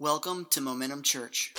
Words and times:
Welcome 0.00 0.46
to 0.52 0.62
Momentum 0.62 1.02
Church. 1.02 1.52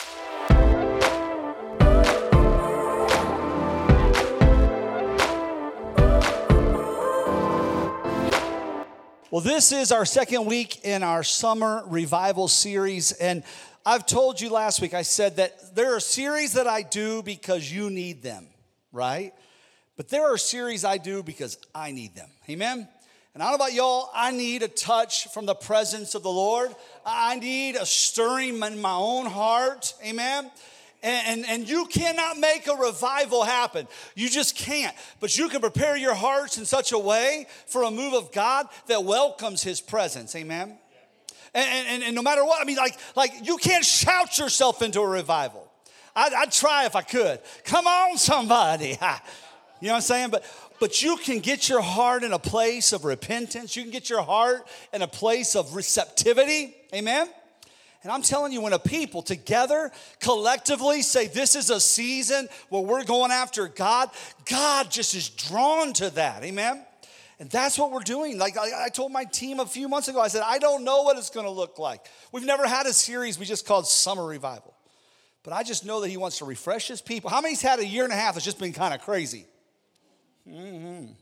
Well, 9.29 9.41
this 9.43 9.71
is 9.71 9.91
our 9.91 10.05
second 10.05 10.47
week 10.47 10.83
in 10.83 11.03
our 11.03 11.21
summer 11.21 11.83
revival 11.85 12.47
series. 12.47 13.11
And 13.11 13.43
I've 13.85 14.07
told 14.07 14.41
you 14.41 14.49
last 14.49 14.81
week, 14.81 14.95
I 14.95 15.03
said 15.03 15.35
that 15.35 15.75
there 15.75 15.95
are 15.95 15.99
series 15.99 16.53
that 16.53 16.65
I 16.65 16.81
do 16.81 17.21
because 17.21 17.71
you 17.71 17.91
need 17.91 18.23
them, 18.23 18.47
right? 18.91 19.33
But 19.97 20.09
there 20.09 20.33
are 20.33 20.37
series 20.39 20.83
I 20.83 20.97
do 20.97 21.21
because 21.21 21.59
I 21.75 21.91
need 21.91 22.15
them. 22.15 22.29
Amen? 22.49 22.87
And 23.33 23.41
I 23.41 23.49
don't 23.49 23.59
know 23.59 23.65
about 23.65 23.73
y'all, 23.73 24.09
I 24.13 24.31
need 24.31 24.61
a 24.61 24.67
touch 24.67 25.29
from 25.29 25.45
the 25.45 25.55
presence 25.55 26.15
of 26.15 26.23
the 26.23 26.29
Lord. 26.29 26.75
I 27.05 27.39
need 27.39 27.75
a 27.75 27.85
stirring 27.85 28.61
in 28.61 28.81
my 28.81 28.93
own 28.93 29.25
heart. 29.25 29.93
Amen? 30.05 30.51
And, 31.03 31.27
and, 31.27 31.49
and, 31.49 31.69
you 31.69 31.85
cannot 31.85 32.37
make 32.37 32.67
a 32.67 32.75
revival 32.75 33.43
happen. 33.43 33.87
You 34.13 34.29
just 34.29 34.55
can't. 34.55 34.95
But 35.19 35.35
you 35.35 35.49
can 35.49 35.59
prepare 35.59 35.97
your 35.97 36.13
hearts 36.13 36.59
in 36.59 36.65
such 36.65 36.91
a 36.91 36.99
way 36.99 37.47
for 37.65 37.83
a 37.83 37.89
move 37.89 38.13
of 38.13 38.31
God 38.31 38.67
that 38.85 39.03
welcomes 39.03 39.63
His 39.63 39.81
presence. 39.81 40.35
Amen? 40.35 40.77
And, 41.55 41.87
and, 41.87 42.03
and 42.03 42.15
no 42.15 42.21
matter 42.21 42.45
what, 42.45 42.61
I 42.61 42.65
mean, 42.65 42.77
like, 42.77 42.97
like 43.15 43.31
you 43.43 43.57
can't 43.57 43.83
shout 43.83 44.37
yourself 44.37 44.83
into 44.83 45.01
a 45.01 45.07
revival. 45.07 45.71
I'd, 46.15 46.33
I'd 46.33 46.51
try 46.51 46.85
if 46.85 46.95
I 46.95 47.01
could. 47.01 47.39
Come 47.63 47.87
on, 47.87 48.17
somebody. 48.17 48.97
You 49.81 49.87
know 49.87 49.93
what 49.93 49.97
I'm 49.97 50.01
saying? 50.03 50.29
But 50.29 50.45
but 50.81 51.03
you 51.03 51.15
can 51.15 51.37
get 51.37 51.69
your 51.69 51.79
heart 51.79 52.23
in 52.23 52.33
a 52.33 52.39
place 52.39 52.91
of 52.91 53.05
repentance. 53.05 53.75
You 53.75 53.83
can 53.83 53.91
get 53.91 54.09
your 54.09 54.23
heart 54.23 54.67
in 54.91 55.03
a 55.03 55.07
place 55.07 55.55
of 55.55 55.75
receptivity. 55.75 56.75
Amen. 56.91 57.29
And 58.01 58.11
I'm 58.11 58.23
telling 58.23 58.51
you, 58.51 58.61
when 58.61 58.73
a 58.73 58.79
people 58.79 59.21
together 59.21 59.91
collectively 60.19 61.03
say 61.03 61.27
this 61.27 61.55
is 61.55 61.69
a 61.69 61.79
season 61.79 62.49
where 62.69 62.81
we're 62.81 63.03
going 63.03 63.29
after 63.29 63.67
God, 63.67 64.09
God 64.49 64.89
just 64.89 65.13
is 65.13 65.29
drawn 65.29 65.93
to 65.93 66.09
that. 66.15 66.43
Amen. 66.43 66.83
And 67.39 67.47
that's 67.51 67.77
what 67.77 67.91
we're 67.91 67.99
doing. 67.99 68.39
Like 68.39 68.57
I, 68.57 68.89
told 68.89 69.11
my 69.11 69.25
team 69.25 69.59
a 69.59 69.67
few 69.67 69.87
months 69.87 70.07
ago, 70.07 70.19
I 70.19 70.29
said, 70.29 70.41
I 70.43 70.57
don't 70.57 70.83
know 70.83 71.03
what 71.03 71.15
it's 71.15 71.29
going 71.29 71.45
to 71.45 71.51
look 71.51 71.77
like. 71.77 72.03
We've 72.31 72.43
never 72.43 72.67
had 72.67 72.87
a 72.87 72.93
series 72.93 73.37
we 73.37 73.45
just 73.45 73.67
called 73.67 73.85
Summer 73.85 74.25
Revival. 74.25 74.73
But 75.43 75.53
I 75.53 75.61
just 75.61 75.85
know 75.85 76.01
that 76.01 76.09
He 76.09 76.17
wants 76.17 76.39
to 76.39 76.45
refresh 76.45 76.87
His 76.87 77.03
people. 77.03 77.29
How 77.29 77.39
many's 77.39 77.61
had 77.61 77.77
a 77.77 77.85
year 77.85 78.03
and 78.03 78.11
a 78.11 78.15
half 78.15 78.33
that's 78.33 78.45
just 78.45 78.57
been 78.57 78.73
kind 78.73 78.95
of 78.95 79.01
crazy? 79.01 79.45
Mm-hmm. 80.49 81.13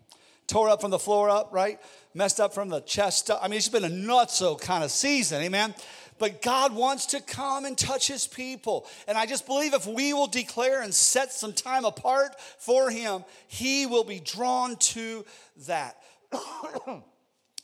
Tore 0.47 0.69
up 0.69 0.81
from 0.81 0.91
the 0.91 0.99
floor 0.99 1.29
up, 1.29 1.49
right? 1.51 1.79
Messed 2.13 2.39
up 2.39 2.53
from 2.53 2.69
the 2.69 2.81
chest 2.81 3.29
up. 3.29 3.39
I 3.41 3.47
mean, 3.47 3.57
it's 3.57 3.69
been 3.69 3.83
a 3.83 3.87
nutso 3.87 4.59
kind 4.59 4.83
of 4.83 4.89
season, 4.89 5.41
amen? 5.43 5.75
But 6.17 6.41
God 6.41 6.73
wants 6.73 7.07
to 7.07 7.21
come 7.21 7.65
and 7.65 7.77
touch 7.77 8.07
his 8.07 8.27
people. 8.27 8.87
And 9.07 9.17
I 9.17 9.25
just 9.25 9.45
believe 9.45 9.73
if 9.73 9.87
we 9.87 10.13
will 10.13 10.27
declare 10.27 10.81
and 10.81 10.93
set 10.93 11.31
some 11.31 11.53
time 11.53 11.85
apart 11.85 12.39
for 12.57 12.89
him, 12.89 13.23
he 13.47 13.85
will 13.85 14.03
be 14.03 14.19
drawn 14.19 14.75
to 14.75 15.25
that. 15.67 15.97
and 16.87 17.03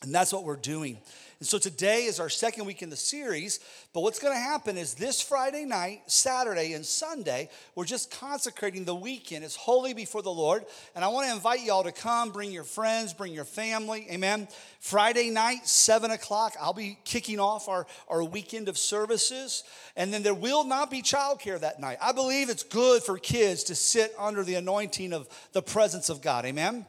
that's 0.04 0.32
what 0.32 0.44
we're 0.44 0.56
doing. 0.56 1.00
And 1.40 1.48
so 1.48 1.58
today 1.58 2.06
is 2.06 2.20
our 2.20 2.30
second 2.30 2.66
week 2.66 2.82
in 2.82 2.90
the 2.90 2.96
series. 2.96 3.60
But 3.94 4.02
what's 4.02 4.20
going 4.20 4.34
to 4.34 4.40
happen 4.40 4.78
is 4.78 4.94
this 4.94 5.22
Friday 5.22 5.66
night, 5.66 6.04
Saturday, 6.08 6.74
and 6.74 6.86
Sunday, 6.86 7.50
we're 7.76 7.86
just 7.86 8.10
consecrating 8.10 8.86
the 8.86 8.96
weekend. 8.96 9.44
It's 9.44 9.56
holy 9.56 9.94
before 9.94 10.22
the 10.22 10.32
Lord. 10.32 10.66
And 10.96 11.04
I 11.04 11.10
want 11.10 11.28
to 11.28 11.34
invite 11.34 11.64
y'all 11.64 11.84
to 11.84 11.92
come, 11.92 12.32
bring 12.32 12.52
your 12.52 12.64
friends, 12.64 13.14
bring 13.14 13.34
your 13.34 13.44
family. 13.44 14.08
Amen. 14.10 14.48
Friday 14.80 15.30
night, 15.30 15.68
7 15.68 16.12
o'clock, 16.12 16.56
I'll 16.60 16.74
be 16.74 16.98
kicking 17.04 17.40
off 17.40 17.68
our, 17.68 17.86
our 18.08 18.24
weekend 18.24 18.70
of 18.70 18.78
services. 18.78 19.64
And 19.98 20.14
then 20.14 20.24
there 20.24 20.34
will 20.34 20.64
not 20.64 20.90
be 20.90 21.02
childcare 21.02 21.60
that 21.60 21.82
night. 21.82 21.98
I 22.02 22.14
believe 22.14 22.50
it's 22.50 22.64
good 22.64 23.04
for 23.04 23.18
kids 23.18 23.64
to 23.66 23.76
sit 23.76 24.14
under 24.18 24.44
the 24.44 24.56
anointing 24.56 25.12
of 25.12 25.28
the 25.52 25.62
presence 25.62 26.10
of 26.10 26.22
God. 26.22 26.46
Amen. 26.46 26.86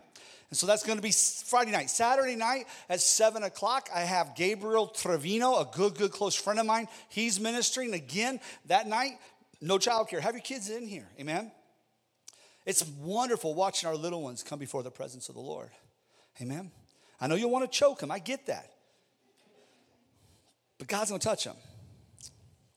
And 0.50 0.56
so 0.56 0.66
that's 0.66 0.84
going 0.84 0.96
to 0.96 1.02
be 1.02 1.10
Friday 1.10 1.72
night. 1.72 1.90
Saturday 1.90 2.36
night 2.36 2.66
at 2.88 3.00
7 3.00 3.42
o'clock, 3.42 3.88
I 3.94 4.00
have 4.00 4.36
Gabriel 4.36 4.86
Trevino, 4.86 5.56
a 5.56 5.68
good, 5.72 5.96
good 5.96 6.12
close 6.12 6.36
friend 6.36 6.60
of 6.60 6.66
mine. 6.66 6.86
He's 7.08 7.40
ministering 7.40 7.94
again 7.94 8.40
that 8.66 8.86
night. 8.86 9.18
No 9.60 9.78
childcare. 9.78 10.20
Have 10.20 10.34
your 10.34 10.42
kids 10.42 10.70
in 10.70 10.86
here. 10.86 11.08
Amen. 11.18 11.50
It's 12.64 12.86
wonderful 13.00 13.54
watching 13.54 13.88
our 13.88 13.96
little 13.96 14.22
ones 14.22 14.42
come 14.42 14.58
before 14.58 14.82
the 14.82 14.90
presence 14.90 15.28
of 15.28 15.34
the 15.34 15.40
Lord. 15.40 15.70
Amen. 16.40 16.70
I 17.20 17.26
know 17.26 17.34
you'll 17.34 17.50
want 17.50 17.70
to 17.70 17.78
choke 17.78 18.00
them. 18.00 18.10
I 18.10 18.18
get 18.18 18.46
that. 18.46 18.70
But 20.78 20.88
God's 20.88 21.10
going 21.10 21.20
to 21.20 21.26
touch 21.26 21.44
them. 21.44 21.56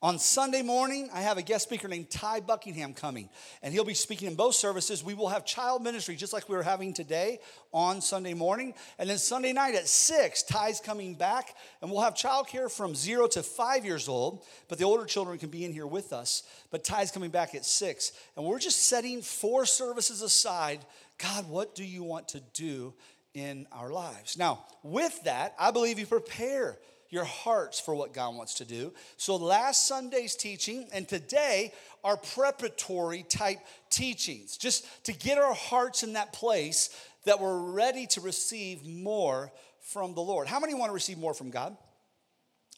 On 0.01 0.17
Sunday 0.17 0.61
morning, 0.61 1.09
I 1.13 1.19
have 1.19 1.37
a 1.37 1.41
guest 1.41 1.65
speaker 1.65 1.89
named 1.89 2.09
Ty 2.09 2.39
Buckingham 2.39 2.93
coming, 2.93 3.27
and 3.61 3.73
he'll 3.73 3.83
be 3.83 3.93
speaking 3.93 4.29
in 4.29 4.35
both 4.35 4.55
services. 4.55 5.03
We 5.03 5.13
will 5.13 5.27
have 5.27 5.45
child 5.45 5.83
ministry 5.83 6.15
just 6.15 6.31
like 6.31 6.47
we 6.47 6.55
were 6.55 6.63
having 6.63 6.93
today 6.93 7.39
on 7.73 7.99
Sunday 7.99 8.33
morning. 8.33 8.75
And 8.97 9.09
then 9.09 9.17
Sunday 9.17 9.51
night 9.51 9.75
at 9.75 9.89
6, 9.89 10.43
Ty's 10.43 10.79
coming 10.79 11.15
back, 11.15 11.53
and 11.81 11.91
we'll 11.91 11.99
have 11.99 12.13
childcare 12.13 12.71
from 12.71 12.95
zero 12.95 13.27
to 13.27 13.43
five 13.43 13.83
years 13.83 14.07
old, 14.07 14.45
but 14.69 14.77
the 14.77 14.85
older 14.85 15.03
children 15.03 15.37
can 15.37 15.49
be 15.49 15.65
in 15.65 15.73
here 15.73 15.87
with 15.87 16.13
us. 16.13 16.43
But 16.71 16.85
Ty's 16.85 17.11
coming 17.11 17.29
back 17.29 17.53
at 17.53 17.65
6, 17.65 18.13
and 18.37 18.45
we're 18.45 18.59
just 18.59 18.87
setting 18.87 19.21
four 19.21 19.65
services 19.65 20.21
aside. 20.21 20.79
God, 21.17 21.49
what 21.49 21.75
do 21.75 21.83
you 21.83 22.03
want 22.03 22.29
to 22.29 22.39
do 22.53 22.93
in 23.33 23.67
our 23.73 23.91
lives? 23.91 24.37
Now, 24.37 24.63
with 24.81 25.23
that, 25.25 25.55
I 25.59 25.71
believe 25.71 25.99
you 25.99 26.05
prepare 26.05 26.77
your 27.09 27.23
hearts 27.23 27.79
for 27.79 27.95
what 27.95 28.13
God 28.13 28.35
wants 28.35 28.55
to 28.55 28.65
do. 28.65 28.93
So, 29.17 29.35
last 29.35 29.87
Sunday's 29.87 30.35
teaching 30.35 30.87
and 30.93 31.07
today 31.07 31.73
are 32.03 32.17
preparatory 32.17 33.23
type 33.23 33.59
teachings, 33.89 34.57
just 34.57 34.85
to 35.05 35.13
get 35.13 35.37
our 35.37 35.53
hearts 35.53 36.03
in 36.03 36.13
that 36.13 36.33
place 36.33 36.89
that 37.25 37.39
we're 37.39 37.71
ready 37.71 38.05
to 38.07 38.21
receive 38.21 38.85
more 38.85 39.51
from 39.81 40.13
the 40.13 40.21
Lord. 40.21 40.47
How 40.47 40.59
many 40.59 40.73
want 40.73 40.89
to 40.89 40.93
receive 40.93 41.17
more 41.17 41.33
from 41.33 41.49
God? 41.49 41.75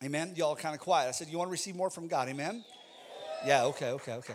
Amen. 0.03 0.33
Y'all 0.35 0.55
kind 0.55 0.73
of 0.73 0.81
quiet. 0.81 1.09
I 1.09 1.11
said, 1.11 1.27
You 1.27 1.37
want 1.37 1.49
to 1.49 1.51
receive 1.51 1.75
more 1.75 1.89
from 1.89 2.07
God? 2.07 2.27
Amen? 2.29 2.63
Yeah, 3.45 3.65
okay, 3.65 3.91
okay, 3.91 4.13
okay. 4.13 4.33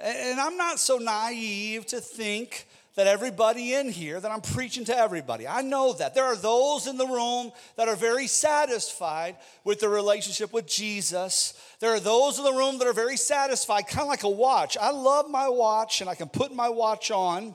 And 0.00 0.40
I'm 0.40 0.56
not 0.56 0.78
so 0.78 0.98
naive 0.98 1.86
to 1.86 2.00
think 2.00 2.66
that 2.96 3.06
everybody 3.06 3.74
in 3.74 3.90
here, 3.90 4.18
that 4.18 4.30
I'm 4.30 4.40
preaching 4.40 4.84
to 4.86 4.96
everybody. 4.96 5.46
I 5.46 5.60
know 5.60 5.92
that. 5.94 6.14
There 6.14 6.24
are 6.24 6.34
those 6.34 6.86
in 6.86 6.96
the 6.96 7.06
room 7.06 7.52
that 7.76 7.88
are 7.88 7.94
very 7.94 8.26
satisfied 8.26 9.36
with 9.64 9.80
the 9.80 9.88
relationship 9.88 10.52
with 10.52 10.66
Jesus. 10.66 11.54
There 11.78 11.90
are 11.90 12.00
those 12.00 12.38
in 12.38 12.44
the 12.44 12.52
room 12.52 12.78
that 12.78 12.88
are 12.88 12.94
very 12.94 13.18
satisfied, 13.18 13.86
kind 13.86 14.02
of 14.02 14.08
like 14.08 14.24
a 14.24 14.30
watch. 14.30 14.78
I 14.80 14.90
love 14.90 15.30
my 15.30 15.48
watch 15.48 16.00
and 16.00 16.08
I 16.08 16.14
can 16.14 16.28
put 16.28 16.54
my 16.54 16.70
watch 16.70 17.10
on 17.10 17.54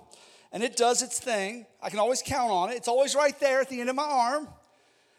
and 0.51 0.61
it 0.61 0.77
does 0.77 1.01
its 1.01 1.19
thing. 1.19 1.65
I 1.81 1.89
can 1.89 1.97
always 1.97 2.21
count 2.21 2.51
on 2.51 2.69
it. 2.69 2.75
It's 2.75 2.87
always 2.87 3.15
right 3.15 3.37
there 3.39 3.61
at 3.61 3.69
the 3.69 3.81
end 3.81 3.89
of 3.89 3.95
my 3.95 4.03
arm. 4.03 4.47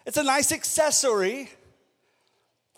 It's 0.07 0.19
a 0.19 0.23
nice 0.23 0.53
accessory, 0.53 1.51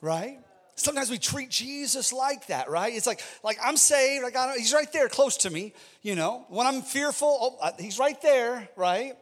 right? 0.01 0.39
Sometimes 0.77 1.11
we 1.11 1.19
treat 1.19 1.51
Jesus 1.51 2.13
like 2.13 2.49
that, 2.49 2.69
right? 2.69 2.93
It's 2.93 3.07
like, 3.07 3.23
like 3.43 3.59
I'm 3.63 3.77
saved. 3.77 4.25
I 4.25 4.31
got 4.31 4.57
he's 4.57 4.73
right 4.73 4.93
there, 4.93 5.09
close 5.09 5.37
to 5.39 5.51
me. 5.51 5.73
You 6.03 6.17
know, 6.17 6.47
when 6.49 6.67
I'm 6.67 6.83
fearful, 6.83 7.39
oh, 7.41 7.59
uh, 7.61 7.73
he's 7.79 7.99
right 7.99 8.21
there, 8.21 8.69
right? 8.77 9.15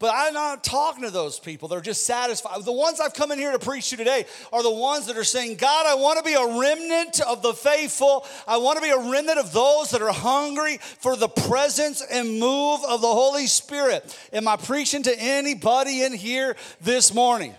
But 0.00 0.12
I'm 0.14 0.34
not 0.34 0.64
talking 0.64 1.04
to 1.04 1.10
those 1.10 1.38
people. 1.38 1.68
They're 1.68 1.80
just 1.80 2.04
satisfied. 2.04 2.64
The 2.64 2.72
ones 2.72 3.00
I've 3.00 3.14
come 3.14 3.30
in 3.30 3.38
here 3.38 3.52
to 3.52 3.58
preach 3.58 3.90
to 3.90 3.96
today 3.96 4.26
are 4.52 4.62
the 4.62 4.70
ones 4.70 5.06
that 5.06 5.16
are 5.16 5.24
saying, 5.24 5.56
God, 5.56 5.86
I 5.86 5.94
want 5.94 6.18
to 6.18 6.24
be 6.24 6.34
a 6.34 6.58
remnant 6.58 7.20
of 7.20 7.42
the 7.42 7.54
faithful. 7.54 8.26
I 8.48 8.56
want 8.56 8.76
to 8.76 8.82
be 8.82 8.90
a 8.90 8.98
remnant 8.98 9.38
of 9.38 9.52
those 9.52 9.92
that 9.92 10.02
are 10.02 10.12
hungry 10.12 10.78
for 10.78 11.16
the 11.16 11.28
presence 11.28 12.02
and 12.02 12.40
move 12.40 12.80
of 12.86 13.02
the 13.02 13.06
Holy 13.06 13.46
Spirit. 13.46 14.18
Am 14.32 14.48
I 14.48 14.56
preaching 14.56 15.04
to 15.04 15.18
anybody 15.18 16.02
in 16.02 16.12
here 16.12 16.56
this 16.80 17.14
morning? 17.14 17.54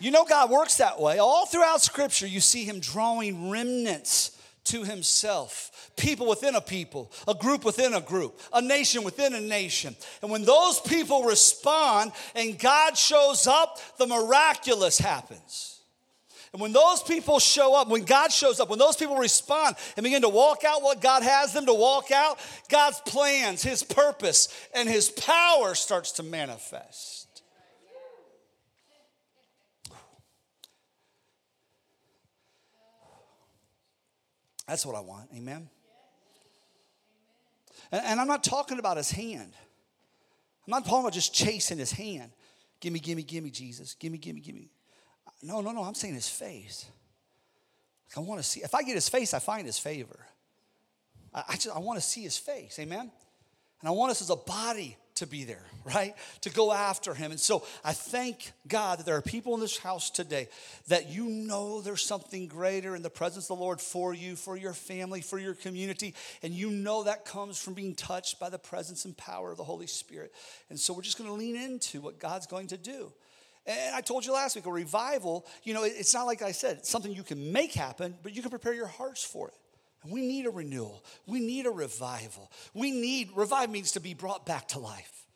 You 0.00 0.10
know, 0.10 0.24
God 0.24 0.50
works 0.50 0.78
that 0.78 0.98
way. 0.98 1.18
All 1.18 1.46
throughout 1.46 1.82
Scripture, 1.82 2.26
you 2.26 2.40
see 2.40 2.64
Him 2.64 2.80
drawing 2.80 3.50
remnants 3.50 4.36
to 4.64 4.82
Himself, 4.82 5.90
people 5.96 6.26
within 6.26 6.54
a 6.54 6.60
people, 6.60 7.12
a 7.28 7.34
group 7.34 7.64
within 7.64 7.94
a 7.94 8.00
group, 8.00 8.40
a 8.52 8.62
nation 8.62 9.04
within 9.04 9.34
a 9.34 9.40
nation. 9.40 9.94
And 10.22 10.30
when 10.30 10.44
those 10.44 10.80
people 10.80 11.24
respond 11.24 12.12
and 12.34 12.58
God 12.58 12.96
shows 12.96 13.46
up, 13.46 13.78
the 13.98 14.06
miraculous 14.06 14.98
happens. 14.98 15.80
And 16.52 16.60
when 16.60 16.72
those 16.72 17.02
people 17.02 17.38
show 17.38 17.74
up, 17.74 17.88
when 17.88 18.04
God 18.04 18.32
shows 18.32 18.58
up, 18.58 18.68
when 18.68 18.78
those 18.78 18.96
people 18.96 19.16
respond 19.16 19.76
and 19.96 20.02
begin 20.02 20.22
to 20.22 20.28
walk 20.28 20.64
out 20.64 20.82
what 20.82 21.00
God 21.00 21.22
has 21.22 21.52
them 21.52 21.66
to 21.66 21.74
walk 21.74 22.10
out, 22.10 22.40
God's 22.68 23.00
plans, 23.00 23.62
His 23.62 23.84
purpose, 23.84 24.48
and 24.74 24.88
His 24.88 25.10
power 25.10 25.76
starts 25.76 26.12
to 26.12 26.24
manifest. 26.24 27.28
That's 34.70 34.86
what 34.86 34.94
I 34.94 35.00
want. 35.00 35.28
Amen. 35.36 35.68
And, 37.90 38.02
and 38.04 38.20
I'm 38.20 38.28
not 38.28 38.44
talking 38.44 38.78
about 38.78 38.98
his 38.98 39.10
hand. 39.10 39.52
I'm 40.64 40.70
not 40.70 40.84
talking 40.84 41.00
about 41.00 41.12
just 41.12 41.34
chasing 41.34 41.78
his 41.78 41.90
hand. 41.90 42.30
Gimme, 42.78 43.00
gimme, 43.00 43.24
gimme, 43.24 43.50
Jesus. 43.50 43.94
Gimme, 43.94 44.16
gimme, 44.18 44.40
gimme. 44.40 44.70
No, 45.42 45.60
no, 45.60 45.72
no, 45.72 45.82
I'm 45.82 45.94
saying 45.94 46.14
his 46.14 46.28
face. 46.28 46.86
Like 48.08 48.24
I 48.24 48.28
want 48.28 48.40
to 48.40 48.46
see, 48.46 48.60
if 48.60 48.72
I 48.72 48.84
get 48.84 48.94
his 48.94 49.08
face, 49.08 49.34
I 49.34 49.40
find 49.40 49.66
his 49.66 49.76
favor. 49.76 50.24
I, 51.34 51.42
I 51.48 51.52
just 51.54 51.74
I 51.74 51.80
want 51.80 51.98
to 51.98 52.04
see 52.06 52.22
his 52.22 52.38
face, 52.38 52.78
amen? 52.78 53.10
And 53.80 53.88
I 53.88 53.90
want 53.90 54.12
us 54.12 54.22
as 54.22 54.30
a 54.30 54.36
body 54.36 54.96
to 55.16 55.26
be 55.26 55.44
there, 55.44 55.64
right? 55.84 56.14
To 56.42 56.50
go 56.50 56.72
after 56.72 57.14
him. 57.14 57.30
And 57.30 57.40
so 57.40 57.64
I 57.84 57.92
thank 57.92 58.52
God 58.66 58.98
that 58.98 59.06
there 59.06 59.16
are 59.16 59.22
people 59.22 59.54
in 59.54 59.60
this 59.60 59.78
house 59.78 60.10
today 60.10 60.48
that 60.88 61.08
you 61.10 61.26
know 61.26 61.80
there's 61.80 62.02
something 62.02 62.46
greater 62.48 62.96
in 62.96 63.02
the 63.02 63.10
presence 63.10 63.50
of 63.50 63.58
the 63.58 63.62
Lord 63.62 63.80
for 63.80 64.14
you, 64.14 64.36
for 64.36 64.56
your 64.56 64.72
family, 64.72 65.20
for 65.20 65.38
your 65.38 65.54
community. 65.54 66.14
And 66.42 66.52
you 66.52 66.70
know 66.70 67.04
that 67.04 67.24
comes 67.24 67.60
from 67.60 67.74
being 67.74 67.94
touched 67.94 68.38
by 68.40 68.50
the 68.50 68.58
presence 68.58 69.04
and 69.04 69.16
power 69.16 69.50
of 69.50 69.56
the 69.56 69.64
Holy 69.64 69.86
Spirit. 69.86 70.32
And 70.68 70.78
so 70.78 70.92
we're 70.92 71.02
just 71.02 71.18
going 71.18 71.28
to 71.28 71.36
lean 71.36 71.56
into 71.56 72.00
what 72.00 72.18
God's 72.18 72.46
going 72.46 72.68
to 72.68 72.76
do. 72.76 73.12
And 73.66 73.94
I 73.94 74.00
told 74.00 74.24
you 74.24 74.32
last 74.32 74.56
week, 74.56 74.66
a 74.66 74.72
revival, 74.72 75.46
you 75.62 75.74
know, 75.74 75.84
it's 75.84 76.14
not 76.14 76.24
like 76.24 76.42
I 76.42 76.52
said, 76.52 76.78
it's 76.78 76.88
something 76.88 77.12
you 77.12 77.22
can 77.22 77.52
make 77.52 77.72
happen, 77.72 78.16
but 78.22 78.34
you 78.34 78.42
can 78.42 78.50
prepare 78.50 78.72
your 78.72 78.86
hearts 78.86 79.22
for 79.22 79.48
it. 79.48 79.54
We 80.08 80.22
need 80.22 80.46
a 80.46 80.50
renewal. 80.50 81.04
We 81.26 81.40
need 81.40 81.66
a 81.66 81.70
revival. 81.70 82.50
We 82.72 82.90
need, 82.90 83.30
revive 83.34 83.70
means 83.70 83.92
to 83.92 84.00
be 84.00 84.14
brought 84.14 84.46
back 84.46 84.68
to 84.68 84.78
life. 84.78 85.26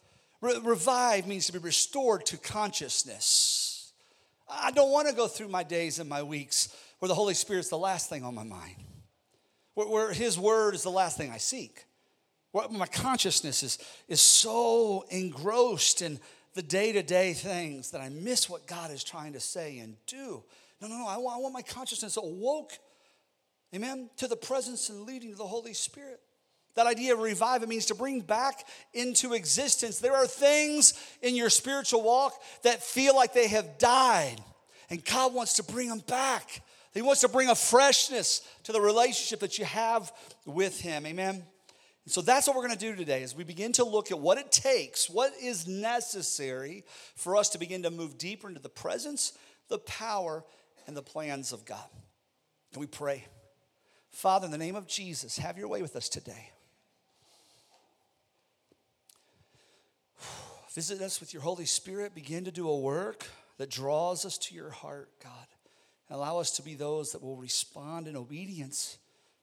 Re- 0.41 0.61
revive 0.63 1.27
means 1.27 1.47
to 1.47 1.53
be 1.53 1.59
restored 1.59 2.25
to 2.27 2.39
consciousness. 2.39 3.93
I 4.49 4.71
don't 4.71 4.91
want 4.91 5.09
to 5.09 5.15
go 5.15 5.27
through 5.27 5.49
my 5.49 5.63
days 5.63 5.99
and 5.99 6.09
my 6.09 6.23
weeks 6.23 6.75
where 6.99 7.09
the 7.09 7.15
Holy 7.15 7.35
Spirit's 7.35 7.69
the 7.69 7.79
last 7.79 8.09
thing 8.09 8.25
on 8.25 8.35
my 8.35 8.45
mind, 8.45 8.77
where, 9.75 9.87
where 9.87 10.13
His 10.13 10.39
word 10.39 10.75
is 10.75 10.83
the 10.83 10.91
last 10.91 11.19
thing 11.19 11.31
I 11.31 11.39
seek, 11.39 11.85
where 12.53 12.69
my 12.69 12.87
consciousness 12.87 13.63
is, 13.63 13.79
is 14.09 14.21
so 14.21 15.05
engrossed 15.11 16.01
in 16.01 16.19
the 16.55 16.63
day 16.63 16.93
to 16.93 17.03
day 17.03 17.33
things 17.35 17.91
that 17.91 18.01
I 18.01 18.09
miss 18.09 18.49
what 18.49 18.67
God 18.67 18.91
is 18.91 19.05
trying 19.05 19.35
to 19.35 19.41
say 19.41 19.79
and 19.79 19.97
do. 20.07 20.43
No, 20.81 20.89
no, 20.89 20.99
no. 20.99 21.07
I 21.07 21.17
want, 21.17 21.37
I 21.37 21.41
want 21.41 21.53
my 21.55 21.63
consciousness 21.63 22.17
awoke 22.17 22.73
Amen? 23.75 24.09
To 24.19 24.29
the 24.29 24.37
presence 24.37 24.89
and 24.89 25.03
leading 25.03 25.33
of 25.33 25.39
the 25.39 25.47
Holy 25.47 25.75
Spirit. 25.75 26.21
That 26.75 26.87
idea 26.87 27.15
of 27.15 27.21
revive, 27.21 27.63
it 27.63 27.69
means 27.69 27.87
to 27.87 27.95
bring 27.95 28.21
back 28.21 28.65
into 28.93 29.33
existence. 29.33 29.99
There 29.99 30.17
are 30.17 30.27
things 30.27 30.95
in 31.23 31.37
your 31.37 31.51
spiritual 31.51 32.03
walk 32.03 32.35
that 32.63 32.83
feel 32.83 33.15
like 33.15 33.33
they 33.33 33.49
have 33.49 33.79
died, 33.79 34.37
and 34.91 35.05
God 35.05 35.33
wants 35.35 35.55
to 35.55 35.63
bring 35.63 35.89
them 35.89 36.01
back. 36.01 36.63
He 36.93 37.03
wants 37.03 37.21
to 37.23 37.29
bring 37.29 37.49
a 37.49 37.55
freshness 37.55 38.43
to 38.65 38.73
the 38.73 38.81
relationship 38.81 39.41
that 39.41 39.59
you 39.59 39.65
have 39.65 40.13
with 40.47 40.81
Him. 40.81 41.07
Amen? 41.07 41.45
And 42.05 42.13
so 42.13 42.21
that's 42.21 42.47
what 42.47 42.57
we're 42.57 42.67
going 42.67 42.79
to 42.79 42.91
do 42.91 42.95
today 42.95 43.23
as 43.23 43.35
we 43.35 43.45
begin 43.45 43.73
to 43.73 43.85
look 43.85 44.11
at 44.11 44.19
what 44.19 44.39
it 44.39 44.53
takes, 44.53 45.09
what 45.09 45.33
is 45.41 45.67
necessary 45.67 46.85
for 47.17 47.37
us 47.37 47.49
to 47.51 47.59
begin 47.59 47.83
to 47.85 47.91
move 47.91 48.19
deeper 48.19 48.49
into 48.49 48.61
the 48.61 48.69
presence, 48.69 49.33
the 49.69 49.79
power, 49.79 50.45
and 50.87 50.97
the 50.97 51.03
plans 51.03 51.53
of 51.53 51.65
God. 51.65 51.87
Can 52.73 52.81
we 52.81 52.87
pray? 52.87 53.25
Father, 54.15 54.47
in 54.47 54.53
the 54.53 54.59
name 54.59 54.77
of 54.77 54.87
Jesus, 54.87 55.39
have 55.39 55.59
your 55.59 55.67
way 55.67 55.83
with 55.83 55.97
us 55.97 56.09
today. 56.09 56.51
Visit 60.73 61.03
us 61.03 61.19
with 61.19 61.35
your 61.35 61.43
Holy 61.43 61.65
Spirit. 61.67 62.15
Begin 62.15 62.45
to 62.45 62.53
do 62.53 62.69
a 62.69 62.79
work 62.79 63.27
that 63.59 63.71
draws 63.71 64.25
us 64.25 64.39
to 64.39 64.55
your 64.55 64.71
heart, 64.71 65.11
God. 65.23 65.47
Allow 66.11 66.39
us 66.39 66.53
to 66.53 66.63
be 66.63 66.75
those 66.75 67.11
that 67.11 67.23
will 67.23 67.37
respond 67.37 68.07
in 68.07 68.17
obedience 68.17 68.99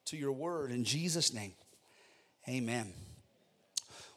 to 0.06 0.16
your 0.16 0.32
word. 0.32 0.72
In 0.72 0.86
Jesus' 0.86 1.34
name, 1.34 1.54
amen. 2.48 2.94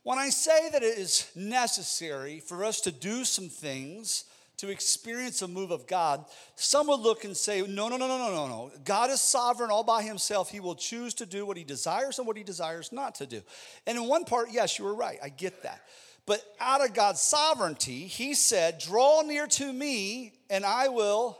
When 0.04 0.18
I 0.18 0.28
say 0.28 0.70
that 0.70 0.84
it 0.84 0.98
is 0.98 1.30
necessary 1.34 2.38
for 2.38 2.64
us 2.64 2.80
to 2.82 2.92
do 2.92 3.24
some 3.24 3.48
things 3.48 4.24
to 4.58 4.68
experience 4.68 5.42
a 5.42 5.48
move 5.48 5.70
of 5.70 5.86
God, 5.86 6.24
some 6.54 6.86
would 6.86 7.00
look 7.00 7.24
and 7.24 7.36
say, 7.36 7.62
no, 7.62 7.88
no, 7.88 7.96
no, 7.96 8.06
no, 8.06 8.18
no, 8.18 8.30
no, 8.30 8.46
no. 8.46 8.70
God 8.84 9.10
is 9.10 9.20
sovereign 9.20 9.70
all 9.70 9.82
by 9.82 10.02
himself. 10.02 10.50
He 10.50 10.60
will 10.60 10.74
choose 10.76 11.14
to 11.14 11.26
do 11.26 11.44
what 11.44 11.56
he 11.56 11.64
desires 11.64 12.18
and 12.18 12.26
what 12.26 12.36
he 12.36 12.44
desires 12.44 12.92
not 12.92 13.16
to 13.16 13.26
do. 13.26 13.42
And 13.86 13.98
in 13.98 14.04
one 14.06 14.24
part, 14.24 14.48
yes, 14.52 14.78
you 14.78 14.84
were 14.84 14.94
right. 14.94 15.18
I 15.22 15.28
get 15.28 15.62
that. 15.64 15.80
But 16.26 16.42
out 16.60 16.84
of 16.84 16.94
God's 16.94 17.20
sovereignty, 17.20 18.06
he 18.06 18.34
said, 18.34 18.78
draw 18.78 19.22
near 19.22 19.46
to 19.46 19.72
me 19.72 20.32
and 20.48 20.64
I 20.64 20.88
will 20.88 21.38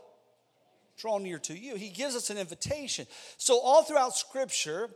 draw 0.99 1.19
near 1.19 1.39
to 1.39 1.59
you. 1.59 1.77
He 1.77 1.89
gives 1.89 2.15
us 2.15 2.31
an 2.31 2.39
invitation. 2.39 3.07
So 3.39 3.61
all 3.61 3.83
throughout 3.83 4.15
scripture, 4.15 4.91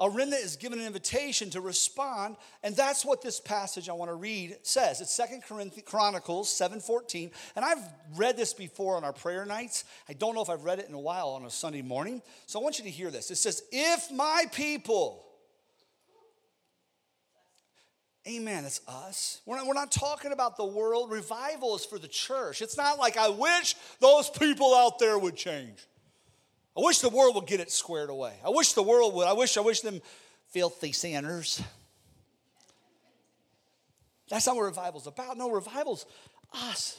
a 0.00 0.10
remnant 0.10 0.42
is 0.42 0.56
given 0.56 0.80
an 0.80 0.86
invitation 0.86 1.50
to 1.50 1.60
respond 1.60 2.36
and 2.62 2.74
that's 2.74 3.04
what 3.04 3.22
this 3.22 3.40
passage 3.40 3.88
i 3.88 3.92
want 3.92 4.10
to 4.10 4.14
read 4.14 4.56
says 4.62 5.00
it's 5.00 5.14
second 5.14 5.42
chronicles 5.84 6.48
7.14 6.48 7.30
and 7.56 7.64
i've 7.64 7.82
read 8.16 8.36
this 8.36 8.54
before 8.54 8.96
on 8.96 9.04
our 9.04 9.12
prayer 9.12 9.46
nights 9.46 9.84
i 10.08 10.12
don't 10.12 10.34
know 10.34 10.42
if 10.42 10.50
i've 10.50 10.64
read 10.64 10.78
it 10.78 10.88
in 10.88 10.94
a 10.94 11.00
while 11.00 11.28
on 11.28 11.44
a 11.44 11.50
sunday 11.50 11.82
morning 11.82 12.22
so 12.46 12.58
i 12.58 12.62
want 12.62 12.78
you 12.78 12.84
to 12.84 12.90
hear 12.90 13.10
this 13.10 13.30
it 13.30 13.36
says 13.36 13.62
if 13.70 14.10
my 14.12 14.44
people 14.52 15.24
Amen. 18.26 18.64
It's 18.64 18.80
us. 18.88 19.42
We're 19.44 19.56
not, 19.56 19.66
we're 19.66 19.74
not 19.74 19.92
talking 19.92 20.32
about 20.32 20.56
the 20.56 20.64
world. 20.64 21.10
Revival 21.10 21.76
is 21.76 21.84
for 21.84 21.98
the 21.98 22.08
church. 22.08 22.62
It's 22.62 22.76
not 22.76 22.98
like 22.98 23.18
I 23.18 23.28
wish 23.28 23.76
those 24.00 24.30
people 24.30 24.74
out 24.74 24.98
there 24.98 25.18
would 25.18 25.36
change. 25.36 25.86
I 26.76 26.80
wish 26.80 26.98
the 26.98 27.08
world 27.08 27.36
would 27.36 27.46
get 27.46 27.60
it 27.60 27.70
squared 27.70 28.10
away. 28.10 28.34
I 28.44 28.50
wish 28.50 28.72
the 28.72 28.82
world 28.82 29.14
would. 29.14 29.26
I 29.26 29.32
wish, 29.32 29.56
I 29.56 29.60
wish 29.60 29.80
them 29.80 30.02
filthy 30.48 30.92
sinners. 30.92 31.62
That's 34.28 34.46
not 34.46 34.56
what 34.56 34.62
revival's 34.62 35.06
about. 35.06 35.36
No, 35.36 35.50
revival's 35.50 36.06
us. 36.52 36.98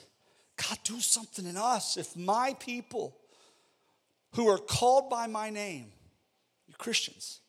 God, 0.56 0.77
do 0.83 1.00
something 1.01 1.45
in 1.45 1.57
us. 1.57 1.98
If 1.98 2.16
my 2.16 2.56
people 2.60 3.18
who 4.36 4.48
are 4.48 4.57
called 4.57 5.10
by 5.10 5.27
my 5.27 5.50
name, 5.50 5.88
you 6.68 6.75
Christians, 6.77 7.42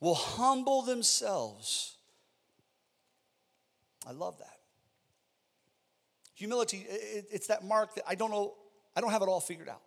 will 0.00 0.14
humble 0.14 0.82
themselves. 0.82 1.96
I 4.06 4.12
love 4.12 4.38
that. 4.38 4.58
Humility, 6.34 6.86
it's 6.88 7.48
that 7.48 7.64
mark 7.64 7.96
that 7.96 8.04
I 8.06 8.14
don't 8.14 8.30
know, 8.30 8.54
I 8.94 9.00
don't 9.00 9.10
have 9.10 9.22
it 9.22 9.28
all 9.28 9.40
figured 9.40 9.68
out. 9.68 9.82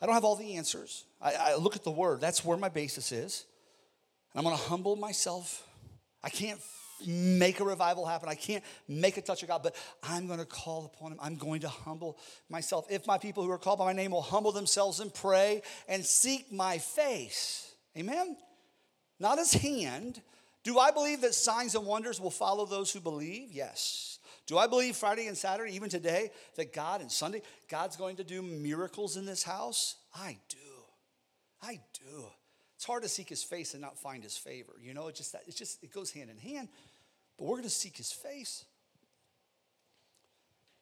I 0.00 0.06
don't 0.06 0.14
have 0.14 0.24
all 0.24 0.36
the 0.36 0.56
answers. 0.56 1.04
I, 1.20 1.32
I 1.34 1.54
look 1.56 1.76
at 1.76 1.84
the 1.84 1.90
word, 1.90 2.20
that's 2.20 2.44
where 2.44 2.56
my 2.56 2.68
basis 2.68 3.12
is. 3.12 3.44
And 4.32 4.38
I'm 4.38 4.44
gonna 4.44 4.56
humble 4.56 4.96
myself. 4.96 5.66
I 6.22 6.30
can't 6.30 6.60
make 7.06 7.60
a 7.60 7.64
revival 7.64 8.06
happen. 8.06 8.28
I 8.28 8.34
can't 8.34 8.64
make 8.88 9.16
a 9.16 9.22
touch 9.22 9.42
of 9.42 9.48
God, 9.48 9.62
but 9.62 9.76
I'm 10.02 10.26
going 10.26 10.38
to 10.38 10.44
call 10.44 10.86
upon 10.86 11.12
Him. 11.12 11.18
I'm 11.22 11.36
going 11.36 11.60
to 11.60 11.68
humble 11.68 12.18
myself. 12.48 12.86
If 12.90 13.06
my 13.06 13.18
people 13.18 13.44
who 13.44 13.50
are 13.50 13.58
called 13.58 13.78
by 13.78 13.86
my 13.86 13.92
name 13.92 14.10
will 14.10 14.22
humble 14.22 14.52
themselves 14.52 15.00
and 15.00 15.12
pray 15.12 15.62
and 15.88 16.04
seek 16.04 16.52
my 16.52 16.78
face, 16.78 17.72
amen? 17.96 18.36
Not 19.20 19.38
His 19.38 19.52
hand. 19.52 20.20
Do 20.64 20.78
I 20.78 20.90
believe 20.90 21.20
that 21.22 21.34
signs 21.34 21.74
and 21.74 21.86
wonders 21.86 22.20
will 22.20 22.30
follow 22.30 22.66
those 22.66 22.92
who 22.92 23.00
believe? 23.00 23.52
Yes. 23.52 24.17
Do 24.48 24.56
I 24.56 24.66
believe 24.66 24.96
Friday 24.96 25.26
and 25.26 25.36
Saturday, 25.36 25.74
even 25.74 25.90
today, 25.90 26.30
that 26.56 26.72
God 26.72 27.02
and 27.02 27.12
Sunday, 27.12 27.42
God's 27.68 27.96
going 27.96 28.16
to 28.16 28.24
do 28.24 28.40
miracles 28.40 29.18
in 29.18 29.26
this 29.26 29.42
house? 29.42 29.96
I 30.14 30.38
do. 30.48 30.56
I 31.62 31.80
do. 31.92 32.24
It's 32.74 32.86
hard 32.86 33.02
to 33.02 33.10
seek 33.10 33.28
his 33.28 33.44
face 33.44 33.74
and 33.74 33.82
not 33.82 33.98
find 33.98 34.24
his 34.24 34.38
favor. 34.38 34.72
You 34.80 34.94
know, 34.94 35.08
it 35.08 35.16
just 35.16 35.36
it's 35.46 35.56
just 35.56 35.84
it 35.84 35.92
goes 35.92 36.10
hand 36.10 36.30
in 36.30 36.38
hand. 36.38 36.68
But 37.36 37.44
we're 37.44 37.56
going 37.56 37.64
to 37.64 37.70
seek 37.70 37.98
his 37.98 38.10
face. 38.10 38.64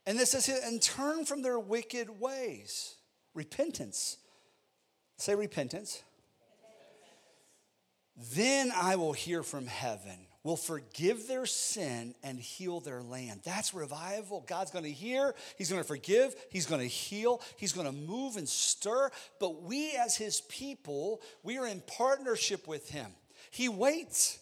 And 0.07 0.17
this 0.17 0.31
says, 0.31 0.49
and 0.49 0.81
turn 0.81 1.25
from 1.25 1.43
their 1.43 1.59
wicked 1.59 2.21
ways. 2.21 2.95
Repentance. 3.35 4.19
Say 5.17 5.35
repentance. 5.35 6.05
Then 8.33 8.71
I 8.75 8.95
will 8.95 9.13
hear 9.13 9.43
from 9.43 9.67
heaven 9.67 10.26
will 10.47 10.57
forgive 10.57 11.27
their 11.27 11.45
sin 11.45 12.15
and 12.23 12.39
heal 12.39 12.79
their 12.79 13.03
land. 13.03 13.41
That's 13.45 13.75
revival. 13.75 14.45
God's 14.47 14.71
going 14.71 14.85
to 14.85 14.93
hear, 14.93 15.35
He's 15.59 15.69
going 15.69 15.83
to 15.83 15.87
forgive, 15.87 16.37
He's 16.51 16.67
going 16.67 16.81
to 16.81 16.87
heal, 16.87 17.43
He's 17.57 17.73
going 17.73 17.89
to 17.89 17.93
move 17.93 18.37
and 18.37 18.49
stir. 18.49 19.11
But 19.41 19.65
we, 19.65 19.97
as 19.97 20.17
His 20.17 20.43
people, 20.43 21.21
we 21.43 21.59
are 21.59 21.67
in 21.67 21.83
partnership 21.89 22.69
with 22.69 22.89
Him. 22.89 23.11
He 23.51 23.69
waits 23.69 24.39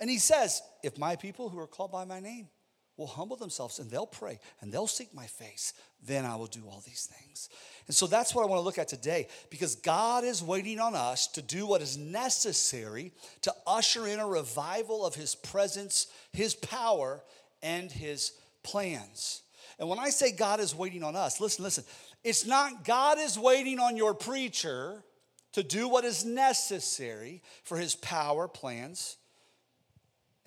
and 0.00 0.10
He 0.10 0.18
says, 0.18 0.60
If 0.82 0.98
my 0.98 1.14
people 1.14 1.50
who 1.50 1.60
are 1.60 1.68
called 1.68 1.92
by 1.92 2.04
my 2.04 2.18
name 2.18 2.48
will 2.98 3.06
humble 3.06 3.36
themselves 3.36 3.78
and 3.78 3.90
they'll 3.90 4.06
pray 4.06 4.38
and 4.60 4.70
they'll 4.70 4.88
seek 4.88 5.14
my 5.14 5.26
face, 5.26 5.72
then 6.04 6.26
I 6.26 6.36
will 6.36 6.46
do 6.46 6.64
all 6.68 6.82
these 6.84 7.06
things. 7.06 7.48
And 7.86 7.94
so 7.94 8.06
that's 8.06 8.34
what 8.34 8.42
I 8.42 8.46
want 8.46 8.58
to 8.58 8.64
look 8.64 8.78
at 8.78 8.88
today 8.88 9.28
because 9.48 9.76
God 9.76 10.24
is 10.24 10.42
waiting 10.42 10.80
on 10.80 10.94
us 10.94 11.28
to 11.28 11.42
do 11.42 11.64
what 11.64 11.80
is 11.80 11.96
necessary 11.96 13.12
to 13.42 13.54
usher 13.66 14.06
in 14.06 14.18
a 14.18 14.26
revival 14.26 15.06
of 15.06 15.14
His 15.14 15.34
presence, 15.34 16.08
His 16.32 16.54
power, 16.54 17.22
and 17.62 17.90
His 17.90 18.32
plans. 18.64 19.42
And 19.78 19.88
when 19.88 20.00
I 20.00 20.10
say 20.10 20.32
God 20.32 20.58
is 20.58 20.74
waiting 20.74 21.04
on 21.04 21.14
us, 21.14 21.40
listen, 21.40 21.62
listen, 21.62 21.84
it's 22.24 22.44
not 22.44 22.84
God 22.84 23.18
is 23.18 23.38
waiting 23.38 23.78
on 23.78 23.96
your 23.96 24.12
preacher 24.12 25.04
to 25.52 25.62
do 25.62 25.88
what 25.88 26.04
is 26.04 26.24
necessary 26.24 27.42
for 27.62 27.78
His 27.78 27.94
power, 27.94 28.48
plans, 28.48 29.17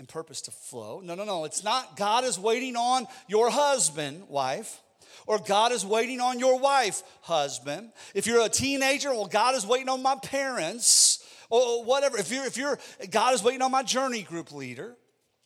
and 0.02 0.10
purpose 0.10 0.42
to 0.42 0.52
flow. 0.52 1.00
No, 1.00 1.14
no, 1.14 1.24
no. 1.26 1.46
It's 1.46 1.64
not 1.64 1.96
God 1.96 2.24
is 2.24 2.40
waiting 2.40 2.76
on 2.76 3.06
your 3.28 3.52
husband, 3.52 4.28
wife, 4.30 4.82
Or 5.28 5.38
God 5.38 5.72
is 5.72 5.86
waiting 5.86 6.20
on 6.20 6.40
your 6.40 6.58
wife, 6.60 7.04
husband. 7.22 7.92
If 8.16 8.26
you're 8.26 8.44
a 8.44 8.50
teenager, 8.50 9.12
well, 9.12 9.28
God 9.28 9.54
is 9.54 9.64
waiting 9.64 9.90
on 9.90 10.02
my 10.02 10.16
parents, 10.16 11.24
or 11.52 11.84
whatever. 11.84 12.18
If 12.18 12.32
you're, 12.32 12.46
if 12.46 12.58
you're, 12.58 12.80
God 13.12 13.36
is 13.36 13.44
waiting 13.44 13.62
on 13.62 13.70
my 13.70 13.84
journey 13.84 14.24
group 14.24 14.52
leader. 14.52 14.96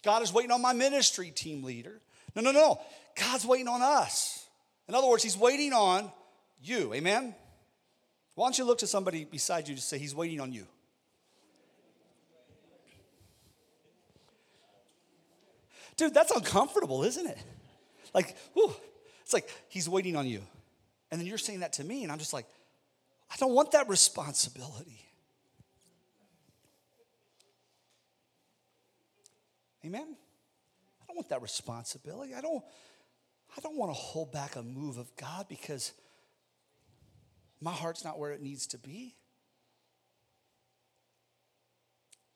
God 0.03 0.23
is 0.23 0.31
waiting 0.31 0.51
on 0.51 0.61
my 0.61 0.71
ministry 0.71 1.31
team 1.31 1.61
leader. 1.61 1.99
No, 2.33 2.41
no, 2.41 2.53
no. 2.53 2.79
God's 3.19 3.45
waiting 3.45 3.67
on 3.67 3.81
us. 3.81 4.47
In 4.87 4.95
other 4.95 5.07
words, 5.07 5.21
He's 5.21 5.37
waiting 5.37 5.73
on 5.73 6.09
you. 6.61 6.93
Amen? 6.93 7.35
Why 8.35 8.45
don't 8.45 8.57
you 8.57 8.63
look 8.63 8.77
to 8.77 8.87
somebody 8.87 9.25
beside 9.25 9.67
you 9.67 9.75
to 9.75 9.81
say, 9.81 9.97
He's 9.97 10.15
waiting 10.15 10.39
on 10.39 10.53
you? 10.53 10.65
Dude, 15.97 16.13
that's 16.13 16.31
uncomfortable, 16.31 17.03
isn't 17.03 17.25
it? 17.25 17.37
Like, 18.13 18.35
whew, 18.53 18.73
it's 19.21 19.33
like 19.33 19.49
he's 19.69 19.87
waiting 19.87 20.15
on 20.15 20.27
you. 20.27 20.41
And 21.11 21.19
then 21.19 21.27
you're 21.27 21.37
saying 21.37 21.61
that 21.61 21.73
to 21.73 21.83
me, 21.83 22.03
and 22.03 22.11
I'm 22.11 22.19
just 22.19 22.33
like, 22.33 22.45
I 23.31 23.35
don't 23.37 23.53
want 23.53 23.71
that 23.71 23.87
responsibility. 23.87 25.01
Amen? 29.85 30.15
I 31.01 31.05
don't 31.07 31.15
want 31.15 31.29
that 31.29 31.41
responsibility. 31.41 32.33
I 32.33 32.41
don't, 32.41 32.63
I 33.55 33.61
don't 33.61 33.77
want 33.77 33.91
to 33.91 33.95
hold 33.95 34.31
back 34.31 34.55
a 34.55 34.63
move 34.63 34.97
of 34.97 35.15
God 35.15 35.45
because 35.47 35.93
my 37.61 37.71
heart's 37.71 38.03
not 38.03 38.17
where 38.17 38.31
it 38.31 38.41
needs 38.41 38.67
to 38.67 38.77
be. 38.77 39.15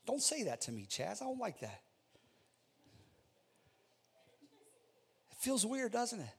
Don't 0.05 0.21
say 0.21 0.43
that 0.43 0.61
to 0.61 0.71
me, 0.71 0.87
Chaz. 0.89 1.21
I 1.21 1.25
don't 1.25 1.39
like 1.39 1.59
that. 1.59 1.81
Feels 5.39 5.65
weird, 5.65 5.91
doesn't 5.91 6.19
it? 6.19 6.29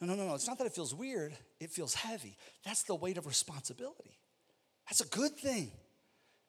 No, 0.00 0.06
no, 0.06 0.14
no, 0.14 0.28
no. 0.28 0.34
It's 0.34 0.46
not 0.46 0.58
that 0.58 0.66
it 0.66 0.72
feels 0.72 0.94
weird, 0.94 1.36
it 1.58 1.70
feels 1.70 1.94
heavy. 1.94 2.36
That's 2.64 2.84
the 2.84 2.94
weight 2.94 3.18
of 3.18 3.26
responsibility. 3.26 4.18
That's 4.88 5.02
a 5.02 5.08
good 5.08 5.36
thing. 5.36 5.70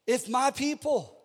If 0.07 0.29
my 0.29 0.51
people, 0.51 1.17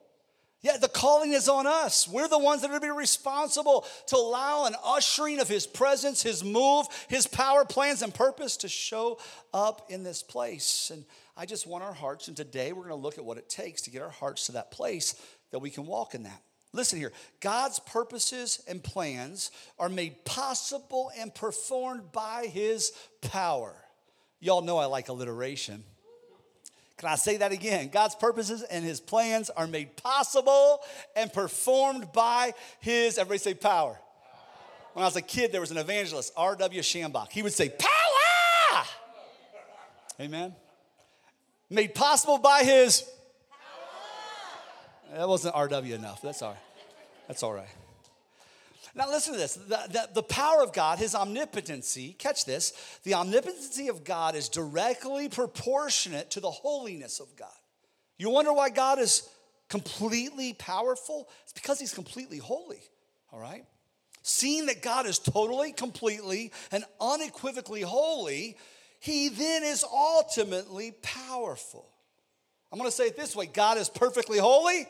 yeah, 0.60 0.76
the 0.78 0.88
calling 0.88 1.32
is 1.32 1.48
on 1.48 1.66
us. 1.66 2.08
We're 2.08 2.28
the 2.28 2.38
ones 2.38 2.62
that 2.62 2.70
are 2.70 2.74
to 2.74 2.80
be 2.80 2.90
responsible 2.90 3.86
to 4.08 4.16
allow 4.16 4.64
an 4.66 4.74
ushering 4.84 5.38
of 5.40 5.48
His 5.48 5.66
presence, 5.66 6.22
His 6.22 6.42
move, 6.42 6.86
His 7.08 7.26
power, 7.26 7.64
plans, 7.64 8.02
and 8.02 8.12
purpose 8.12 8.56
to 8.58 8.68
show 8.68 9.18
up 9.54 9.86
in 9.90 10.02
this 10.02 10.22
place. 10.22 10.90
And 10.92 11.04
I 11.36 11.46
just 11.46 11.66
want 11.66 11.84
our 11.84 11.92
hearts, 11.92 12.28
and 12.28 12.36
today 12.36 12.72
we're 12.72 12.88
going 12.88 12.98
to 12.98 13.02
look 13.02 13.18
at 13.18 13.24
what 13.24 13.38
it 13.38 13.48
takes 13.48 13.82
to 13.82 13.90
get 13.90 14.02
our 14.02 14.10
hearts 14.10 14.46
to 14.46 14.52
that 14.52 14.70
place 14.70 15.14
that 15.52 15.60
we 15.60 15.70
can 15.70 15.86
walk 15.86 16.14
in 16.14 16.24
that. 16.24 16.42
Listen 16.76 16.98
here 16.98 17.12
God's 17.40 17.78
purposes 17.80 18.62
and 18.68 18.82
plans 18.82 19.50
are 19.78 19.88
made 19.88 20.24
possible 20.24 21.10
and 21.18 21.34
performed 21.34 22.12
by 22.12 22.46
His 22.46 22.92
power. 23.22 23.74
Y'all 24.40 24.62
know 24.62 24.76
I 24.76 24.84
like 24.84 25.08
alliteration. 25.08 25.82
Can 26.98 27.08
I 27.08 27.16
say 27.16 27.38
that 27.38 27.52
again? 27.52 27.88
God's 27.88 28.14
purposes 28.14 28.62
and 28.62 28.84
His 28.84 29.00
plans 29.00 29.50
are 29.50 29.66
made 29.66 29.96
possible 29.96 30.80
and 31.14 31.32
performed 31.32 32.12
by 32.12 32.52
His, 32.80 33.18
everybody 33.18 33.38
say 33.38 33.54
power. 33.54 33.98
When 34.92 35.02
I 35.02 35.06
was 35.06 35.16
a 35.16 35.22
kid, 35.22 35.52
there 35.52 35.60
was 35.60 35.70
an 35.70 35.78
evangelist, 35.78 36.32
R.W. 36.36 36.80
Schambach. 36.80 37.30
He 37.30 37.42
would 37.42 37.52
say, 37.52 37.68
Power! 37.68 38.84
Amen. 40.18 40.54
Made 41.68 41.94
possible 41.94 42.38
by 42.38 42.64
His 42.64 43.04
that 45.14 45.28
wasn't 45.28 45.54
RW 45.54 45.92
enough. 45.92 46.20
That's 46.20 46.42
all 46.42 46.50
right. 46.50 46.58
That's 47.28 47.42
all 47.42 47.52
right. 47.52 47.68
Now, 48.94 49.10
listen 49.10 49.34
to 49.34 49.38
this 49.38 49.54
the, 49.54 49.78
the, 49.90 50.08
the, 50.14 50.22
power 50.22 50.62
of 50.62 50.72
God, 50.72 50.98
his 50.98 51.14
omnipotency, 51.14 52.14
catch 52.14 52.46
this, 52.46 52.72
the 53.04 53.12
omnipotency 53.12 53.88
of 53.88 54.04
God 54.04 54.34
is 54.34 54.48
directly 54.48 55.28
proportionate 55.28 56.30
to 56.30 56.40
the 56.40 56.50
holiness 56.50 57.20
of 57.20 57.36
God. 57.36 57.52
You 58.16 58.30
wonder 58.30 58.54
why 58.54 58.70
God 58.70 58.98
is 58.98 59.28
completely 59.68 60.54
powerful? 60.54 61.28
It's 61.42 61.52
because 61.52 61.78
he's 61.78 61.92
completely 61.92 62.38
holy, 62.38 62.80
all 63.30 63.38
right? 63.38 63.66
Seeing 64.22 64.66
that 64.66 64.80
God 64.80 65.04
is 65.04 65.18
totally, 65.18 65.72
completely, 65.72 66.52
and 66.72 66.82
unequivocally 66.98 67.82
holy, 67.82 68.56
he 68.98 69.28
then 69.28 69.62
is 69.62 69.84
ultimately 69.84 70.92
powerful. 71.02 71.86
I'm 72.72 72.78
gonna 72.78 72.90
say 72.90 73.08
it 73.08 73.16
this 73.16 73.36
way 73.36 73.44
God 73.44 73.76
is 73.76 73.90
perfectly 73.90 74.38
holy, 74.38 74.86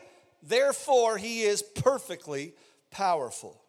Therefore, 0.47 1.17
he 1.17 1.41
is 1.41 1.61
perfectly 1.61 2.53
powerful. 2.89 3.61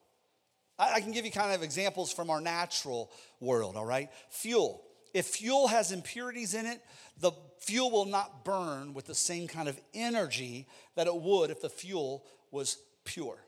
I, 0.79 1.01
can 1.01 1.11
give 1.11 1.25
you 1.25 1.33
kind 1.33 1.53
of 1.53 1.65
examples 1.65 2.13
from 2.13 2.31
our 2.31 2.41
natural 2.41 3.11
world, 3.41 3.77
all 3.77 3.85
right? 3.85 4.11
Fuel. 4.31 4.85
If 5.13 5.27
fuel 5.27 5.67
has 5.67 5.91
impurities 5.91 6.55
in 6.55 6.67
it, 6.67 6.81
the 7.19 7.33
fuel 7.59 7.91
will 7.91 8.05
not 8.05 8.45
burn 8.45 8.95
with 8.95 9.07
the 9.07 9.15
same 9.15 9.49
kind 9.49 9.69
of 9.69 9.81
energy 9.93 10.69
that 10.95 11.09
it 11.09 11.17
would 11.17 11.51
if 11.51 11.61
the 11.61 11.69
fuel 11.69 12.25
was 12.53 12.79
pure. 13.05 13.39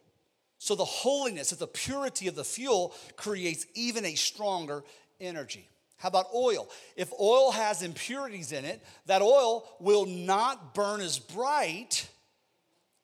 So 0.58 0.74
the 0.74 0.84
holiness, 0.84 1.50
the 1.50 1.68
purity 1.68 2.26
of 2.26 2.34
the 2.34 2.44
fuel 2.44 2.94
creates 3.16 3.64
even 3.74 4.04
a 4.04 4.16
stronger 4.16 4.82
energy. 5.20 5.68
How 5.98 6.08
about 6.08 6.26
oil? 6.34 6.68
If 6.96 7.12
oil 7.20 7.52
has 7.52 7.82
impurities 7.82 8.50
in 8.50 8.64
it, 8.64 8.82
that 9.06 9.22
oil 9.22 9.68
will 9.78 10.06
not 10.06 10.74
burn 10.74 11.00
as 11.00 11.18
bright 11.18 12.08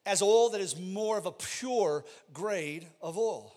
as 0.07 0.23
oil 0.23 0.51
that 0.51 0.61
is 0.61 0.79
more 0.79 1.19
of 1.19 1.27
a 1.27 1.33
pure 1.33 2.05
grade 2.33 2.87
of 3.03 3.19
oil. 3.19 3.53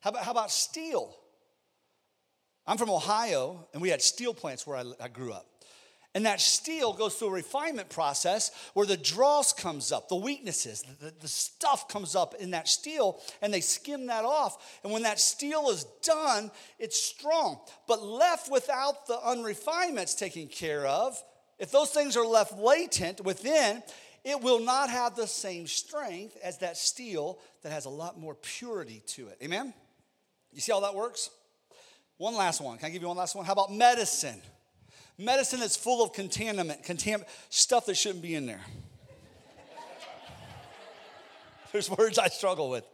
How 0.00 0.10
about, 0.10 0.24
how 0.24 0.30
about 0.32 0.50
steel? 0.50 1.16
I'm 2.66 2.76
from 2.76 2.90
Ohio, 2.90 3.66
and 3.72 3.80
we 3.80 3.88
had 3.88 4.02
steel 4.02 4.34
plants 4.34 4.66
where 4.66 4.76
I, 4.76 4.84
I 5.00 5.08
grew 5.08 5.32
up. 5.32 5.46
And 6.14 6.26
that 6.26 6.42
steel 6.42 6.92
goes 6.92 7.14
through 7.14 7.28
a 7.28 7.32
refinement 7.32 7.88
process 7.88 8.50
where 8.74 8.84
the 8.84 8.98
dross 8.98 9.54
comes 9.54 9.92
up, 9.92 10.08
the 10.10 10.16
weaknesses, 10.16 10.84
the, 11.00 11.12
the, 11.20 11.28
stuff 11.28 11.88
comes 11.88 12.14
up 12.14 12.34
in 12.34 12.50
that 12.50 12.68
steel, 12.68 13.18
and 13.40 13.54
they 13.54 13.62
skim 13.62 14.06
that 14.08 14.24
off. 14.24 14.78
And 14.84 14.92
when 14.92 15.04
that 15.04 15.18
steel 15.18 15.70
is 15.70 15.84
done, 16.02 16.50
it's 16.78 17.02
strong. 17.02 17.60
But 17.88 18.02
left 18.04 18.50
without 18.50 19.06
the 19.06 19.18
unrefinements 19.24 20.14
taken 20.14 20.48
care 20.48 20.86
of, 20.86 21.16
if 21.58 21.70
those 21.70 21.90
things 21.90 22.14
are 22.16 22.26
left 22.26 22.58
latent 22.58 23.24
within, 23.24 23.82
it 24.24 24.40
will 24.40 24.60
not 24.60 24.88
have 24.88 25.16
the 25.16 25.26
same 25.26 25.66
strength 25.66 26.36
as 26.42 26.58
that 26.58 26.76
steel 26.76 27.38
that 27.62 27.72
has 27.72 27.86
a 27.86 27.90
lot 27.90 28.18
more 28.18 28.34
purity 28.34 29.02
to 29.08 29.28
it. 29.28 29.38
Amen? 29.42 29.74
You 30.52 30.60
see 30.60 30.72
how 30.72 30.80
that 30.80 30.94
works? 30.94 31.30
One 32.18 32.36
last 32.36 32.60
one. 32.60 32.78
Can 32.78 32.86
I 32.86 32.90
give 32.90 33.02
you 33.02 33.08
one 33.08 33.16
last 33.16 33.34
one? 33.34 33.44
How 33.44 33.52
about 33.52 33.72
medicine? 33.72 34.40
Medicine 35.18 35.60
that's 35.60 35.76
full 35.76 36.04
of 36.04 36.12
contaminant, 36.12 36.86
contam- 36.86 37.24
stuff 37.48 37.86
that 37.86 37.96
shouldn't 37.96 38.22
be 38.22 38.34
in 38.34 38.46
there. 38.46 38.60
There's 41.72 41.90
words 41.90 42.18
I 42.18 42.28
struggle 42.28 42.70
with. 42.70 42.84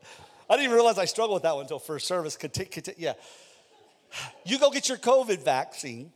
I 0.49 0.54
didn't 0.54 0.64
even 0.64 0.76
realize 0.76 0.99
I 0.99 1.04
struggled 1.04 1.37
with 1.37 1.42
that 1.42 1.54
one 1.54 1.62
until 1.62 1.78
first 1.78 2.06
service. 2.06 2.38
yeah. 2.97 3.12
You 4.47 4.58
go 4.58 4.70
get 4.70 4.88
your 4.88 4.99
COVID 4.99 5.44
vaccine. 5.44 6.11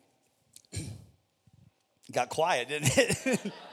Got 2.13 2.31
quiet, 2.31 2.69
didn't 2.69 2.97
it? 2.97 3.53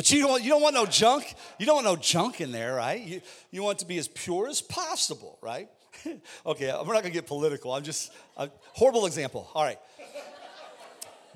But 0.00 0.10
you 0.10 0.22
don't, 0.22 0.42
you 0.42 0.48
don't 0.48 0.62
want 0.62 0.74
no 0.74 0.86
junk. 0.86 1.34
You 1.58 1.66
don't 1.66 1.74
want 1.74 1.84
no 1.84 1.94
junk 1.94 2.40
in 2.40 2.52
there, 2.52 2.74
right? 2.74 2.98
You, 3.02 3.20
you 3.50 3.62
want 3.62 3.76
it 3.76 3.80
to 3.80 3.86
be 3.86 3.98
as 3.98 4.08
pure 4.08 4.48
as 4.48 4.62
possible, 4.62 5.36
right? 5.42 5.68
okay, 6.46 6.72
we're 6.86 6.94
not 6.94 7.02
gonna 7.02 7.10
get 7.10 7.26
political. 7.26 7.70
I'm 7.74 7.82
just 7.82 8.10
a 8.38 8.48
horrible 8.72 9.04
example. 9.04 9.50
All 9.54 9.62
right. 9.62 9.78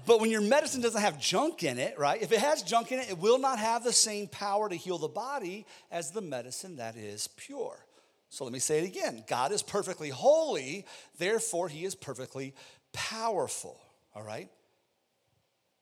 But 0.07 0.19
when 0.23 0.31
your 0.31 0.41
medicine 0.41 0.81
doesn't 0.81 1.03
have 1.03 1.21
junk 1.21 1.63
in 1.63 1.79
it, 1.79 1.99
right? 1.99 2.23
If 2.23 2.33
it 2.33 2.39
has 2.39 2.63
junk 2.63 2.91
in 2.91 3.01
it, 3.01 3.11
it 3.11 3.19
will 3.19 3.39
not 3.39 3.59
have 3.59 3.85
the 3.85 3.93
same 3.93 4.29
power 4.29 4.71
to 4.71 4.75
heal 4.75 4.97
the 4.97 5.09
body 5.09 5.67
as 5.91 6.13
the 6.13 6.23
medicine 6.23 6.77
that 6.77 6.97
is 6.97 7.29
pure. 7.37 7.77
So 8.31 8.45
let 8.45 8.53
me 8.55 8.61
say 8.61 8.79
it 8.79 8.87
again 8.87 9.25
God 9.29 9.53
is 9.53 9.63
perfectly 9.63 10.09
holy, 10.09 10.87
therefore, 11.19 11.69
he 11.69 11.85
is 11.85 11.95
perfectly 11.95 12.55
powerful, 12.95 13.79
all 14.15 14.23
right? 14.23 14.49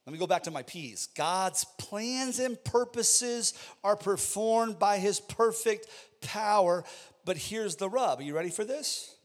Let 0.05 0.13
me 0.13 0.19
go 0.19 0.27
back 0.27 0.43
to 0.43 0.51
my 0.51 0.63
P's. 0.63 1.07
God's 1.15 1.65
plans 1.77 2.39
and 2.39 2.61
purposes 2.63 3.53
are 3.83 3.95
performed 3.95 4.77
by 4.77 4.97
his 4.97 5.19
perfect 5.19 5.87
power. 6.21 6.83
But 7.23 7.37
here's 7.37 7.77
the 7.77 7.89
rub. 7.89 8.19
Are 8.19 8.23
you 8.23 8.35
ready 8.35 8.49
for 8.49 8.65
this? 8.65 9.15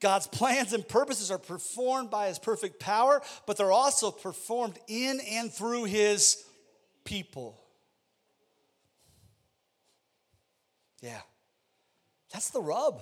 God's 0.00 0.26
plans 0.26 0.74
and 0.74 0.86
purposes 0.86 1.30
are 1.30 1.38
performed 1.38 2.10
by 2.10 2.28
his 2.28 2.38
perfect 2.38 2.78
power, 2.78 3.22
but 3.46 3.56
they're 3.56 3.72
also 3.72 4.10
performed 4.10 4.78
in 4.88 5.20
and 5.30 5.50
through 5.50 5.84
his 5.84 6.44
people. 7.04 7.58
Yeah, 11.00 11.20
that's 12.32 12.50
the 12.50 12.60
rub. 12.60 13.00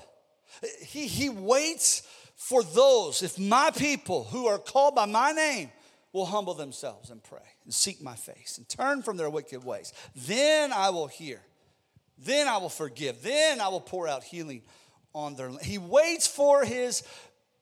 He, 0.87 1.09
he 1.09 1.29
waits 1.29 2.03
for 2.37 2.63
those, 2.63 3.23
if 3.23 3.39
my 3.39 3.73
people 3.75 4.25
who 4.25 4.47
are 4.47 4.59
called 4.59 4.95
by 4.95 5.07
my 5.07 5.33
name, 5.33 5.71
will 6.15 6.25
humble 6.25 6.55
themselves 6.55 7.11
and 7.11 7.23
pray 7.23 7.43
and 7.65 7.75
seek 7.75 8.01
my 8.01 8.15
face 8.15 8.57
and 8.57 8.67
turn 8.69 9.03
from 9.03 9.19
their 9.19 9.29
wicked 9.29 9.63
ways. 9.63 9.93
Then 10.15 10.73
I 10.73 10.89
will 10.91 11.09
hear. 11.09 11.41
Then 12.17 12.47
I 12.47 12.57
will 12.59 12.71
forgive. 12.71 13.21
Then 13.23 13.61
I 13.61 13.69
will 13.69 13.81
pour 13.81 14.09
out 14.09 14.23
healing 14.23 14.63
on 15.13 15.35
their. 15.35 15.51
He 15.61 15.77
waits 15.77 16.29
for 16.29 16.65
his 16.65 17.03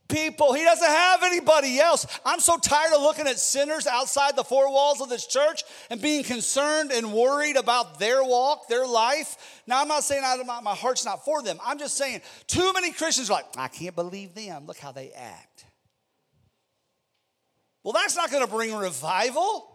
people. 0.08 0.52
He 0.52 0.62
doesn't 0.62 0.86
have 0.86 1.22
anybody 1.22 1.80
else. 1.80 2.06
I'm 2.26 2.40
so 2.40 2.58
tired 2.58 2.92
of 2.92 3.00
looking 3.00 3.26
at 3.26 3.38
sinners 3.38 3.86
outside 3.86 4.36
the 4.36 4.44
four 4.44 4.70
walls 4.70 5.00
of 5.00 5.08
this 5.08 5.26
church 5.26 5.64
and 5.88 6.02
being 6.02 6.22
concerned 6.22 6.92
and 6.92 7.14
worried 7.14 7.56
about 7.56 7.98
their 7.98 8.22
walk, 8.22 8.68
their 8.68 8.86
life. 8.86 9.62
Now, 9.66 9.80
I'm 9.80 9.88
not 9.88 10.04
saying 10.04 10.22
I, 10.24 10.36
my, 10.44 10.60
my 10.60 10.74
heart's 10.74 11.06
not 11.06 11.24
for 11.24 11.42
them. 11.42 11.58
I'm 11.64 11.78
just 11.78 11.96
saying 11.96 12.20
too 12.46 12.72
many 12.74 12.92
Christians 12.92 13.30
are 13.30 13.34
like, 13.34 13.46
I 13.56 13.68
can't 13.68 13.94
believe 13.94 14.34
them. 14.34 14.66
Look 14.66 14.78
how 14.78 14.92
they 14.92 15.10
act. 15.12 15.51
Well, 17.84 17.92
that's 17.92 18.16
not 18.16 18.30
going 18.30 18.44
to 18.44 18.50
bring 18.50 18.74
revival. 18.74 19.68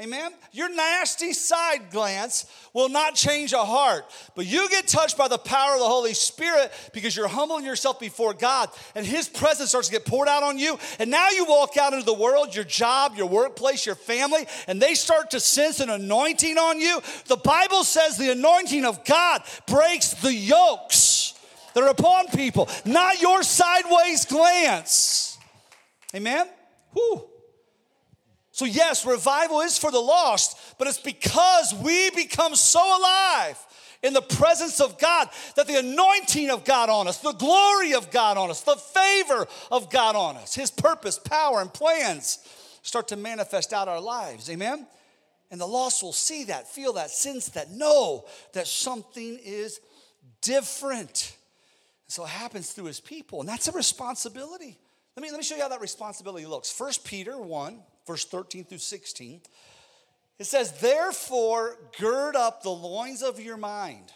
Amen. 0.00 0.32
Your 0.52 0.74
nasty 0.74 1.34
side 1.34 1.90
glance 1.90 2.46
will 2.72 2.88
not 2.88 3.14
change 3.14 3.52
a 3.52 3.62
heart, 3.62 4.06
but 4.34 4.46
you 4.46 4.66
get 4.70 4.88
touched 4.88 5.18
by 5.18 5.28
the 5.28 5.36
power 5.36 5.74
of 5.74 5.78
the 5.78 5.84
Holy 5.84 6.14
Spirit 6.14 6.72
because 6.94 7.14
you're 7.14 7.28
humbling 7.28 7.66
yourself 7.66 8.00
before 8.00 8.32
God 8.32 8.70
and 8.94 9.04
His 9.04 9.28
presence 9.28 9.68
starts 9.70 9.88
to 9.88 9.92
get 9.92 10.06
poured 10.06 10.26
out 10.26 10.42
on 10.42 10.58
you. 10.58 10.78
And 10.98 11.10
now 11.10 11.28
you 11.28 11.44
walk 11.44 11.76
out 11.76 11.92
into 11.92 12.06
the 12.06 12.14
world, 12.14 12.54
your 12.54 12.64
job, 12.64 13.14
your 13.16 13.28
workplace, 13.28 13.84
your 13.84 13.94
family, 13.94 14.46
and 14.66 14.80
they 14.80 14.94
start 14.94 15.32
to 15.32 15.40
sense 15.40 15.80
an 15.80 15.90
anointing 15.90 16.56
on 16.56 16.80
you. 16.80 17.02
The 17.26 17.36
Bible 17.36 17.84
says 17.84 18.16
the 18.16 18.32
anointing 18.32 18.86
of 18.86 19.04
God 19.04 19.42
breaks 19.66 20.14
the 20.14 20.32
yokes 20.32 21.34
that 21.74 21.82
are 21.82 21.90
upon 21.90 22.28
people, 22.28 22.70
not 22.86 23.20
your 23.20 23.42
sideways 23.42 24.24
glance. 24.24 25.36
Amen. 26.14 26.48
Whew. 26.94 27.29
So, 28.60 28.66
yes, 28.66 29.06
revival 29.06 29.62
is 29.62 29.78
for 29.78 29.90
the 29.90 30.00
lost, 30.00 30.76
but 30.76 30.86
it's 30.86 31.00
because 31.00 31.72
we 31.82 32.10
become 32.10 32.54
so 32.54 32.78
alive 32.78 33.58
in 34.02 34.12
the 34.12 34.20
presence 34.20 34.82
of 34.82 34.98
God 34.98 35.30
that 35.56 35.66
the 35.66 35.78
anointing 35.78 36.50
of 36.50 36.66
God 36.66 36.90
on 36.90 37.08
us, 37.08 37.20
the 37.20 37.32
glory 37.32 37.94
of 37.94 38.10
God 38.10 38.36
on 38.36 38.50
us, 38.50 38.60
the 38.60 38.76
favor 38.76 39.46
of 39.72 39.88
God 39.88 40.14
on 40.14 40.36
us, 40.36 40.54
His 40.54 40.70
purpose, 40.70 41.18
power, 41.18 41.62
and 41.62 41.72
plans 41.72 42.46
start 42.82 43.08
to 43.08 43.16
manifest 43.16 43.72
out 43.72 43.88
our 43.88 43.98
lives. 43.98 44.50
Amen? 44.50 44.86
And 45.50 45.58
the 45.58 45.66
lost 45.66 46.02
will 46.02 46.12
see 46.12 46.44
that, 46.44 46.68
feel 46.68 46.92
that, 46.92 47.08
sense 47.08 47.48
that, 47.48 47.70
know 47.70 48.26
that 48.52 48.66
something 48.66 49.38
is 49.42 49.80
different. 50.42 51.34
So 52.08 52.24
it 52.24 52.28
happens 52.28 52.72
through 52.72 52.84
His 52.84 53.00
people, 53.00 53.40
and 53.40 53.48
that's 53.48 53.68
a 53.68 53.72
responsibility. 53.72 54.76
Let 55.16 55.22
me, 55.22 55.30
let 55.30 55.38
me 55.38 55.44
show 55.44 55.56
you 55.56 55.62
how 55.62 55.68
that 55.68 55.80
responsibility 55.80 56.44
looks. 56.44 56.70
First 56.70 57.06
Peter 57.06 57.38
1 57.38 57.80
verse 58.10 58.24
13 58.24 58.64
through 58.64 58.78
16. 58.78 59.40
It 60.40 60.44
says, 60.44 60.72
Therefore, 60.80 61.76
gird 61.96 62.34
up 62.34 62.60
the 62.60 62.68
loins 62.68 63.22
of 63.22 63.38
your 63.38 63.56
mind. 63.56 64.10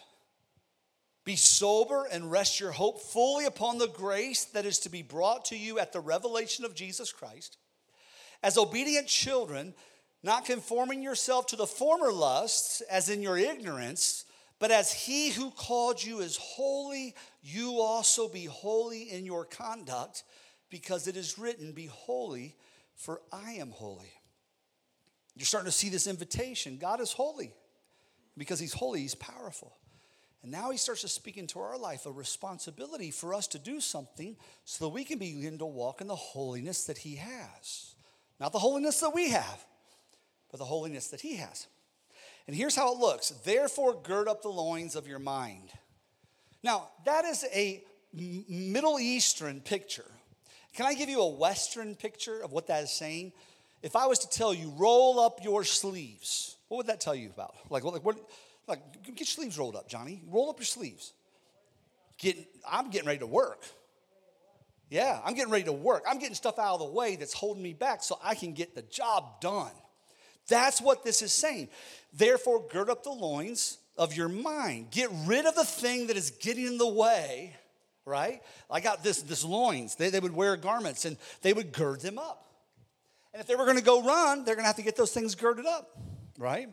Be 1.23 1.37
sober 1.37 2.05
and 2.11 2.29
rest 2.29 2.59
your 2.59 2.73
hope 2.73 2.99
fully 2.99 3.45
upon 3.45 3.77
the 3.77 3.87
grace 3.87 4.43
that 4.43 4.65
is 4.65 4.79
to 4.79 4.89
be 4.89 5.01
brought 5.01 5.45
to 5.45 5.57
you 5.57 5.79
at 5.79 5.93
the 5.93 6.01
revelation 6.01 6.65
of 6.65 6.75
Jesus 6.75 7.13
Christ. 7.13 7.57
As 8.43 8.57
obedient 8.57 9.07
children, 9.07 9.73
not 10.23 10.43
conforming 10.43 11.01
yourself 11.01 11.47
to 11.47 11.55
the 11.55 11.65
former 11.65 12.11
lusts, 12.11 12.81
as 12.91 13.07
in 13.07 13.21
your 13.21 13.37
ignorance, 13.37 14.25
but 14.59 14.71
as 14.71 14.91
he 14.91 15.29
who 15.29 15.51
called 15.51 16.03
you 16.03 16.19
is 16.19 16.35
holy, 16.35 17.15
you 17.41 17.79
also 17.79 18.27
be 18.27 18.43
holy 18.43 19.03
in 19.03 19.25
your 19.25 19.45
conduct, 19.45 20.23
because 20.69 21.07
it 21.07 21.15
is 21.15 21.39
written, 21.39 21.71
Be 21.71 21.85
holy 21.85 22.57
for 22.95 23.21
I 23.31 23.53
am 23.53 23.71
holy. 23.71 24.13
You're 25.35 25.45
starting 25.45 25.69
to 25.69 25.77
see 25.77 25.89
this 25.89 26.07
invitation. 26.07 26.77
God 26.77 27.01
is 27.01 27.11
holy. 27.11 27.53
Because 28.37 28.59
He's 28.59 28.73
holy, 28.73 29.01
He's 29.01 29.15
powerful. 29.15 29.77
And 30.43 30.51
now 30.51 30.71
He 30.71 30.77
starts 30.77 31.01
to 31.01 31.07
speak 31.07 31.37
into 31.37 31.59
our 31.59 31.77
life 31.77 32.05
a 32.05 32.11
responsibility 32.11 33.11
for 33.11 33.33
us 33.33 33.47
to 33.47 33.59
do 33.59 33.81
something 33.81 34.37
so 34.63 34.85
that 34.85 34.89
we 34.89 35.03
can 35.03 35.19
begin 35.19 35.57
to 35.59 35.65
walk 35.65 36.01
in 36.01 36.07
the 36.07 36.15
holiness 36.15 36.85
that 36.85 36.99
He 36.99 37.15
has. 37.15 37.95
Not 38.39 38.51
the 38.51 38.59
holiness 38.59 38.99
that 38.99 39.13
we 39.13 39.29
have, 39.29 39.65
but 40.51 40.57
the 40.57 40.65
holiness 40.65 41.07
that 41.07 41.21
He 41.21 41.35
has. 41.37 41.67
And 42.47 42.55
here's 42.55 42.75
how 42.75 42.93
it 42.93 42.99
looks 42.99 43.29
Therefore, 43.29 43.99
gird 44.01 44.27
up 44.27 44.41
the 44.41 44.49
loins 44.49 44.95
of 44.95 45.07
your 45.07 45.19
mind. 45.19 45.69
Now, 46.63 46.89
that 47.05 47.25
is 47.25 47.45
a 47.53 47.83
Middle 48.13 48.99
Eastern 48.99 49.61
picture 49.61 50.09
can 50.75 50.85
I 50.85 50.93
give 50.93 51.09
you 51.09 51.21
a 51.21 51.29
Western 51.29 51.95
picture 51.95 52.41
of 52.41 52.51
what 52.51 52.67
that 52.67 52.83
is 52.83 52.91
saying? 52.91 53.31
If 53.81 53.95
I 53.95 54.07
was 54.07 54.19
to 54.19 54.29
tell 54.29 54.53
you, 54.53 54.73
roll 54.77 55.19
up 55.19 55.39
your 55.43 55.63
sleeves, 55.63 56.57
what 56.67 56.77
would 56.77 56.87
that 56.87 56.99
tell 56.99 57.15
you 57.15 57.29
about? 57.29 57.55
Like, 57.69 57.83
what, 57.83 58.03
what, 58.03 58.17
like 58.67 58.79
get 59.03 59.19
your 59.19 59.25
sleeves 59.25 59.57
rolled 59.57 59.75
up, 59.75 59.87
Johnny. 59.87 60.21
Roll 60.27 60.49
up 60.49 60.59
your 60.59 60.65
sleeves. 60.65 61.13
Get, 62.17 62.37
I'm 62.69 62.89
getting 62.89 63.07
ready 63.07 63.19
to 63.19 63.27
work. 63.27 63.63
Yeah, 64.89 65.19
I'm 65.23 65.33
getting 65.33 65.51
ready 65.51 65.65
to 65.65 65.73
work. 65.73 66.03
I'm 66.07 66.19
getting 66.19 66.35
stuff 66.35 66.59
out 66.59 66.75
of 66.75 66.79
the 66.79 66.85
way 66.85 67.15
that's 67.15 67.33
holding 67.33 67.63
me 67.63 67.73
back 67.73 68.03
so 68.03 68.19
I 68.23 68.35
can 68.35 68.53
get 68.53 68.75
the 68.75 68.83
job 68.83 69.41
done. 69.41 69.71
That's 70.47 70.81
what 70.81 71.03
this 71.03 71.21
is 71.21 71.33
saying. 71.33 71.69
Therefore, 72.13 72.65
gird 72.69 72.89
up 72.89 73.03
the 73.03 73.09
loins 73.09 73.79
of 73.97 74.15
your 74.15 74.29
mind. 74.29 74.91
Get 74.91 75.09
rid 75.25 75.45
of 75.45 75.55
the 75.55 75.63
thing 75.63 76.07
that 76.07 76.17
is 76.17 76.31
getting 76.31 76.67
in 76.67 76.77
the 76.77 76.87
way 76.87 77.55
right? 78.05 78.41
I 78.69 78.79
got 78.79 79.03
this, 79.03 79.21
this 79.21 79.43
loins. 79.43 79.95
They, 79.95 80.09
they 80.09 80.19
would 80.19 80.35
wear 80.35 80.55
garments 80.57 81.05
and 81.05 81.17
they 81.41 81.53
would 81.53 81.71
gird 81.71 82.01
them 82.01 82.17
up. 82.17 82.45
And 83.33 83.41
if 83.41 83.47
they 83.47 83.55
were 83.55 83.65
going 83.65 83.77
to 83.77 83.83
go 83.83 84.03
run, 84.03 84.45
they're 84.45 84.55
going 84.55 84.63
to 84.63 84.67
have 84.67 84.77
to 84.77 84.83
get 84.83 84.95
those 84.95 85.11
things 85.11 85.35
girded 85.35 85.65
up, 85.65 85.89
right? 86.37 86.69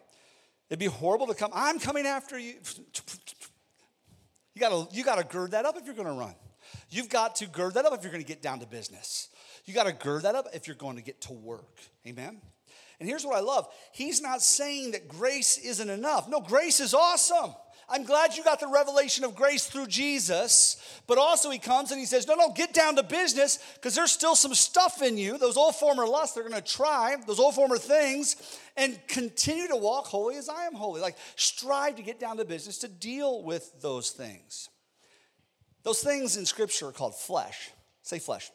It'd 0.69 0.79
be 0.79 0.87
horrible 0.87 1.27
to 1.27 1.35
come, 1.35 1.51
I'm 1.55 1.79
coming 1.79 2.07
after 2.07 2.39
you. 2.39 2.55
You 4.55 4.61
gotta, 4.61 4.87
you 4.95 5.05
gotta 5.05 5.25
gird 5.25 5.53
that 5.53 5.65
up 5.65 5.77
if 5.79 5.87
you're 5.87 5.95
gonna 5.95 6.13
run. 6.13 6.35
You've 6.91 7.09
got 7.09 7.37
to 7.37 7.47
gird 7.47 7.75
that 7.75 7.85
up 7.85 7.95
if 7.95 8.03
you're 8.03 8.13
gonna 8.13 8.25
get 8.25 8.43
down 8.43 8.61
to 8.61 8.67
business. 8.67 9.29
You 9.65 9.75
gotta 9.75 9.93
gird 9.93 10.23
that 10.23 10.35
up 10.35 10.47
if 10.55 10.67
you're 10.67 10.77
going 10.77 10.97
to 10.97 11.03
get 11.03 11.21
to 11.23 11.33
work. 11.33 11.79
Amen? 12.07 12.41
And 13.01 13.09
here's 13.09 13.25
what 13.25 13.37
I 13.37 13.41
love 13.41 13.67
He's 13.93 14.21
not 14.21 14.43
saying 14.43 14.93
that 14.93 15.09
grace 15.09 15.59
isn't 15.59 15.91
enough. 15.91 16.29
No, 16.29 16.41
grace 16.41 16.81
is 16.81 16.95
awesome. 16.95 17.55
I'm 17.93 18.05
glad 18.05 18.35
you 18.35 18.43
got 18.43 18.59
the 18.59 18.69
revelation 18.69 19.23
of 19.23 19.35
grace 19.35 19.67
through 19.67 19.87
Jesus. 19.87 21.03
But 21.07 21.19
also, 21.19 21.51
he 21.51 21.59
comes 21.59 21.91
and 21.91 22.01
he 22.01 22.07
says, 22.07 22.27
No, 22.27 22.35
no, 22.35 22.51
get 22.51 22.73
down 22.73 22.97
to 22.97 23.03
business 23.03 23.59
because 23.75 23.95
there's 23.95 24.11
still 24.11 24.35
some 24.35 24.55
stuff 24.55 25.03
in 25.03 25.19
you. 25.19 25.37
Those 25.37 25.59
old 25.59 25.77
former 25.77 26.07
lusts, 26.07 26.35
they're 26.35 26.49
going 26.49 26.61
to 26.61 26.67
try 26.67 27.15
those 27.27 27.39
old 27.39 27.55
former 27.55 27.77
things 27.77 28.37
and 28.79 28.99
continue 29.09 29.69
to 29.69 29.77
walk 29.77 30.07
holy 30.07 30.37
as 30.37 30.49
I 30.49 30.65
am 30.65 30.75
holy. 30.75 31.03
Like, 31.03 31.19
strive 31.37 31.97
to 31.97 32.03
get 32.03 32.19
down 32.19 32.39
to 32.39 32.47
business 32.47 32.79
to 32.79 32.89
deal 32.89 33.43
with 33.43 33.71
those 33.83 34.11
things. 34.11 34.71
Those 35.83 36.01
things 36.01 36.39
in 36.39 36.47
Scripture 36.47 36.89
are 36.89 36.93
called 36.93 37.15
flesh. 37.15 37.71
Say 38.01 38.19
flesh. 38.19 38.51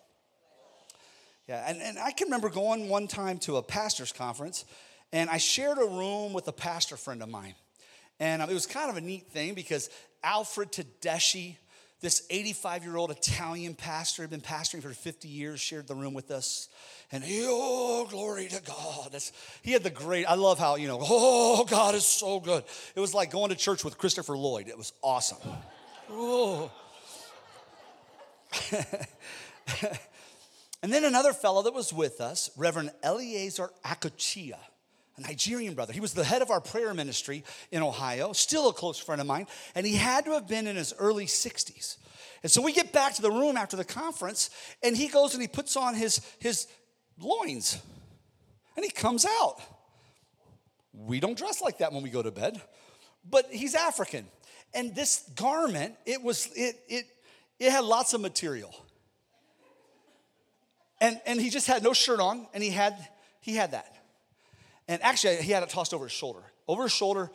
Yeah, 1.48 1.64
and, 1.68 1.80
and 1.80 2.00
I 2.00 2.10
can 2.12 2.26
remember 2.26 2.50
going 2.50 2.90
one 2.90 3.08
time 3.08 3.38
to 3.40 3.58
a 3.58 3.62
pastor's 3.62 4.12
conference, 4.12 4.66
and 5.14 5.30
I 5.30 5.38
shared 5.38 5.78
a 5.78 5.86
room 5.86 6.34
with 6.34 6.48
a 6.48 6.52
pastor 6.52 6.98
friend 6.98 7.22
of 7.22 7.30
mine. 7.30 7.54
And 8.20 8.42
um, 8.42 8.50
it 8.50 8.54
was 8.54 8.66
kind 8.66 8.90
of 8.90 8.98
a 8.98 9.02
neat 9.02 9.28
thing 9.32 9.54
because 9.54 9.90
Alfred 10.24 10.72
Tedeschi, 10.72 11.58
this 12.02 12.26
85 12.30 12.84
year 12.84 12.98
old 12.98 13.12
Italian 13.12 13.76
pastor, 13.76 14.24
had 14.24 14.32
been 14.32 14.42
pastoring 14.42 14.82
for 14.82 14.90
50 14.90 15.28
years, 15.28 15.60
shared 15.60 15.88
the 15.88 15.96
room 15.96 16.14
with 16.14 16.32
us. 16.32 16.70
And 17.12 17.24
he, 17.24 17.46
oh, 17.46 18.08
glory 18.10 18.48
to 18.48 18.62
God. 18.62 19.10
That's, 19.12 19.32
he 19.62 19.72
had 19.72 19.84
the 19.84 19.90
great, 19.90 20.26
I 20.26 20.36
love 20.36 20.60
how, 20.60 20.76
you 20.76 20.88
know, 20.88 21.00
oh, 21.02 21.66
God 21.66 21.96
is 21.96 22.06
so 22.06 22.40
good. 22.40 22.64
It 22.96 23.00
was 23.00 23.14
like 23.14 23.32
going 23.32 23.50
to 23.50 23.56
church 23.56 23.84
with 23.86 23.98
Christopher 23.98 24.38
Lloyd. 24.38 24.68
It 24.68 24.78
was 24.78 24.94
awesome. 25.02 25.38
oh. 26.10 26.72
and 30.82 30.92
then 30.92 31.04
another 31.04 31.34
fellow 31.34 31.62
that 31.64 31.74
was 31.74 31.94
with 31.94 32.22
us, 32.22 32.50
Reverend 32.58 32.92
Eleazar 33.04 33.70
Akochia 33.86 34.58
a 35.18 35.22
Nigerian 35.22 35.74
brother. 35.74 35.94
He 35.94 36.00
was 36.00 36.14
the 36.14 36.24
head 36.24 36.42
of 36.42 36.52
our 36.52 36.62
prayer 36.62 36.94
ministry 36.94 37.44
in 37.72 37.82
Ohio, 37.82 38.34
still 38.34 38.70
a 38.70 38.74
close 38.74 39.00
friend 39.00 39.20
of 39.20 39.28
mine, 39.28 39.48
and 39.76 39.86
he 39.86 39.96
had 39.96 40.26
to 40.26 40.32
have 40.32 40.48
been 40.48 40.68
in 40.68 40.76
his 40.76 40.94
early 40.98 41.26
60s. 41.26 41.98
And 42.44 42.52
so 42.52 42.62
we 42.62 42.72
get 42.72 42.94
back 42.94 43.16
to 43.16 43.22
the 43.22 43.32
room 43.32 43.58
after 43.58 43.76
the 43.76 43.84
conference, 43.84 44.50
and 44.84 44.96
he 44.96 45.08
goes 45.08 45.34
and 45.34 45.42
he 45.42 45.48
puts 45.48 45.76
on 45.76 45.96
his, 45.96 46.22
his 46.40 46.68
loins, 47.20 47.82
and 48.76 48.86
he 48.86 48.92
comes 48.92 49.26
out. 49.26 49.58
We 50.94 51.20
don't 51.20 51.38
dress 51.38 51.62
like 51.62 51.80
that 51.80 51.92
when 51.92 52.04
we 52.04 52.10
go 52.10 52.22
to 52.22 52.32
bed, 52.32 52.62
but 53.28 53.48
he's 53.52 53.76
African. 53.76 54.28
And 54.74 54.94
this 54.96 55.30
garment, 55.36 55.96
it 56.06 56.22
was, 56.22 56.48
it, 56.56 56.76
it, 56.88 57.06
it 57.60 57.72
had 57.72 57.84
lots 57.84 58.14
of 58.14 58.22
material. 58.22 58.74
And, 61.00 61.20
and 61.26 61.42
he 61.42 61.50
just 61.50 61.68
had 61.68 61.84
no 61.84 61.94
shirt 61.94 62.20
on, 62.20 62.48
and 62.54 62.64
he 62.64 62.70
had, 62.70 62.96
he 63.40 63.56
had 63.56 63.72
that. 63.72 63.97
And 64.88 65.02
actually, 65.04 65.38
he 65.38 65.52
had 65.52 65.64
it 65.64 65.70
tossed 65.70 65.94
over 65.94 66.06
his 66.06 66.14
shoulder, 66.14 66.44
over 66.68 66.84
his 66.84 66.92
shoulder. 66.92 67.32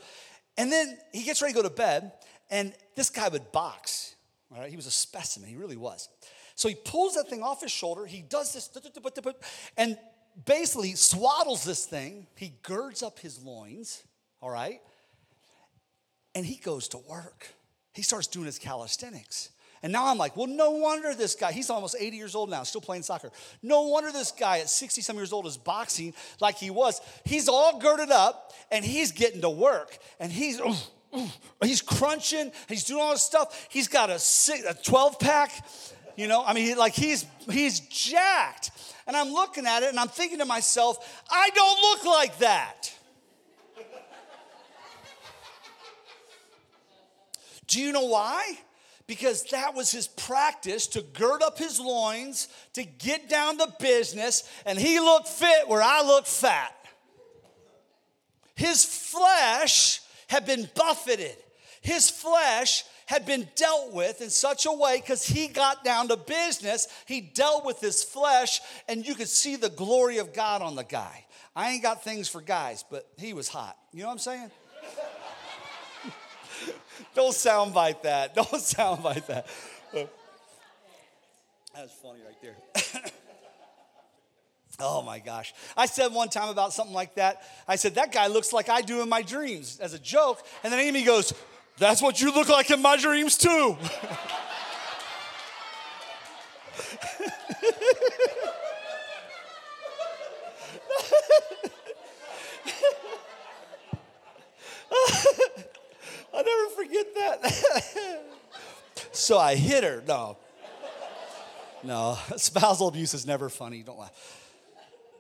And 0.57 0.71
then 0.71 0.99
he 1.13 1.23
gets 1.23 1.43
ready 1.43 1.55
to 1.55 1.63
go 1.63 1.69
to 1.69 1.75
bed, 1.75 2.13
and 2.51 2.75
this 2.95 3.11
guy 3.11 3.29
would 3.29 3.53
box. 3.53 4.15
Right? 4.51 4.71
He 4.71 4.77
was 4.77 4.87
a 4.87 4.91
specimen, 4.91 5.49
he 5.49 5.57
really 5.57 5.77
was. 5.77 6.09
So 6.55 6.69
he 6.69 6.75
pulls 6.75 7.15
that 7.15 7.29
thing 7.29 7.43
off 7.43 7.63
his 7.63 7.71
shoulder, 7.71 8.05
he 8.05 8.23
does 8.23 8.53
this, 8.53 8.71
and 9.77 9.99
basically 10.45 10.93
swaddles 10.93 11.65
this 11.65 11.87
thing. 11.87 12.27
He 12.37 12.55
girds 12.63 13.03
up 13.03 13.19
his 13.19 13.43
loins, 13.43 14.03
all 14.41 14.51
right? 14.51 14.81
And 16.35 16.45
he 16.45 16.57
goes 16.57 16.89
to 16.89 16.99
work. 16.99 17.49
He 17.95 18.03
starts 18.03 18.27
doing 18.27 18.47
his 18.47 18.59
calisthenics. 18.59 19.51
And 19.83 19.93
now 19.93 20.07
I'm 20.07 20.19
like, 20.19 20.37
well, 20.37 20.47
no 20.47 20.71
wonder 20.71 21.15
this 21.15 21.35
guy, 21.35 21.51
he's 21.51 21.69
almost 21.69 21.97
80 21.99 22.17
years 22.17 22.35
old 22.35 22.51
now, 22.51 22.63
still 22.63 22.81
playing 22.81 23.03
soccer. 23.03 23.31
No 23.63 23.83
wonder 23.83 24.13
this 24.13 24.31
guy 24.31 24.61
at 24.61 24.71
60 24.71 25.03
some 25.03 25.17
years 25.17 25.33
old 25.33 25.47
is 25.47 25.57
boxing 25.57 26.15
like 26.41 26.57
he 26.57 26.71
was. 26.71 27.01
He's 27.25 27.49
all 27.49 27.81
girded 27.81 28.11
up 28.11 28.53
and 28.71 28.85
he's 28.85 29.11
getting 29.11 29.41
to 29.41 29.51
work 29.51 29.99
and 30.21 30.31
he's. 30.31 30.61
he's 31.63 31.83
crunching, 31.83 32.51
he's 32.71 32.85
doing 32.85 33.03
all 33.03 33.13
this 33.13 33.21
stuff. 33.21 33.67
He's 33.71 33.87
got 33.87 34.09
a, 34.09 34.19
six, 34.19 34.65
a 34.65 34.73
12 34.73 35.19
pack, 35.19 35.53
you 36.17 36.27
know, 36.27 36.43
I 36.43 36.55
mean, 36.55 36.79
like 36.79 36.95
he's 36.95 37.27
he's 37.51 37.81
jacked. 37.81 38.71
And 39.07 39.17
I'm 39.17 39.31
looking 39.31 39.67
at 39.67 39.83
it 39.83 39.91
and 39.91 39.99
I'm 39.99 40.09
thinking 40.09 40.39
to 40.39 40.45
myself, 40.45 41.25
I 41.31 41.51
don't 41.51 41.81
look 41.81 42.05
like 42.07 42.39
that. 42.39 42.95
Do 47.67 47.81
you 47.81 47.93
know 47.93 48.07
why? 48.07 48.59
Because 49.07 49.45
that 49.51 49.75
was 49.75 49.91
his 49.91 50.09
practice 50.09 50.87
to 50.89 51.03
gird 51.03 51.43
up 51.43 51.59
his 51.59 51.81
loins, 51.81 52.49
to 52.75 52.85
get 52.85 53.29
down 53.29 53.59
to 53.59 53.73
business, 53.81 54.49
and 54.65 54.79
he 54.79 55.01
looked 55.01 55.29
fit 55.29 55.69
where 55.69 55.83
I 55.83 56.03
look 56.03 56.27
fat. 56.27 56.75
His 58.55 58.85
flesh 58.85 60.01
had 60.29 60.47
been 60.47 60.69
buffeted. 60.75 61.37
His 61.81 62.11
flesh 62.11 62.85
had 63.07 63.27
been 63.27 63.49
dealt 63.57 63.93
with 63.93 64.23
in 64.23 64.31
such 64.31 64.67
a 64.67 64.73
way 64.73 64.99
because 64.99 65.25
he 65.25 65.49
got 65.49 65.85
down 65.85 66.09
to 66.09 66.17
business. 66.17 66.89
He 67.07 67.21
dealt 67.21 67.65
with 67.65 67.81
his 67.81 68.03
flesh, 68.03 68.61
and 68.89 69.07
you 69.07 69.15
could 69.15 69.29
see 69.29 69.57
the 69.57 69.69
glory 69.69 70.19
of 70.19 70.33
God 70.33 70.63
on 70.63 70.77
the 70.77 70.85
guy. 70.85 71.27
I 71.55 71.71
ain't 71.73 71.83
got 71.83 72.03
things 72.03 72.29
for 72.29 72.41
guys, 72.41 72.85
but 72.91 73.07
he 73.19 73.35
was 73.35 73.49
hot. 73.49 73.77
You 73.93 74.01
know 74.01 74.07
what 74.07 74.13
I'm 74.13 74.19
saying? 74.19 74.51
Don't 77.15 77.33
soundbite 77.33 78.03
that. 78.03 78.35
Don't 78.37 78.49
soundbite 78.49 79.27
that. 79.27 79.47
That's 81.75 81.93
funny 81.95 82.21
right 82.25 82.37
there. 82.43 83.03
oh 84.81 85.03
my 85.03 85.19
gosh. 85.19 85.55
I 85.77 85.87
said 85.87 86.13
one 86.13 86.29
time 86.29 86.51
about 86.51 86.73
something 86.73 86.95
like 86.95 87.15
that. 87.15 87.43
I 87.67 87.77
said, 87.77 87.95
That 87.95 88.13
guy 88.13 88.27
looks 88.27 88.53
like 88.53 88.69
I 88.69 88.83
do 88.83 89.01
in 89.03 89.09
my 89.09 89.23
dreams 89.23 89.81
as 89.81 89.95
a 89.95 89.99
joke. 89.99 90.45
And 90.63 90.73
then 90.73 90.81
Amy 90.81 91.03
goes, 91.03 91.33
That's 91.79 92.03
what 92.03 92.21
you 92.21 92.33
look 92.35 92.49
like 92.49 92.71
in 92.71 92.83
my 92.83 92.97
dreams 92.97 93.39
too. 93.39 93.77
I'll 106.43 106.59
never 106.59 106.75
forget 106.75 107.15
that. 107.15 108.23
so 109.13 109.39
I 109.39 109.55
hit 109.55 109.85
her. 109.85 110.03
No. 110.07 110.37
No, 111.85 112.17
spousal 112.37 112.89
abuse 112.89 113.15
is 113.15 113.27
never 113.27 113.49
funny. 113.49 113.83
Don't 113.83 113.99
laugh. 113.99 114.13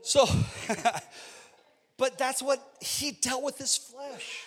So, 0.03 0.27
but 1.97 2.19
that's 2.19 2.43
what 2.43 2.61
he 2.81 3.13
dealt 3.13 3.43
with 3.43 3.59
his 3.59 3.77
flesh. 3.77 4.45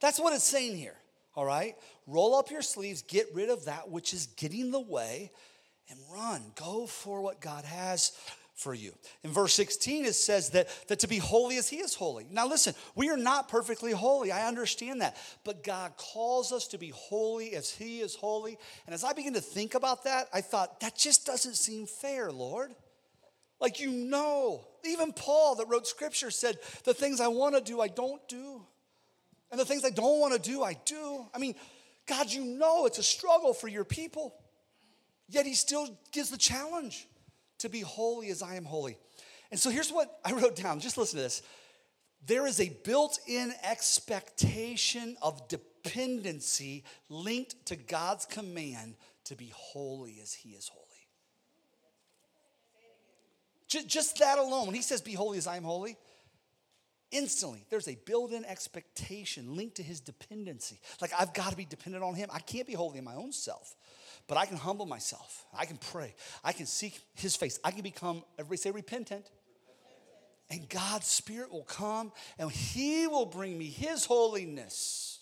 That's 0.00 0.18
what 0.18 0.34
it's 0.34 0.44
saying 0.44 0.76
here. 0.76 0.96
All 1.34 1.44
right? 1.44 1.76
Roll 2.06 2.34
up 2.34 2.50
your 2.50 2.62
sleeves, 2.62 3.02
get 3.02 3.28
rid 3.34 3.48
of 3.48 3.66
that 3.66 3.90
which 3.90 4.12
is 4.12 4.26
getting 4.36 4.60
in 4.60 4.70
the 4.70 4.80
way, 4.80 5.30
and 5.88 5.98
run. 6.12 6.42
Go 6.54 6.86
for 6.86 7.20
what 7.20 7.40
God 7.40 7.64
has 7.64 8.12
for 8.54 8.74
you. 8.74 8.92
In 9.22 9.30
verse 9.30 9.54
16, 9.54 10.04
it 10.04 10.14
says 10.14 10.50
that, 10.50 10.68
that 10.88 11.00
to 11.00 11.08
be 11.08 11.18
holy 11.18 11.56
as 11.56 11.68
he 11.68 11.76
is 11.76 11.94
holy. 11.94 12.26
Now, 12.30 12.46
listen, 12.46 12.74
we 12.94 13.10
are 13.10 13.16
not 13.16 13.48
perfectly 13.48 13.92
holy. 13.92 14.30
I 14.30 14.46
understand 14.46 15.00
that. 15.00 15.16
But 15.44 15.64
God 15.64 15.96
calls 15.96 16.52
us 16.52 16.68
to 16.68 16.78
be 16.78 16.90
holy 16.94 17.54
as 17.54 17.70
he 17.70 18.00
is 18.00 18.14
holy. 18.14 18.58
And 18.86 18.94
as 18.94 19.04
I 19.04 19.12
begin 19.12 19.34
to 19.34 19.40
think 19.40 19.74
about 19.74 20.04
that, 20.04 20.28
I 20.32 20.40
thought, 20.40 20.80
that 20.80 20.96
just 20.96 21.26
doesn't 21.26 21.56
seem 21.56 21.86
fair, 21.86 22.30
Lord. 22.30 22.72
Like, 23.60 23.80
you 23.80 23.90
know, 23.90 24.66
even 24.84 25.12
Paul 25.12 25.56
that 25.56 25.68
wrote 25.68 25.86
scripture 25.86 26.30
said, 26.30 26.58
the 26.84 26.94
things 26.94 27.20
I 27.20 27.28
want 27.28 27.54
to 27.54 27.60
do, 27.60 27.80
I 27.80 27.88
don't 27.88 28.26
do. 28.28 28.62
And 29.50 29.60
the 29.60 29.64
things 29.64 29.84
I 29.84 29.90
don't 29.90 30.18
want 30.18 30.34
to 30.34 30.50
do, 30.50 30.62
I 30.62 30.74
do. 30.84 31.26
I 31.34 31.38
mean, 31.38 31.54
God, 32.06 32.30
you 32.30 32.44
know 32.44 32.86
it's 32.86 32.98
a 32.98 33.02
struggle 33.02 33.54
for 33.54 33.68
your 33.68 33.84
people. 33.84 34.34
Yet 35.28 35.46
he 35.46 35.54
still 35.54 35.88
gives 36.10 36.30
the 36.30 36.38
challenge 36.38 37.06
to 37.62 37.68
be 37.68 37.80
holy 37.80 38.28
as 38.30 38.42
I 38.42 38.56
am 38.56 38.64
holy. 38.64 38.98
And 39.50 39.58
so 39.58 39.70
here's 39.70 39.90
what 39.90 40.18
I 40.24 40.32
wrote 40.40 40.56
down. 40.56 40.80
Just 40.80 40.98
listen 40.98 41.16
to 41.18 41.22
this. 41.22 41.42
There 42.26 42.46
is 42.46 42.60
a 42.60 42.68
built 42.84 43.18
in 43.26 43.52
expectation 43.64 45.16
of 45.22 45.48
dependency 45.48 46.84
linked 47.08 47.66
to 47.66 47.76
God's 47.76 48.26
command 48.26 48.96
to 49.24 49.34
be 49.34 49.52
holy 49.54 50.18
as 50.22 50.32
He 50.32 50.50
is 50.50 50.68
holy. 50.68 50.82
Just 53.86 54.18
that 54.18 54.38
alone, 54.38 54.66
when 54.66 54.74
He 54.74 54.82
says, 54.82 55.00
Be 55.00 55.14
holy 55.14 55.38
as 55.38 55.46
I 55.46 55.56
am 55.56 55.64
holy, 55.64 55.96
instantly 57.10 57.64
there's 57.70 57.88
a 57.88 57.96
built 58.06 58.32
in 58.32 58.44
expectation 58.44 59.56
linked 59.56 59.76
to 59.76 59.82
His 59.82 59.98
dependency. 60.00 60.80
Like, 61.00 61.12
I've 61.18 61.32
got 61.32 61.50
to 61.50 61.56
be 61.56 61.64
dependent 61.64 62.04
on 62.04 62.14
Him. 62.14 62.28
I 62.32 62.40
can't 62.40 62.66
be 62.66 62.74
holy 62.74 62.98
in 62.98 63.04
my 63.04 63.14
own 63.14 63.32
self. 63.32 63.74
But 64.32 64.38
I 64.38 64.46
can 64.46 64.56
humble 64.56 64.86
myself. 64.86 65.44
I 65.54 65.66
can 65.66 65.76
pray. 65.76 66.14
I 66.42 66.52
can 66.52 66.64
seek 66.64 66.98
his 67.12 67.36
face. 67.36 67.60
I 67.62 67.70
can 67.70 67.82
become, 67.82 68.24
everybody 68.38 68.56
say 68.56 68.70
repentant. 68.70 69.26
And 70.48 70.66
God's 70.70 71.06
Spirit 71.06 71.52
will 71.52 71.64
come 71.64 72.12
and 72.38 72.50
He 72.50 73.06
will 73.06 73.26
bring 73.26 73.58
me 73.58 73.66
His 73.66 74.06
holiness, 74.06 75.20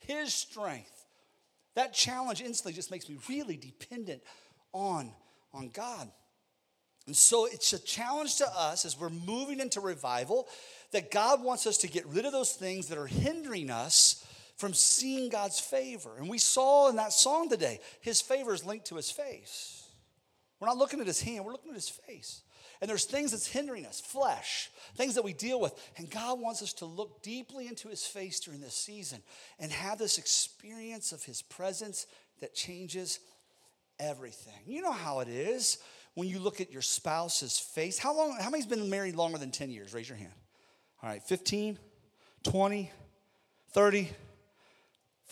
His 0.00 0.34
strength. 0.34 1.06
That 1.76 1.94
challenge 1.94 2.42
instantly 2.42 2.74
just 2.74 2.90
makes 2.90 3.08
me 3.08 3.16
really 3.26 3.56
dependent 3.56 4.20
on, 4.74 5.12
on 5.54 5.70
God. 5.70 6.10
And 7.06 7.16
so 7.16 7.46
it's 7.46 7.72
a 7.72 7.82
challenge 7.82 8.36
to 8.36 8.46
us 8.54 8.84
as 8.84 9.00
we're 9.00 9.08
moving 9.08 9.60
into 9.60 9.80
revival 9.80 10.46
that 10.90 11.10
God 11.10 11.42
wants 11.42 11.66
us 11.66 11.78
to 11.78 11.88
get 11.88 12.04
rid 12.06 12.26
of 12.26 12.32
those 12.32 12.52
things 12.52 12.88
that 12.88 12.98
are 12.98 13.06
hindering 13.06 13.70
us 13.70 14.26
from 14.62 14.74
seeing 14.74 15.28
God's 15.28 15.58
favor. 15.58 16.10
And 16.16 16.28
we 16.28 16.38
saw 16.38 16.88
in 16.88 16.94
that 16.94 17.12
song 17.12 17.48
today, 17.48 17.80
his 18.00 18.20
favor 18.20 18.54
is 18.54 18.64
linked 18.64 18.86
to 18.86 18.94
his 18.94 19.10
face. 19.10 19.88
We're 20.60 20.68
not 20.68 20.76
looking 20.76 21.00
at 21.00 21.06
his 21.08 21.20
hand, 21.20 21.44
we're 21.44 21.50
looking 21.50 21.72
at 21.72 21.74
his 21.74 21.88
face. 21.88 22.42
And 22.80 22.88
there's 22.88 23.04
things 23.04 23.32
that's 23.32 23.48
hindering 23.48 23.86
us, 23.86 24.00
flesh, 24.00 24.70
things 24.94 25.16
that 25.16 25.24
we 25.24 25.32
deal 25.32 25.60
with. 25.60 25.74
And 25.96 26.08
God 26.08 26.38
wants 26.38 26.62
us 26.62 26.74
to 26.74 26.84
look 26.84 27.24
deeply 27.24 27.66
into 27.66 27.88
his 27.88 28.06
face 28.06 28.38
during 28.38 28.60
this 28.60 28.76
season 28.76 29.20
and 29.58 29.72
have 29.72 29.98
this 29.98 30.16
experience 30.16 31.10
of 31.10 31.24
his 31.24 31.42
presence 31.42 32.06
that 32.40 32.54
changes 32.54 33.18
everything. 33.98 34.60
You 34.64 34.82
know 34.82 34.92
how 34.92 35.18
it 35.18 35.28
is 35.28 35.78
when 36.14 36.28
you 36.28 36.38
look 36.38 36.60
at 36.60 36.70
your 36.70 36.82
spouse's 36.82 37.58
face. 37.58 37.98
How 37.98 38.16
long, 38.16 38.38
how 38.40 38.48
many's 38.48 38.66
been 38.66 38.88
married 38.88 39.16
longer 39.16 39.38
than 39.38 39.50
10 39.50 39.70
years? 39.70 39.92
Raise 39.92 40.08
your 40.08 40.18
hand. 40.18 40.34
All 41.02 41.08
right, 41.10 41.20
15, 41.20 41.80
20, 42.44 42.92
30, 43.72 44.08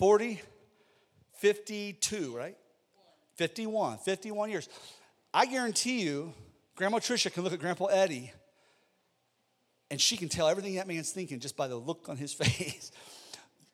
40, 0.01 0.41
52, 1.41 2.35
right? 2.35 2.57
51, 3.37 3.99
51 3.99 4.49
years. 4.49 4.67
I 5.35 5.45
guarantee 5.45 6.01
you, 6.01 6.33
Grandma 6.75 7.01
Tricia 7.01 7.31
can 7.31 7.45
look 7.45 7.53
at 7.53 7.61
Grandpa 7.61 7.85
Eddie 7.85 8.33
and 9.91 10.01
she 10.01 10.17
can 10.17 10.31
tell 10.31 10.49
everything 10.49 10.77
that 10.77 10.89
man's 10.89 11.11
thinking 11.11 11.39
just 11.39 11.55
by 11.55 11.69
the 11.69 11.77
look 11.77 12.09
on 12.09 12.17
his 12.17 12.33
face. 12.41 12.93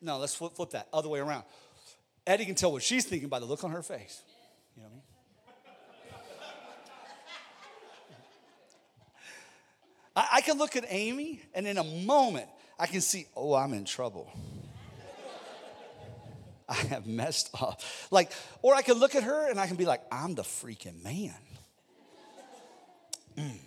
no, 0.02 0.18
let's 0.18 0.34
flip, 0.34 0.56
flip 0.56 0.70
that, 0.70 0.88
other 0.92 1.08
way 1.08 1.20
around. 1.20 1.44
Eddie 2.26 2.44
can 2.44 2.56
tell 2.56 2.72
what 2.72 2.82
she's 2.82 3.04
thinking 3.04 3.28
by 3.28 3.38
the 3.38 3.46
look 3.46 3.62
on 3.62 3.70
her 3.70 3.82
face. 3.82 4.20
You 4.76 4.82
know 4.82 4.88
what 4.88 4.92
I 4.92 4.96
mean? 4.96 5.02
I, 10.16 10.28
I 10.32 10.40
can 10.40 10.58
look 10.58 10.74
at 10.74 10.86
Amy 10.88 11.40
and 11.54 11.68
in 11.68 11.78
a 11.78 11.84
moment 11.84 12.48
I 12.80 12.88
can 12.88 13.00
see, 13.00 13.28
oh, 13.36 13.54
I'm 13.54 13.72
in 13.74 13.84
trouble. 13.84 14.28
I 16.68 16.74
have 16.74 17.06
messed 17.06 17.50
up. 17.60 17.80
Like, 18.10 18.32
or 18.62 18.74
I 18.74 18.82
can 18.82 18.94
look 18.94 19.14
at 19.14 19.22
her 19.22 19.48
and 19.48 19.60
I 19.60 19.66
can 19.66 19.76
be 19.76 19.84
like, 19.84 20.02
I'm 20.10 20.34
the 20.34 20.42
freaking 20.42 21.02
man. 21.02 21.34
Mm. 23.36 23.58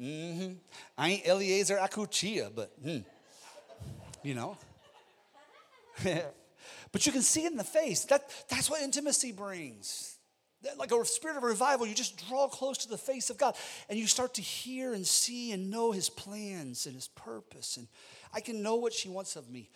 Mm-hmm. 0.00 0.52
I 0.96 1.08
ain't 1.10 1.26
Eliezer 1.26 1.76
Acuchia, 1.76 2.50
but 2.54 2.82
mm. 2.82 3.04
you 4.22 4.34
know. 4.34 4.56
but 6.92 7.06
you 7.06 7.12
can 7.12 7.22
see 7.22 7.44
it 7.44 7.50
in 7.50 7.58
the 7.58 7.64
face. 7.64 8.04
That, 8.04 8.22
that's 8.48 8.70
what 8.70 8.80
intimacy 8.80 9.32
brings. 9.32 10.16
Like 10.76 10.92
a 10.92 11.04
spirit 11.04 11.36
of 11.36 11.42
revival, 11.42 11.86
you 11.86 11.94
just 11.94 12.26
draw 12.28 12.48
close 12.48 12.78
to 12.78 12.88
the 12.88 12.98
face 12.98 13.30
of 13.30 13.38
God 13.38 13.56
and 13.88 13.98
you 13.98 14.06
start 14.06 14.34
to 14.34 14.42
hear 14.42 14.92
and 14.92 15.06
see 15.06 15.52
and 15.52 15.70
know 15.70 15.90
his 15.92 16.10
plans 16.10 16.86
and 16.86 16.94
his 16.94 17.08
purpose. 17.08 17.76
And 17.76 17.86
I 18.32 18.40
can 18.40 18.62
know 18.62 18.76
what 18.76 18.92
she 18.92 19.08
wants 19.08 19.36
of 19.36 19.50
me. 19.50 19.70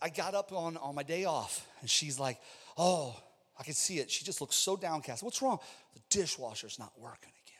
I 0.00 0.08
got 0.10 0.34
up 0.34 0.52
on, 0.52 0.76
on 0.76 0.94
my 0.94 1.02
day 1.02 1.24
off 1.24 1.66
and 1.80 1.90
she's 1.90 2.18
like, 2.18 2.38
Oh, 2.76 3.16
I 3.58 3.64
can 3.64 3.74
see 3.74 3.98
it. 3.98 4.10
She 4.10 4.24
just 4.24 4.40
looks 4.40 4.54
so 4.54 4.76
downcast. 4.76 5.22
What's 5.22 5.42
wrong? 5.42 5.58
The 5.94 6.00
dishwasher's 6.10 6.78
not 6.78 6.92
working 6.96 7.32
again. 7.44 7.56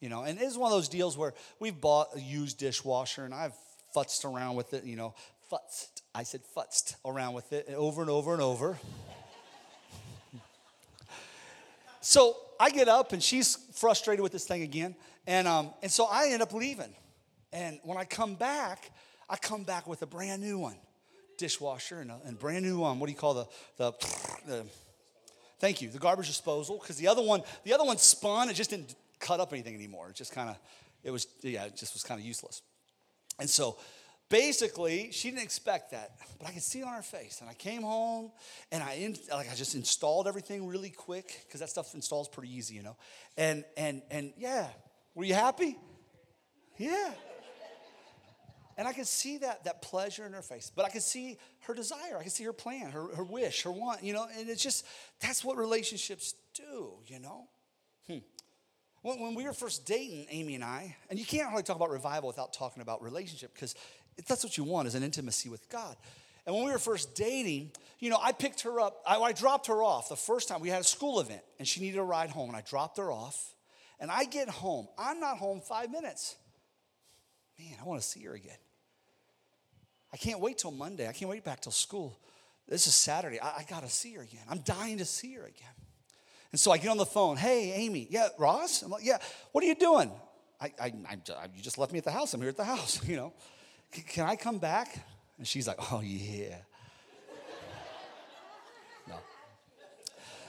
You 0.00 0.08
know, 0.08 0.22
and 0.22 0.40
it's 0.40 0.56
one 0.56 0.72
of 0.72 0.76
those 0.78 0.88
deals 0.88 1.18
where 1.18 1.34
we've 1.58 1.78
bought 1.78 2.16
a 2.16 2.20
used 2.20 2.58
dishwasher 2.58 3.24
and 3.24 3.34
I've 3.34 3.52
futzed 3.94 4.24
around 4.24 4.56
with 4.56 4.72
it, 4.72 4.84
you 4.84 4.96
know, 4.96 5.14
futzed. 5.52 6.00
I 6.14 6.22
said 6.22 6.40
futzed 6.56 6.96
around 7.04 7.34
with 7.34 7.52
it 7.52 7.68
over 7.76 8.00
and 8.00 8.10
over 8.10 8.32
and 8.32 8.42
over. 8.42 8.78
So 12.02 12.34
I 12.58 12.70
get 12.70 12.88
up 12.88 13.12
and 13.12 13.22
she's 13.22 13.56
frustrated 13.74 14.22
with 14.22 14.32
this 14.32 14.46
thing 14.46 14.62
again. 14.62 14.94
And, 15.26 15.46
um, 15.46 15.74
and 15.82 15.92
so 15.92 16.06
I 16.10 16.28
end 16.28 16.40
up 16.40 16.54
leaving. 16.54 16.94
And 17.52 17.78
when 17.82 17.98
I 17.98 18.06
come 18.06 18.36
back, 18.36 18.90
I 19.28 19.36
come 19.36 19.64
back 19.64 19.86
with 19.86 20.00
a 20.00 20.06
brand 20.06 20.40
new 20.40 20.58
one 20.58 20.76
dishwasher 21.40 22.00
and 22.00 22.10
a 22.10 22.20
and 22.24 22.38
brand 22.38 22.64
new 22.64 22.84
um, 22.84 23.00
what 23.00 23.06
do 23.06 23.12
you 23.12 23.18
call 23.18 23.34
the, 23.34 23.46
the, 23.76 23.92
the 24.46 24.64
thank 25.60 25.82
you, 25.82 25.88
the 25.88 25.98
garbage 25.98 26.26
disposal. 26.26 26.78
Because 26.80 26.96
the 26.96 27.08
other 27.08 27.22
one, 27.22 27.42
the 27.64 27.72
other 27.72 27.84
one 27.84 27.98
spun, 27.98 28.48
it 28.48 28.54
just 28.54 28.70
didn't 28.70 28.94
cut 29.20 29.38
up 29.38 29.52
anything 29.52 29.74
anymore. 29.74 30.08
It 30.10 30.16
just 30.16 30.32
kind 30.32 30.48
of, 30.50 30.56
it 31.04 31.10
was, 31.10 31.26
yeah, 31.42 31.64
it 31.64 31.76
just 31.76 31.94
was 31.94 32.02
kind 32.02 32.18
of 32.20 32.26
useless. 32.26 32.62
And 33.38 33.48
so 33.48 33.78
basically, 34.28 35.12
she 35.12 35.30
didn't 35.30 35.42
expect 35.42 35.92
that, 35.92 36.12
but 36.38 36.48
I 36.48 36.52
could 36.52 36.62
see 36.62 36.82
on 36.82 36.92
her 36.94 37.02
face. 37.02 37.40
And 37.40 37.48
I 37.48 37.54
came 37.54 37.82
home 37.82 38.32
and 38.72 38.82
I 38.82 38.94
in, 38.94 39.16
like 39.30 39.50
I 39.50 39.54
just 39.54 39.74
installed 39.74 40.26
everything 40.26 40.66
really 40.66 40.90
quick 40.90 41.44
because 41.46 41.60
that 41.60 41.68
stuff 41.68 41.94
installs 41.94 42.28
pretty 42.28 42.54
easy, 42.54 42.74
you 42.74 42.82
know. 42.82 42.96
And 43.36 43.64
and 43.76 44.02
and 44.10 44.32
yeah, 44.38 44.66
were 45.14 45.24
you 45.24 45.34
happy? 45.34 45.76
Yeah. 46.78 47.12
And 48.80 48.88
I 48.88 48.94
could 48.94 49.06
see 49.06 49.36
that 49.38 49.64
that 49.64 49.82
pleasure 49.82 50.24
in 50.24 50.32
her 50.32 50.40
face, 50.40 50.72
but 50.74 50.86
I 50.86 50.88
could 50.88 51.02
see 51.02 51.36
her 51.64 51.74
desire. 51.74 52.16
I 52.18 52.22
could 52.22 52.32
see 52.32 52.44
her 52.44 52.54
plan, 52.54 52.90
her, 52.92 53.14
her 53.14 53.24
wish, 53.24 53.64
her 53.64 53.70
want, 53.70 54.02
you 54.02 54.14
know. 54.14 54.26
And 54.38 54.48
it's 54.48 54.62
just 54.62 54.86
that's 55.20 55.44
what 55.44 55.58
relationships 55.58 56.32
do, 56.54 56.94
you 57.06 57.20
know. 57.20 57.46
Hmm. 58.06 58.20
When, 59.02 59.20
when 59.20 59.34
we 59.34 59.44
were 59.44 59.52
first 59.52 59.84
dating, 59.84 60.28
Amy 60.30 60.54
and 60.54 60.64
I, 60.64 60.96
and 61.10 61.18
you 61.18 61.26
can't 61.26 61.50
really 61.50 61.62
talk 61.62 61.76
about 61.76 61.90
revival 61.90 62.26
without 62.26 62.54
talking 62.54 62.80
about 62.80 63.02
relationship 63.02 63.52
because 63.52 63.74
that's 64.26 64.42
what 64.42 64.56
you 64.56 64.64
want 64.64 64.88
is 64.88 64.94
an 64.94 65.02
intimacy 65.02 65.50
with 65.50 65.68
God. 65.68 65.94
And 66.46 66.56
when 66.56 66.64
we 66.64 66.72
were 66.72 66.78
first 66.78 67.14
dating, 67.14 67.72
you 67.98 68.08
know, 68.08 68.18
I 68.18 68.32
picked 68.32 68.62
her 68.62 68.80
up, 68.80 69.02
I, 69.06 69.16
I 69.16 69.32
dropped 69.32 69.66
her 69.66 69.82
off 69.82 70.08
the 70.08 70.16
first 70.16 70.48
time. 70.48 70.62
We 70.62 70.70
had 70.70 70.80
a 70.80 70.84
school 70.84 71.20
event 71.20 71.42
and 71.58 71.68
she 71.68 71.82
needed 71.82 71.98
a 71.98 72.02
ride 72.02 72.30
home, 72.30 72.48
and 72.48 72.56
I 72.56 72.62
dropped 72.62 72.96
her 72.96 73.12
off. 73.12 73.54
And 73.98 74.10
I 74.10 74.24
get 74.24 74.48
home, 74.48 74.88
I'm 74.96 75.20
not 75.20 75.36
home 75.36 75.60
five 75.60 75.90
minutes. 75.90 76.36
Man, 77.58 77.76
I 77.78 77.84
want 77.84 78.00
to 78.00 78.08
see 78.08 78.24
her 78.24 78.32
again. 78.32 78.56
I 80.12 80.16
can't 80.16 80.40
wait 80.40 80.58
till 80.58 80.72
Monday. 80.72 81.08
I 81.08 81.12
can't 81.12 81.30
wait 81.30 81.44
back 81.44 81.60
till 81.60 81.72
school. 81.72 82.18
This 82.68 82.86
is 82.86 82.94
Saturday. 82.94 83.40
I, 83.40 83.58
I 83.58 83.66
got 83.68 83.82
to 83.82 83.88
see 83.88 84.14
her 84.14 84.22
again. 84.22 84.42
I'm 84.48 84.60
dying 84.60 84.98
to 84.98 85.04
see 85.04 85.34
her 85.34 85.42
again. 85.42 85.68
And 86.52 86.58
so 86.60 86.72
I 86.72 86.78
get 86.78 86.88
on 86.88 86.96
the 86.96 87.06
phone. 87.06 87.36
Hey, 87.36 87.72
Amy. 87.72 88.08
Yeah, 88.10 88.28
Ross? 88.38 88.82
I'm 88.82 88.90
like, 88.90 89.04
yeah. 89.04 89.18
What 89.52 89.62
are 89.62 89.66
you 89.66 89.74
doing? 89.74 90.10
I, 90.60 90.72
I, 90.80 90.92
I, 91.08 91.16
you 91.54 91.62
just 91.62 91.78
left 91.78 91.92
me 91.92 91.98
at 91.98 92.04
the 92.04 92.10
house. 92.10 92.34
I'm 92.34 92.40
here 92.40 92.50
at 92.50 92.56
the 92.56 92.64
house, 92.64 93.00
you 93.08 93.16
know. 93.16 93.32
Can 94.08 94.26
I 94.26 94.36
come 94.36 94.58
back? 94.58 94.98
And 95.38 95.46
she's 95.46 95.66
like, 95.66 95.78
Oh, 95.92 96.00
yeah. 96.00 96.56
no. 99.08 99.14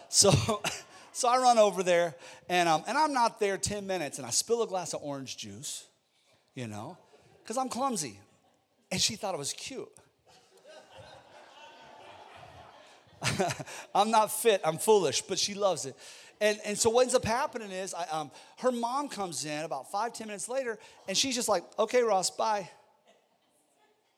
So, 0.10 0.62
so 1.12 1.30
I 1.30 1.38
run 1.38 1.58
over 1.58 1.82
there, 1.82 2.16
and, 2.50 2.68
um, 2.68 2.84
and 2.88 2.98
I'm 2.98 3.14
not 3.14 3.40
there 3.40 3.58
10 3.58 3.88
minutes, 3.88 4.18
and 4.18 4.28
I 4.28 4.32
spill 4.32 4.62
a 4.64 4.68
glass 4.68 4.94
of 4.94 5.02
orange 5.02 5.38
juice, 5.38 5.86
you 6.56 6.68
know, 6.68 6.98
because 7.42 7.58
I'm 7.58 7.70
clumsy. 7.70 8.20
And 8.92 9.02
she 9.02 9.16
thought 9.16 9.34
it 9.34 9.38
was 9.38 9.54
cute. 9.54 9.90
I'm 13.96 14.12
not 14.12 14.32
fit, 14.32 14.62
I'm 14.66 14.78
foolish, 14.78 15.22
but 15.22 15.40
she 15.40 15.54
loves 15.54 15.86
it. 15.86 15.96
And, 16.40 16.60
and 16.66 16.78
so 16.78 16.90
what 16.90 17.02
ends 17.04 17.14
up 17.14 17.24
happening 17.24 17.70
is 17.72 17.94
I, 17.94 18.06
um, 18.12 18.32
her 18.60 18.72
mom 18.72 19.10
comes 19.10 19.46
in 19.46 19.64
about 19.64 19.92
five, 19.92 20.14
ten 20.14 20.28
minutes 20.28 20.50
later, 20.50 20.80
and 21.08 21.16
she's 21.16 21.36
just 21.36 21.48
like, 21.48 21.64
okay, 21.78 22.02
Ross, 22.02 22.32
bye. 22.32 22.68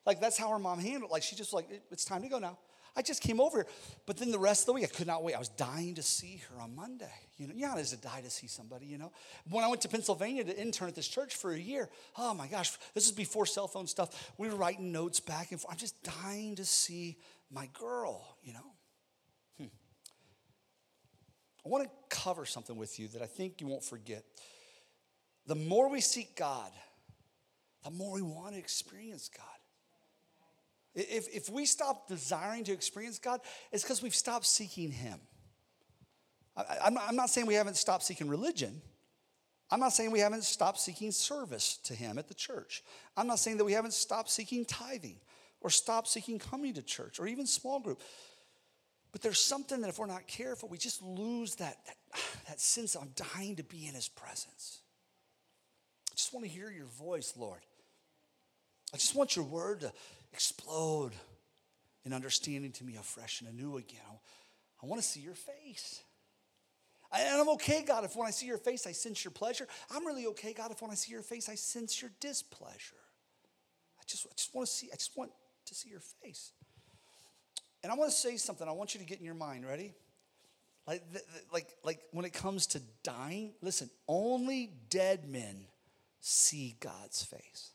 Like 0.06 0.20
that's 0.20 0.38
how 0.38 0.48
her 0.50 0.58
mom 0.58 0.78
handled. 0.78 1.10
Like 1.10 1.22
she 1.22 1.36
just 1.36 1.52
like 1.52 1.68
it's 1.90 2.04
time 2.04 2.22
to 2.22 2.28
go 2.28 2.38
now. 2.38 2.58
I 2.96 3.02
just 3.02 3.22
came 3.22 3.40
over, 3.40 3.58
here. 3.58 3.66
but 4.06 4.16
then 4.16 4.30
the 4.30 4.38
rest 4.38 4.62
of 4.62 4.66
the 4.66 4.72
week 4.74 4.84
I 4.84 4.86
could 4.86 5.06
not 5.06 5.24
wait. 5.24 5.34
I 5.34 5.38
was 5.38 5.48
dying 5.48 5.96
to 5.96 6.02
see 6.02 6.40
her 6.48 6.60
on 6.60 6.76
Monday. 6.76 7.10
You 7.36 7.48
know, 7.48 7.54
yeah, 7.56 7.76
is 7.76 7.92
a 7.92 7.96
die 7.96 8.20
to 8.20 8.30
see 8.30 8.46
somebody. 8.46 8.86
You 8.86 8.98
know, 8.98 9.10
when 9.50 9.64
I 9.64 9.68
went 9.68 9.80
to 9.82 9.88
Pennsylvania 9.88 10.44
to 10.44 10.56
intern 10.56 10.88
at 10.88 10.94
this 10.94 11.08
church 11.08 11.34
for 11.34 11.52
a 11.52 11.58
year, 11.58 11.88
oh 12.16 12.34
my 12.34 12.46
gosh, 12.46 12.72
this 12.94 13.06
is 13.06 13.12
before 13.12 13.46
cell 13.46 13.66
phone 13.66 13.88
stuff. 13.88 14.32
We 14.38 14.48
were 14.48 14.54
writing 14.54 14.92
notes 14.92 15.18
back 15.18 15.50
and 15.50 15.60
forth. 15.60 15.72
I'm 15.72 15.78
just 15.78 16.00
dying 16.02 16.54
to 16.56 16.64
see 16.64 17.18
my 17.50 17.68
girl. 17.72 18.36
You 18.44 18.52
know, 18.52 18.72
hmm. 19.58 19.66
I 21.64 21.68
want 21.68 21.84
to 21.84 21.90
cover 22.10 22.46
something 22.46 22.76
with 22.76 23.00
you 23.00 23.08
that 23.08 23.22
I 23.22 23.26
think 23.26 23.60
you 23.60 23.66
won't 23.66 23.84
forget. 23.84 24.22
The 25.46 25.56
more 25.56 25.90
we 25.90 26.00
seek 26.00 26.36
God, 26.36 26.70
the 27.82 27.90
more 27.90 28.14
we 28.14 28.22
want 28.22 28.54
to 28.54 28.58
experience 28.58 29.28
God. 29.28 29.53
If, 30.94 31.28
if 31.34 31.50
we 31.50 31.66
stop 31.66 32.06
desiring 32.06 32.64
to 32.64 32.72
experience 32.72 33.18
God, 33.18 33.40
it's 33.72 33.82
because 33.82 34.02
we've 34.02 34.14
stopped 34.14 34.46
seeking 34.46 34.90
Him. 34.90 35.18
I, 36.56 36.78
I'm, 36.84 36.94
not, 36.94 37.04
I'm 37.08 37.16
not 37.16 37.30
saying 37.30 37.46
we 37.46 37.54
haven't 37.54 37.76
stopped 37.76 38.04
seeking 38.04 38.28
religion. 38.28 38.80
I'm 39.70 39.80
not 39.80 39.92
saying 39.92 40.12
we 40.12 40.20
haven't 40.20 40.44
stopped 40.44 40.78
seeking 40.78 41.10
service 41.10 41.78
to 41.84 41.94
Him 41.94 42.18
at 42.18 42.28
the 42.28 42.34
church. 42.34 42.84
I'm 43.16 43.26
not 43.26 43.40
saying 43.40 43.56
that 43.56 43.64
we 43.64 43.72
haven't 43.72 43.94
stopped 43.94 44.30
seeking 44.30 44.64
tithing 44.64 45.16
or 45.60 45.70
stopped 45.70 46.08
seeking 46.08 46.38
coming 46.38 46.74
to 46.74 46.82
church 46.82 47.18
or 47.18 47.26
even 47.26 47.46
small 47.46 47.80
group. 47.80 48.00
But 49.10 49.22
there's 49.22 49.40
something 49.40 49.80
that 49.80 49.88
if 49.88 49.98
we're 49.98 50.06
not 50.06 50.26
careful, 50.26 50.68
we 50.68 50.78
just 50.78 51.02
lose 51.02 51.56
that, 51.56 51.78
that, 51.86 51.96
that 52.48 52.60
sense 52.60 52.94
of 52.94 53.14
dying 53.16 53.56
to 53.56 53.64
be 53.64 53.86
in 53.86 53.94
His 53.94 54.08
presence. 54.08 54.80
I 56.12 56.14
just 56.14 56.32
want 56.32 56.46
to 56.46 56.52
hear 56.52 56.70
your 56.70 56.86
voice, 56.86 57.34
Lord. 57.36 57.60
I 58.92 58.96
just 58.96 59.16
want 59.16 59.34
your 59.34 59.44
word 59.44 59.80
to 59.80 59.92
explode 60.34 61.12
in 62.04 62.12
understanding 62.12 62.72
to 62.72 62.84
me 62.84 62.96
afresh 62.96 63.40
and 63.40 63.48
anew 63.48 63.76
again. 63.76 64.00
I, 64.10 64.14
I 64.82 64.86
want 64.86 65.00
to 65.00 65.06
see 65.06 65.20
your 65.20 65.34
face. 65.34 66.02
And 67.16 67.40
I'm 67.40 67.48
okay, 67.50 67.84
God, 67.86 68.04
if 68.04 68.16
when 68.16 68.26
I 68.26 68.32
see 68.32 68.46
your 68.46 68.58
face, 68.58 68.86
I 68.88 68.92
sense 68.92 69.24
your 69.24 69.30
pleasure. 69.30 69.68
I'm 69.90 70.04
really 70.04 70.26
okay, 70.26 70.52
God, 70.52 70.72
if 70.72 70.82
when 70.82 70.90
I 70.90 70.94
see 70.94 71.12
your 71.12 71.22
face, 71.22 71.48
I 71.48 71.54
sense 71.54 72.02
your 72.02 72.10
displeasure. 72.18 72.96
I 73.98 74.02
just, 74.06 74.26
I 74.26 74.34
just 74.36 74.52
want 74.52 74.66
to 74.66 74.72
see, 74.72 74.88
I 74.92 74.96
just 74.96 75.16
want 75.16 75.30
to 75.66 75.74
see 75.74 75.88
your 75.88 76.02
face. 76.22 76.50
And 77.84 77.92
I 77.92 77.94
want 77.94 78.10
to 78.10 78.16
say 78.16 78.36
something 78.36 78.66
I 78.66 78.72
want 78.72 78.94
you 78.94 79.00
to 79.00 79.06
get 79.06 79.20
in 79.20 79.24
your 79.24 79.34
mind. 79.34 79.64
Ready? 79.64 79.94
Like, 80.88 81.04
like, 81.52 81.68
like 81.84 82.00
when 82.10 82.24
it 82.24 82.32
comes 82.32 82.66
to 82.68 82.82
dying, 83.04 83.54
listen, 83.62 83.88
only 84.08 84.72
dead 84.90 85.28
men 85.28 85.66
see 86.20 86.74
God's 86.80 87.22
face. 87.22 87.70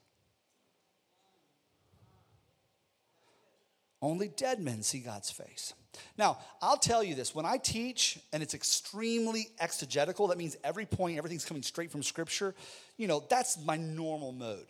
Only 4.01 4.29
dead 4.29 4.59
men 4.59 4.81
see 4.81 4.99
God's 4.99 5.29
face. 5.29 5.73
Now, 6.17 6.37
I'll 6.61 6.77
tell 6.77 7.03
you 7.03 7.15
this 7.15 7.35
when 7.35 7.45
I 7.45 7.57
teach 7.57 8.19
and 8.31 8.41
it's 8.41 8.53
extremely 8.53 9.47
exegetical, 9.59 10.27
that 10.27 10.37
means 10.37 10.55
every 10.63 10.85
point, 10.85 11.17
everything's 11.17 11.45
coming 11.45 11.63
straight 11.63 11.91
from 11.91 12.03
Scripture, 12.03 12.55
you 12.97 13.07
know, 13.07 13.23
that's 13.29 13.63
my 13.65 13.75
normal 13.77 14.31
mode. 14.31 14.67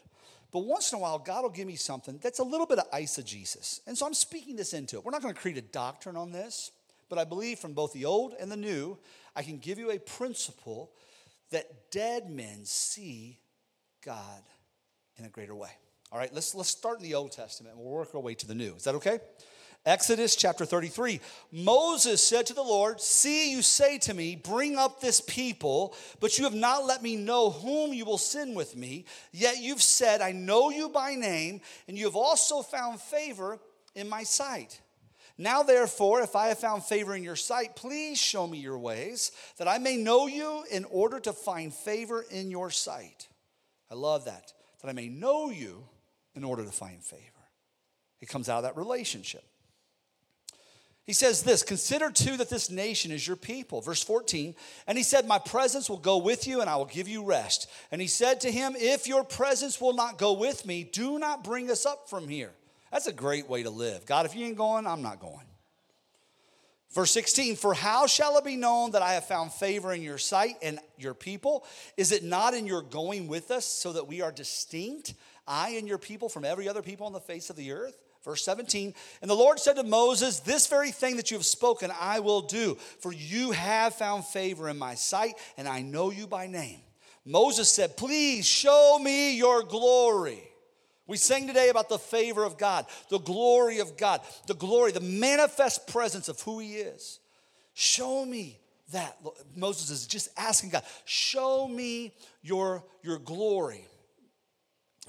But 0.51 0.59
once 0.59 0.91
in 0.91 0.97
a 0.97 1.01
while, 1.01 1.19
God 1.19 1.43
will 1.43 1.49
give 1.49 1.67
me 1.67 1.75
something 1.75 2.19
that's 2.23 2.39
a 2.39 2.43
little 2.43 2.65
bit 2.65 2.79
of 2.79 2.89
eisegesis. 2.91 3.81
And 3.85 3.95
so 3.95 4.07
I'm 4.07 4.15
speaking 4.15 4.55
this 4.55 4.73
into 4.73 4.97
it. 4.97 5.05
We're 5.05 5.11
not 5.11 5.21
going 5.21 5.33
to 5.33 5.39
create 5.39 5.57
a 5.57 5.61
doctrine 5.61 6.15
on 6.15 6.31
this, 6.31 6.71
but 7.07 7.19
I 7.19 7.23
believe 7.23 7.59
from 7.59 7.73
both 7.73 7.93
the 7.93 8.05
old 8.05 8.33
and 8.39 8.51
the 8.51 8.57
new, 8.57 8.97
I 9.35 9.43
can 9.43 9.59
give 9.59 9.77
you 9.77 9.91
a 9.91 9.99
principle 9.99 10.91
that 11.51 11.91
dead 11.91 12.31
men 12.31 12.61
see 12.63 13.39
God 14.03 14.41
in 15.17 15.25
a 15.25 15.29
greater 15.29 15.55
way. 15.55 15.69
All 16.12 16.17
right, 16.17 16.34
let's, 16.34 16.56
let's 16.56 16.69
start 16.69 16.98
in 16.98 17.04
the 17.04 17.15
Old 17.15 17.32
Testament 17.32 17.76
and 17.76 17.84
we'll 17.84 17.93
work 17.93 18.15
our 18.15 18.22
way 18.22 18.34
to 18.34 18.48
the 18.48 18.56
New. 18.56 18.74
Is 18.76 18.84
that 18.86 18.95
okay? 18.95 19.19
Exodus 19.86 20.36
chapter 20.36 20.65
33. 20.65 21.22
Moses 21.52 22.24
said 22.24 22.45
to 22.48 22.54
the 22.54 22.63
Lord, 22.63 23.00
See, 23.00 23.52
you 23.52 23.62
say 23.62 23.98
to 24.00 24.13
me, 24.13 24.36
Bring 24.36 24.76
up 24.76 25.00
this 25.00 25.22
people, 25.22 25.95
but 26.19 26.38
you 26.38 26.43
have 26.43 26.56
not 26.56 26.86
let 26.86 27.02
me 27.02 27.15
know 27.15 27.52
whom 27.52 27.93
you 27.93 28.06
will 28.06 28.17
send 28.17 28.56
with 28.56 28.76
me. 28.76 29.06
Yet 29.32 29.60
you've 29.60 29.82
said, 29.82 30.22
I 30.22 30.32
know 30.32 30.69
you 30.69 30.89
by 30.89 31.15
name, 31.15 31.62
and 31.88 31.98
you 31.98 32.06
have 32.06 32.15
also 32.15 32.62
found 32.62 33.00
favor 33.00 33.60
in 33.95 34.10
my 34.10 34.24
sight. 34.24 34.82
Now, 35.38 35.63
therefore, 35.63 36.22
if 36.22 36.36
I 36.36 36.48
have 36.48 36.60
found 36.60 36.84
favor 36.84 37.15
in 37.15 37.24
your 37.24 37.38
sight, 37.38 37.78
please 37.78 38.19
show 38.19 38.45
me 38.45 38.58
your 38.58 38.78
ways, 38.78 39.32
that 39.58 39.69
I 39.69 39.78
may 39.78 39.95
know 39.95 40.28
you 40.28 40.65
in 40.69 40.84
order 40.86 41.19
to 41.22 41.32
find 41.32 41.74
favor 41.74 42.26
in 42.30 42.52
your 42.52 42.72
sight. 42.72 43.30
I 43.89 43.95
love 43.95 44.26
that. 44.26 44.52
That 44.82 44.89
I 44.89 44.93
may 44.93 45.08
know 45.08 45.50
you 45.50 45.86
in 46.35 46.43
order 46.43 46.63
to 46.63 46.71
find 46.71 47.03
favor. 47.03 47.23
It 48.21 48.29
comes 48.29 48.49
out 48.49 48.57
of 48.57 48.63
that 48.63 48.77
relationship. 48.77 49.43
He 51.09 51.13
says 51.13 51.41
this 51.41 51.63
Consider 51.63 52.11
too 52.11 52.37
that 52.37 52.51
this 52.51 52.69
nation 52.69 53.11
is 53.11 53.25
your 53.25 53.35
people. 53.35 53.81
Verse 53.81 54.03
14. 54.03 54.53
And 54.85 54.95
he 54.95 55.03
said, 55.03 55.25
My 55.25 55.39
presence 55.39 55.89
will 55.89 55.97
go 55.97 56.19
with 56.19 56.45
you 56.45 56.61
and 56.61 56.69
I 56.69 56.75
will 56.75 56.85
give 56.85 57.07
you 57.07 57.25
rest. 57.25 57.67
And 57.91 57.99
he 57.99 58.07
said 58.07 58.41
to 58.41 58.51
him, 58.51 58.73
If 58.75 59.07
your 59.07 59.23
presence 59.23 59.81
will 59.81 59.93
not 59.93 60.19
go 60.19 60.33
with 60.33 60.67
me, 60.67 60.83
do 60.83 61.17
not 61.17 61.43
bring 61.43 61.71
us 61.71 61.85
up 61.85 62.09
from 62.09 62.27
here. 62.27 62.51
That's 62.91 63.07
a 63.07 63.11
great 63.11 63.49
way 63.49 63.63
to 63.63 63.71
live. 63.71 64.05
God, 64.05 64.27
if 64.27 64.35
you 64.35 64.45
ain't 64.45 64.57
going, 64.57 64.85
I'm 64.85 65.01
not 65.01 65.19
going. 65.19 65.45
Verse 66.93 67.11
16, 67.11 67.55
for 67.55 67.75
how 67.75 68.07
shall 68.07 68.37
it 68.37 68.43
be 68.43 68.55
known 68.55 68.91
that 68.91 69.03
I 69.03 69.13
have 69.13 69.25
found 69.25 69.51
favor 69.51 69.93
in 69.93 70.03
your 70.03 70.17
sight 70.17 70.55
and 70.61 70.79
your 70.97 71.13
people? 71.13 71.65
Is 71.97 72.11
it 72.11 72.23
not 72.23 72.55
in 72.55 72.65
your 72.65 72.81
going 72.81 73.27
with 73.27 73.51
us 73.51 73.65
so 73.65 73.93
that 73.93 74.07
we 74.07 74.21
are 74.21 74.31
distinct? 74.31 75.13
I 75.49 75.71
and 75.71 75.88
your 75.88 75.97
people 75.97 76.29
from 76.29 76.45
every 76.45 76.69
other 76.69 76.81
people 76.81 77.07
on 77.07 77.13
the 77.13 77.19
face 77.19 77.49
of 77.49 77.55
the 77.55 77.71
earth? 77.71 77.97
Verse 78.23 78.43
17, 78.43 78.93
and 79.21 79.31
the 79.31 79.35
Lord 79.35 79.59
said 79.59 79.77
to 79.77 79.83
Moses, 79.83 80.41
This 80.41 80.67
very 80.67 80.91
thing 80.91 81.15
that 81.15 81.31
you 81.31 81.38
have 81.38 81.45
spoken, 81.45 81.89
I 81.99 82.19
will 82.19 82.41
do, 82.41 82.75
for 82.99 83.13
you 83.13 83.51
have 83.51 83.95
found 83.95 84.25
favor 84.25 84.67
in 84.67 84.77
my 84.77 84.95
sight, 84.95 85.35
and 85.57 85.67
I 85.67 85.81
know 85.81 86.12
you 86.12 86.27
by 86.27 86.47
name. 86.47 86.79
Moses 87.25 87.71
said, 87.71 87.95
Please 87.95 88.45
show 88.45 88.99
me 89.01 89.38
your 89.38 89.63
glory. 89.63 90.43
We 91.07 91.17
sang 91.17 91.47
today 91.47 91.69
about 91.69 91.89
the 91.89 91.97
favor 91.97 92.43
of 92.43 92.57
God, 92.57 92.85
the 93.09 93.19
glory 93.19 93.79
of 93.79 93.97
God, 93.97 94.21
the 94.47 94.53
glory, 94.53 94.91
the 94.91 94.99
manifest 94.99 95.88
presence 95.88 96.27
of 96.27 96.39
who 96.41 96.59
He 96.59 96.75
is. 96.75 97.19
Show 97.73 98.25
me 98.25 98.59
that. 98.91 99.17
Moses 99.55 99.89
is 99.89 100.07
just 100.07 100.29
asking 100.38 100.71
God, 100.71 100.83
Show 101.05 101.67
me 101.67 102.13
your, 102.41 102.83
your 103.01 103.17
glory. 103.17 103.88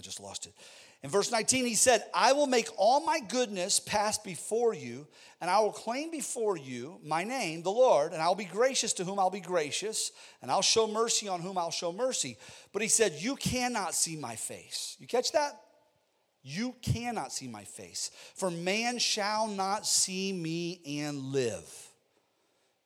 I 0.01 0.03
just 0.03 0.19
lost 0.19 0.47
it. 0.47 0.55
In 1.03 1.11
verse 1.11 1.31
19, 1.31 1.67
he 1.67 1.75
said, 1.75 2.03
I 2.15 2.33
will 2.33 2.47
make 2.47 2.69
all 2.79 3.05
my 3.05 3.21
goodness 3.21 3.79
pass 3.79 4.17
before 4.17 4.73
you, 4.73 5.07
and 5.43 5.51
I 5.51 5.61
will 5.61 5.73
claim 5.73 6.11
before 6.11 6.57
you 6.57 6.99
my 7.05 7.23
name, 7.23 7.63
the 7.63 7.71
Lord, 7.71 8.15
and 8.15 8.23
I'll 8.23 8.35
be 8.35 8.47
gracious 8.47 8.95
to 8.95 9.05
whom 9.05 9.19
I'll 9.19 9.29
be 9.29 9.41
gracious, 9.41 10.13
and 10.41 10.51
I'll 10.51 10.63
show 10.63 10.87
mercy 10.87 11.29
on 11.29 11.43
whom 11.43 11.59
I'll 11.59 11.71
show 11.71 11.93
mercy. 11.93 12.39
But 12.73 12.81
he 12.81 12.89
said, 12.89 13.13
You 13.19 13.37
cannot 13.37 13.95
see 13.95 14.17
my 14.17 14.37
face. 14.37 14.97
You 14.99 15.07
catch 15.07 15.33
that? 15.33 15.61
You 16.43 16.75
cannot 16.81 17.31
see 17.31 17.47
my 17.47 17.65
face, 17.65 18.11
for 18.35 18.51
man 18.51 18.99
shall 18.99 19.49
not 19.49 19.87
see 19.87 20.33
me 20.33 20.81
and 21.03 21.19
live. 21.19 21.89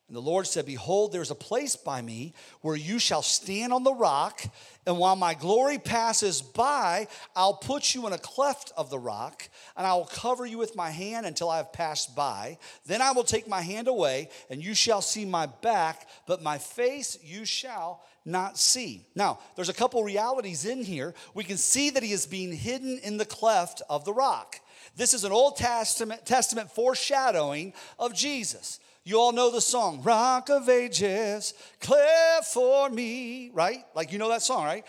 And 0.08 0.16
the 0.16 0.20
Lord 0.20 0.46
said, 0.46 0.66
Behold, 0.66 1.12
there's 1.12 1.30
a 1.30 1.34
place 1.34 1.76
by 1.76 2.02
me 2.02 2.34
where 2.60 2.76
you 2.76 2.98
shall 2.98 3.22
stand 3.22 3.72
on 3.72 3.84
the 3.84 3.94
rock, 3.94 4.42
and 4.86 4.98
while 4.98 5.16
my 5.16 5.32
glory 5.32 5.78
passes 5.78 6.42
by, 6.42 7.08
I'll 7.34 7.54
put 7.54 7.94
you 7.94 8.06
in 8.06 8.12
a 8.12 8.18
cleft 8.18 8.70
of 8.76 8.90
the 8.90 8.98
rock, 8.98 9.48
and 9.76 9.86
I 9.86 9.94
will 9.94 10.04
cover 10.04 10.44
you 10.44 10.58
with 10.58 10.76
my 10.76 10.90
hand 10.90 11.24
until 11.24 11.48
I 11.48 11.56
have 11.56 11.72
passed 11.72 12.14
by. 12.14 12.58
Then 12.84 13.00
I 13.00 13.12
will 13.12 13.24
take 13.24 13.48
my 13.48 13.62
hand 13.62 13.88
away, 13.88 14.28
and 14.50 14.62
you 14.62 14.74
shall 14.74 15.00
see 15.00 15.24
my 15.24 15.46
back, 15.46 16.06
but 16.26 16.42
my 16.42 16.58
face 16.58 17.16
you 17.22 17.46
shall 17.46 18.04
not 18.26 18.58
see. 18.58 19.06
Now, 19.14 19.38
there's 19.56 19.70
a 19.70 19.74
couple 19.74 20.04
realities 20.04 20.66
in 20.66 20.84
here. 20.84 21.14
We 21.32 21.44
can 21.44 21.56
see 21.56 21.88
that 21.90 22.02
he 22.02 22.12
is 22.12 22.26
being 22.26 22.52
hidden 22.52 22.98
in 22.98 23.16
the 23.16 23.24
cleft 23.24 23.80
of 23.88 24.04
the 24.04 24.12
rock. 24.12 24.60
This 24.96 25.14
is 25.14 25.24
an 25.24 25.32
Old 25.32 25.56
Testament, 25.56 26.26
Testament 26.26 26.70
foreshadowing 26.70 27.72
of 27.98 28.14
Jesus. 28.14 28.80
You 29.04 29.20
all 29.20 29.32
know 29.32 29.50
the 29.50 29.60
song, 29.60 30.02
Rock 30.02 30.48
of 30.48 30.68
Ages, 30.68 31.52
cleft 31.80 32.52
for 32.52 32.88
me, 32.88 33.50
right? 33.52 33.84
Like 33.94 34.12
you 34.12 34.18
know 34.18 34.30
that 34.30 34.42
song, 34.42 34.64
right? 34.64 34.84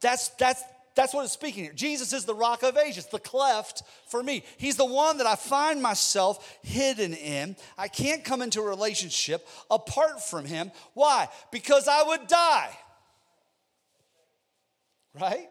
That's 0.00 0.30
that's 0.30 0.62
that's 0.96 1.14
what 1.14 1.24
it's 1.24 1.32
speaking 1.32 1.64
here. 1.64 1.72
Jesus 1.72 2.12
is 2.12 2.24
the 2.24 2.34
rock 2.34 2.62
of 2.62 2.76
ages, 2.76 3.06
the 3.06 3.20
cleft 3.20 3.82
for 4.08 4.22
me. 4.22 4.42
He's 4.58 4.76
the 4.76 4.84
one 4.84 5.18
that 5.18 5.26
I 5.26 5.36
find 5.36 5.80
myself 5.80 6.58
hidden 6.62 7.14
in. 7.14 7.56
I 7.78 7.88
can't 7.88 8.24
come 8.24 8.42
into 8.42 8.60
a 8.60 8.68
relationship 8.68 9.46
apart 9.70 10.20
from 10.22 10.44
him. 10.44 10.72
Why? 10.94 11.28
Because 11.52 11.86
I 11.86 12.02
would 12.02 12.26
die. 12.26 12.70
Right? 15.18 15.48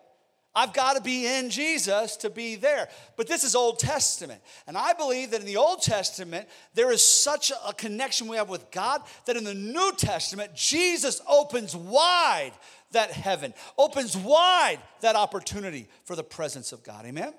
I've 0.55 0.73
got 0.73 0.95
to 0.95 1.01
be 1.01 1.27
in 1.27 1.49
Jesus 1.49 2.17
to 2.17 2.29
be 2.29 2.55
there. 2.55 2.89
But 3.15 3.27
this 3.27 3.43
is 3.43 3.55
Old 3.55 3.79
Testament. 3.79 4.41
And 4.67 4.75
I 4.77 4.93
believe 4.93 5.31
that 5.31 5.41
in 5.41 5.45
the 5.45 5.57
Old 5.57 5.81
Testament, 5.81 6.47
there 6.73 6.91
is 6.91 7.05
such 7.05 7.51
a 7.67 7.73
connection 7.73 8.27
we 8.27 8.38
have 8.38 8.49
with 8.49 8.71
God 8.71 9.01
that 9.25 9.38
in 9.38 9.43
the 9.43 9.53
New 9.53 9.93
Testament, 9.95 10.55
Jesus 10.55 11.21
opens 11.27 11.75
wide 11.75 12.53
that 12.91 13.12
heaven, 13.12 13.53
opens 13.77 14.17
wide 14.17 14.79
that 15.01 15.15
opportunity 15.15 15.88
for 16.03 16.15
the 16.15 16.23
presence 16.23 16.71
of 16.71 16.83
God. 16.83 17.05
Amen? 17.05 17.33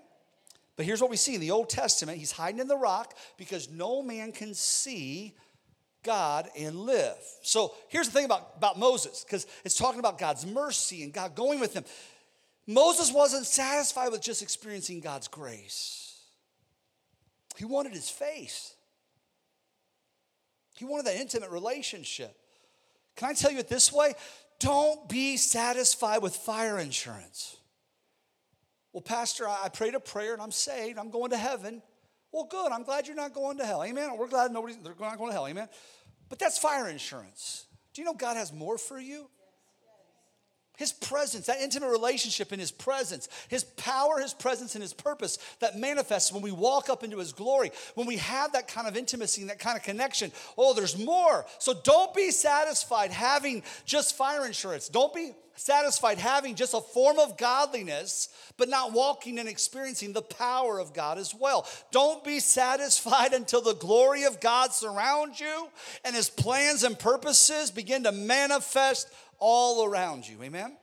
But 0.77 0.87
here's 0.87 1.01
what 1.01 1.11
we 1.11 1.17
see 1.17 1.35
in 1.35 1.41
the 1.41 1.51
Old 1.51 1.69
Testament 1.69 2.19
He's 2.19 2.33
hiding 2.33 2.61
in 2.61 2.69
the 2.69 2.77
rock 2.77 3.15
because 3.37 3.69
no 3.69 4.03
man 4.03 4.33
can 4.33 4.55
see 4.55 5.35
God 6.03 6.49
and 6.57 6.75
live. 6.75 7.19
So 7.43 7.75
here's 7.89 8.07
the 8.07 8.13
thing 8.13 8.25
about, 8.25 8.53
about 8.57 8.79
Moses, 8.79 9.25
because 9.25 9.47
it's 9.65 9.75
talking 9.75 9.99
about 9.99 10.19
God's 10.19 10.47
mercy 10.47 11.03
and 11.03 11.13
God 11.13 11.35
going 11.35 11.61
with 11.61 11.75
him. 11.75 11.85
Moses 12.71 13.13
wasn't 13.13 13.47
satisfied 13.47 14.13
with 14.13 14.23
just 14.23 14.43
experiencing 14.43 15.01
God's 15.01 15.29
grace, 15.29 16.19
he 17.57 17.65
wanted 17.65 17.93
his 17.93 18.09
face. 18.09 18.75
He 20.77 20.87
wanted 20.87 21.07
that 21.07 21.17
intimate 21.17 21.51
relationship. 21.51 22.35
Can 23.15 23.29
I 23.29 23.35
tell 23.35 23.51
you 23.51 23.59
it 23.59 23.69
this 23.69 23.93
way? 23.93 24.15
Don't 24.61 25.07
be 25.11 25.37
satisfied 25.37 26.23
with 26.23 26.35
fire 26.35 26.79
insurance. 26.79 27.59
Well, 28.95 29.03
Pastor, 29.03 29.47
I 29.47 29.69
prayed 29.69 29.95
a 29.95 30.01
prayer 30.01 30.33
and 30.33 30.41
I'm 30.41 30.53
saved. 30.53 30.99
I'm 30.99 31.11
going 31.11 31.33
to 31.33 31.37
heaven. 31.37 31.83
Well, 32.33 32.45
good. 32.45 32.73
I'm 32.73 32.85
glad 32.85 33.07
you're 33.07 33.17
not 33.17 33.35
going 33.35 33.59
to 33.59 33.67
hell. 33.67 33.85
Amen. 33.85 34.17
We're 34.17 34.29
glad 34.29 34.53
nobody's 34.53 34.79
they're 34.79 34.95
not 34.99 35.19
going 35.19 35.29
to 35.29 35.35
hell. 35.35 35.49
Amen. 35.49 35.69
But 36.31 36.39
that's 36.39 36.57
fire 36.57 36.89
insurance. 36.89 37.67
Do 37.93 38.01
you 38.01 38.07
know 38.07 38.15
God 38.15 38.39
has 38.39 38.51
more 38.51 38.79
for 38.79 38.99
you? 38.99 39.29
His 40.81 40.93
presence, 40.93 41.45
that 41.45 41.61
intimate 41.61 41.91
relationship 41.91 42.55
in 42.55 42.59
His 42.59 42.71
presence, 42.71 43.29
His 43.49 43.65
power, 43.65 44.19
His 44.19 44.33
presence, 44.33 44.75
and 44.75 44.81
His 44.81 44.95
purpose 44.95 45.39
that 45.59 45.79
manifests 45.79 46.33
when 46.33 46.41
we 46.41 46.53
walk 46.53 46.89
up 46.89 47.05
into 47.05 47.19
His 47.19 47.35
glory, 47.35 47.71
when 47.97 48.07
we 48.07 48.17
have 48.17 48.55
that 48.55 48.67
kind 48.67 48.89
of 48.89 48.97
intimacy 48.97 49.43
and 49.43 49.51
that 49.51 49.59
kind 49.59 49.77
of 49.77 49.83
connection. 49.83 50.33
Oh, 50.57 50.73
there's 50.73 50.97
more. 50.97 51.45
So 51.59 51.75
don't 51.85 52.15
be 52.15 52.31
satisfied 52.31 53.11
having 53.11 53.63
just 53.85 54.17
fire 54.17 54.47
insurance. 54.47 54.89
Don't 54.89 55.13
be 55.13 55.33
satisfied 55.55 56.17
having 56.17 56.55
just 56.55 56.73
a 56.73 56.81
form 56.81 57.19
of 57.19 57.37
godliness, 57.37 58.31
but 58.57 58.71
not 58.71 58.95
walking 58.95 59.39
and 59.39 59.51
experiencing 59.51 60.15
the 60.15 60.23
power 60.23 60.79
of 60.79 60.95
God 60.95 61.19
as 61.19 61.35
well. 61.35 61.69
Don't 61.91 62.25
be 62.25 62.41
satisfied 62.41 63.33
until 63.35 63.61
the 63.61 63.75
glory 63.75 64.23
of 64.23 64.41
God 64.41 64.73
surrounds 64.73 65.39
you 65.41 65.69
and 66.07 66.17
His 66.17 66.31
plans 66.31 66.85
and 66.85 66.99
purposes 66.99 67.71
begin 67.71 68.05
to 68.05 68.13
manifest 68.13 69.13
all 69.41 69.85
around 69.85 70.29
you. 70.29 70.43
Amen? 70.43 70.77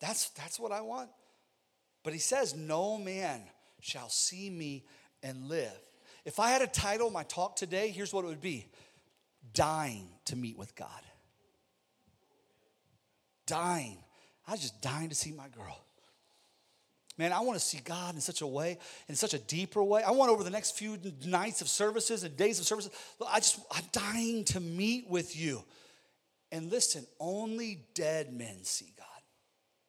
That's, 0.00 0.30
that's 0.30 0.58
what 0.58 0.72
I 0.72 0.80
want. 0.80 1.10
But 2.02 2.12
he 2.12 2.18
says, 2.18 2.56
No 2.56 2.98
man 2.98 3.42
shall 3.80 4.08
see 4.08 4.50
me 4.50 4.84
and 5.22 5.48
live. 5.48 5.72
If 6.24 6.40
I 6.40 6.50
had 6.50 6.62
a 6.62 6.66
title, 6.66 7.10
my 7.10 7.22
talk 7.22 7.56
today, 7.56 7.88
here's 7.90 8.12
what 8.12 8.24
it 8.24 8.28
would 8.28 8.40
be 8.40 8.66
Dying 9.54 10.08
to 10.26 10.36
meet 10.36 10.58
with 10.58 10.74
God. 10.74 10.88
Dying. 13.46 13.98
I 14.46 14.52
was 14.52 14.60
just 14.60 14.80
dying 14.82 15.08
to 15.08 15.14
see 15.14 15.32
my 15.32 15.48
girl. 15.48 15.84
Man, 17.16 17.32
I 17.32 17.40
want 17.40 17.58
to 17.58 17.64
see 17.64 17.80
God 17.82 18.14
in 18.14 18.20
such 18.20 18.42
a 18.42 18.46
way, 18.46 18.78
in 19.08 19.16
such 19.16 19.34
a 19.34 19.38
deeper 19.38 19.82
way. 19.82 20.02
I 20.02 20.12
want 20.12 20.30
over 20.30 20.44
the 20.44 20.50
next 20.50 20.78
few 20.78 20.98
nights 21.26 21.60
of 21.60 21.68
services 21.68 22.22
and 22.22 22.36
days 22.36 22.60
of 22.60 22.66
services, 22.66 22.92
I 23.28 23.40
just, 23.40 23.58
I'm 23.72 23.84
dying 23.90 24.44
to 24.44 24.60
meet 24.60 25.10
with 25.10 25.36
you. 25.36 25.64
And 26.50 26.70
listen, 26.70 27.06
only 27.20 27.84
dead 27.94 28.32
men 28.32 28.64
see 28.64 28.92
God. 28.96 29.06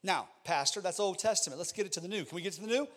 Now, 0.04 0.28
Pastor, 0.44 0.82
that's 0.82 1.00
Old 1.00 1.20
Testament. 1.20 1.58
Let's 1.58 1.72
get 1.72 1.86
it 1.86 1.94
to 1.94 2.00
the 2.00 2.08
new. 2.08 2.26
Can 2.26 2.36
we 2.36 2.42
get 2.42 2.54
to 2.54 2.62
the 2.62 2.68
new? 2.68 2.88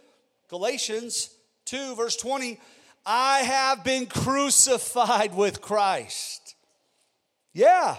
Galatians 0.48 1.30
2, 1.66 1.96
verse 1.96 2.16
20. 2.16 2.60
I 3.04 3.38
have 3.40 3.82
been 3.82 4.06
crucified 4.06 5.34
with 5.34 5.60
Christ. 5.60 6.54
Yeah. 7.52 7.96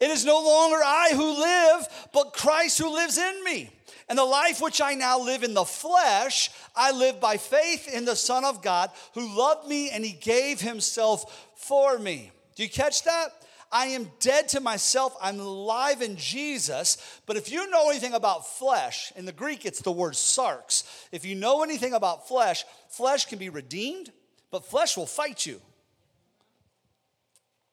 It 0.00 0.10
is 0.10 0.24
no 0.24 0.42
longer 0.42 0.76
I 0.84 1.10
who 1.14 1.40
live, 1.40 2.08
but 2.12 2.34
Christ 2.34 2.78
who 2.78 2.92
lives 2.92 3.16
in 3.16 3.44
me. 3.44 3.70
And 4.08 4.18
the 4.18 4.24
life 4.24 4.60
which 4.60 4.82
I 4.82 4.94
now 4.94 5.18
live 5.18 5.42
in 5.42 5.54
the 5.54 5.64
flesh, 5.64 6.50
I 6.76 6.92
live 6.92 7.20
by 7.20 7.38
faith 7.38 7.88
in 7.88 8.04
the 8.04 8.16
Son 8.16 8.44
of 8.44 8.60
God 8.60 8.90
who 9.14 9.36
loved 9.36 9.66
me 9.66 9.90
and 9.90 10.04
he 10.04 10.12
gave 10.12 10.60
himself 10.60 11.48
for 11.56 11.98
me. 11.98 12.30
Do 12.54 12.62
you 12.62 12.68
catch 12.68 13.04
that? 13.04 13.28
I 13.74 13.86
am 13.86 14.12
dead 14.20 14.50
to 14.50 14.60
myself. 14.60 15.16
I'm 15.20 15.40
alive 15.40 16.00
in 16.00 16.16
Jesus. 16.16 17.20
But 17.26 17.36
if 17.36 17.50
you 17.50 17.68
know 17.70 17.90
anything 17.90 18.14
about 18.14 18.46
flesh, 18.46 19.12
in 19.16 19.24
the 19.24 19.32
Greek 19.32 19.66
it's 19.66 19.82
the 19.82 19.90
word 19.90 20.12
sarx. 20.12 20.84
If 21.10 21.24
you 21.24 21.34
know 21.34 21.64
anything 21.64 21.92
about 21.92 22.28
flesh, 22.28 22.64
flesh 22.88 23.26
can 23.26 23.40
be 23.40 23.48
redeemed, 23.48 24.12
but 24.52 24.64
flesh 24.64 24.96
will 24.96 25.06
fight 25.06 25.44
you. 25.44 25.60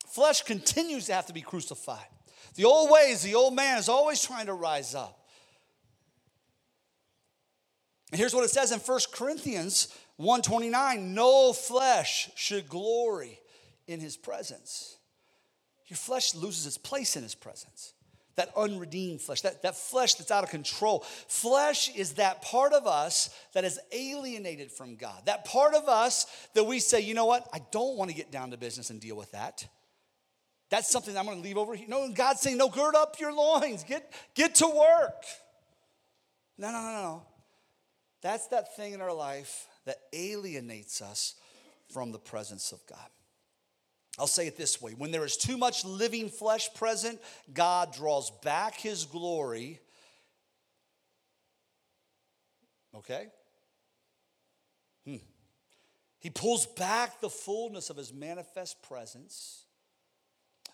Flesh 0.08 0.42
continues 0.42 1.06
to 1.06 1.14
have 1.14 1.28
to 1.28 1.34
be 1.34 1.42
crucified. 1.42 2.08
The 2.56 2.66
old 2.66 2.90
ways, 2.90 3.22
the 3.22 3.36
old 3.36 3.56
man 3.56 3.78
is 3.78 3.88
always 3.88 4.24
trying 4.24 4.48
to 4.48 4.54
rise 4.54 4.96
up. 4.96 5.20
And 8.12 8.20
here's 8.20 8.34
what 8.34 8.44
it 8.44 8.50
says 8.50 8.72
in 8.72 8.80
1 8.80 9.00
Corinthians 9.14 9.96
129 10.18 11.14
no 11.14 11.54
flesh 11.54 12.32
should 12.36 12.68
glory 12.68 13.40
in 13.86 14.00
his 14.00 14.18
presence 14.18 14.98
your 15.92 15.98
flesh 15.98 16.34
loses 16.34 16.66
its 16.66 16.78
place 16.78 17.18
in 17.18 17.24
his 17.24 17.36
presence. 17.36 17.94
That 18.36 18.50
unredeemed 18.56 19.22
flesh, 19.22 19.42
that, 19.42 19.62
that 19.64 19.76
flesh 19.76 20.16
that's 20.16 20.32
out 20.32 20.46
of 20.46 20.50
control. 20.50 21.00
Flesh 21.28 21.94
is 21.94 22.14
that 22.14 22.42
part 22.42 22.72
of 22.72 22.88
us 22.88 23.30
that 23.54 23.66
is 23.66 23.78
alienated 23.92 24.72
from 24.72 24.96
God. 24.96 25.26
That 25.26 25.44
part 25.44 25.74
of 25.74 25.90
us 25.90 26.26
that 26.54 26.64
we 26.64 26.80
say, 26.80 27.02
you 27.02 27.14
know 27.14 27.26
what, 27.26 27.46
I 27.54 27.60
don't 27.72 27.98
want 27.98 28.10
to 28.10 28.16
get 28.16 28.32
down 28.32 28.52
to 28.52 28.58
business 28.58 28.90
and 28.90 29.02
deal 29.02 29.18
with 29.18 29.34
that. 29.34 29.68
That's 30.70 30.90
something 30.90 31.16
I'm 31.18 31.26
going 31.26 31.42
to 31.42 31.44
leave 31.44 31.58
over 31.58 31.76
here. 31.76 31.88
No, 31.90 32.10
God's 32.14 32.40
saying, 32.40 32.58
no, 32.58 32.70
gird 32.70 32.96
up 32.96 33.20
your 33.20 33.34
loins, 33.34 33.84
get, 33.84 34.14
get 34.34 34.56
to 34.56 34.68
work. 34.68 35.26
No, 36.58 36.72
no, 36.72 36.80
no, 36.80 36.92
no. 36.94 37.24
That's 38.22 38.48
that 38.48 38.78
thing 38.78 38.94
in 38.94 39.02
our 39.02 39.14
life 39.14 39.68
that 39.84 39.98
alienates 40.14 41.02
us 41.02 41.36
from 41.92 42.14
the 42.14 42.20
presence 42.20 42.72
of 42.72 42.80
God. 42.88 43.10
I'll 44.20 44.28
say 44.28 44.48
it 44.48 44.58
this 44.58 44.82
way 44.82 44.92
when 44.92 45.12
there 45.12 45.26
is 45.26 45.38
too 45.38 45.58
much 45.58 45.86
living 45.86 46.30
flesh 46.30 46.74
present, 46.74 47.20
God 47.54 47.94
draws 47.94 48.30
back 48.30 48.76
his 48.76 49.06
glory. 49.06 49.80
Okay? 52.96 53.28
Hmm. 55.06 55.16
He 56.20 56.30
pulls 56.30 56.66
back 56.66 57.22
the 57.22 57.30
fullness 57.30 57.90
of 57.90 57.98
his 57.98 58.14
manifest 58.14 58.84
presence. 58.84 59.64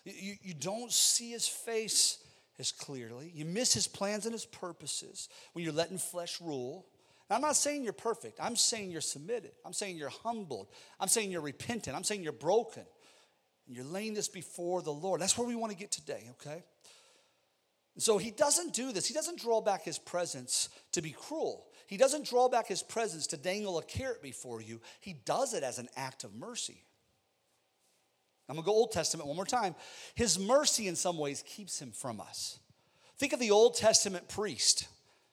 You, 0.04 0.34
you 0.42 0.54
don't 0.54 0.92
see 0.92 1.30
his 1.30 1.46
face 1.46 2.18
as 2.58 2.72
clearly. 2.72 3.30
You 3.34 3.44
miss 3.44 3.72
his 3.72 3.86
plans 3.86 4.26
and 4.26 4.32
his 4.32 4.44
purposes 4.44 5.28
when 5.52 5.64
you're 5.64 5.72
letting 5.72 5.98
flesh 5.98 6.40
rule. 6.40 6.86
Now, 7.30 7.36
I'm 7.36 7.42
not 7.42 7.56
saying 7.56 7.84
you're 7.84 7.92
perfect. 7.92 8.38
I'm 8.42 8.56
saying 8.56 8.90
you're 8.90 9.00
submitted. 9.00 9.52
I'm 9.64 9.72
saying 9.72 9.96
you're 9.96 10.08
humbled. 10.08 10.68
I'm 10.98 11.08
saying 11.08 11.30
you're 11.30 11.40
repentant. 11.40 11.96
I'm 11.96 12.04
saying 12.04 12.22
you're 12.22 12.32
broken. 12.32 12.84
And 13.68 13.76
you're 13.76 13.84
laying 13.84 14.14
this 14.14 14.28
before 14.28 14.82
the 14.82 14.92
Lord. 14.92 15.20
That's 15.20 15.38
where 15.38 15.46
we 15.46 15.54
want 15.54 15.70
to 15.72 15.78
get 15.78 15.92
today, 15.92 16.30
okay? 16.30 16.64
So 17.98 18.16
he 18.16 18.30
doesn't 18.30 18.72
do 18.74 18.92
this. 18.92 19.06
He 19.06 19.14
doesn't 19.14 19.38
draw 19.38 19.60
back 19.60 19.84
his 19.84 19.98
presence 19.98 20.70
to 20.92 21.02
be 21.02 21.10
cruel. 21.10 21.66
He 21.86 21.96
doesn't 21.96 22.26
draw 22.26 22.48
back 22.48 22.66
his 22.66 22.82
presence 22.82 23.26
to 23.28 23.36
dangle 23.36 23.78
a 23.78 23.82
carrot 23.82 24.22
before 24.22 24.60
you. 24.60 24.80
He 25.00 25.12
does 25.12 25.52
it 25.52 25.62
as 25.62 25.78
an 25.78 25.88
act 25.96 26.24
of 26.24 26.34
mercy. 26.34 26.82
I'm 28.48 28.56
gonna 28.56 28.64
go 28.64 28.72
Old 28.72 28.92
Testament 28.92 29.26
one 29.26 29.36
more 29.36 29.44
time. 29.44 29.74
His 30.14 30.38
mercy, 30.38 30.88
in 30.88 30.96
some 30.96 31.18
ways, 31.18 31.44
keeps 31.46 31.80
him 31.80 31.90
from 31.92 32.20
us. 32.20 32.58
Think 33.18 33.32
of 33.32 33.40
the 33.40 33.50
Old 33.50 33.76
Testament 33.76 34.28
priest. 34.28 34.88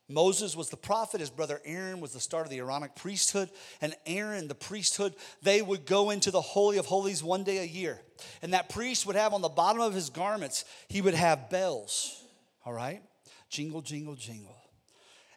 Moses 0.08 0.56
was 0.56 0.70
the 0.70 0.78
prophet, 0.78 1.20
his 1.20 1.32
brother 1.32 1.60
Aaron 1.66 1.99
was 1.99 2.14
the 2.14 2.20
start 2.20 2.45
of 2.45 2.51
the 2.51 2.60
Aaronic 2.60 2.95
priesthood, 2.95 3.49
and 3.82 3.95
Aaron, 4.06 4.47
the 4.47 4.53
priesthood, 4.56 5.16
they 5.41 5.62
would 5.62 5.86
go 5.86 6.12
into 6.12 6.30
the 6.30 6.41
Holy 6.41 6.78
of 6.78 6.86
Holies 6.86 7.24
one 7.24 7.43
day 7.43 7.58
a 7.58 7.64
year. 7.64 7.99
And 8.41 8.53
that 8.53 8.70
priest 8.70 9.08
would 9.08 9.16
have 9.16 9.34
on 9.34 9.41
the 9.41 9.49
bottom 9.49 9.82
of 9.82 9.93
his 9.93 10.12
garments, 10.12 10.64
he 10.89 11.01
would 11.01 11.16
have 11.16 11.49
bells, 11.49 12.24
all 12.66 12.74
right? 12.74 13.01
Jingle, 13.49 13.82
jingle, 13.82 14.16
jingle. 14.16 14.56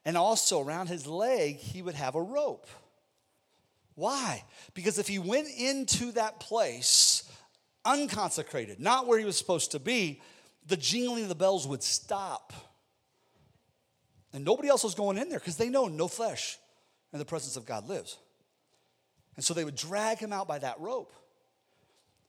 And 0.04 0.16
also 0.16 0.60
around 0.60 0.88
his 0.88 1.06
leg, 1.06 1.56
he 1.56 1.80
would 1.80 1.94
have 1.94 2.14
a 2.14 2.22
rope. 2.22 2.66
Why? 3.94 4.44
Because 4.74 4.98
if 4.98 5.08
he 5.08 5.18
went 5.18 5.48
into 5.48 6.12
that 6.12 6.40
place 6.40 7.28
unconsecrated, 7.84 8.78
not 8.78 9.06
where 9.06 9.18
he 9.18 9.24
was 9.24 9.36
supposed 9.36 9.72
to 9.72 9.80
be, 9.80 10.20
the 10.66 10.76
jingling 10.76 11.24
of 11.24 11.28
the 11.30 11.34
bells 11.34 11.66
would 11.66 11.82
stop. 11.82 12.52
And 14.38 14.44
nobody 14.44 14.68
else 14.68 14.84
was 14.84 14.94
going 14.94 15.18
in 15.18 15.30
there 15.30 15.40
because 15.40 15.56
they 15.56 15.68
know 15.68 15.88
no 15.88 16.06
flesh 16.06 16.60
in 17.12 17.18
the 17.18 17.24
presence 17.24 17.56
of 17.56 17.66
God 17.66 17.88
lives. 17.88 18.18
And 19.34 19.44
so 19.44 19.52
they 19.52 19.64
would 19.64 19.74
drag 19.74 20.18
him 20.18 20.32
out 20.32 20.46
by 20.46 20.60
that 20.60 20.78
rope. 20.78 21.12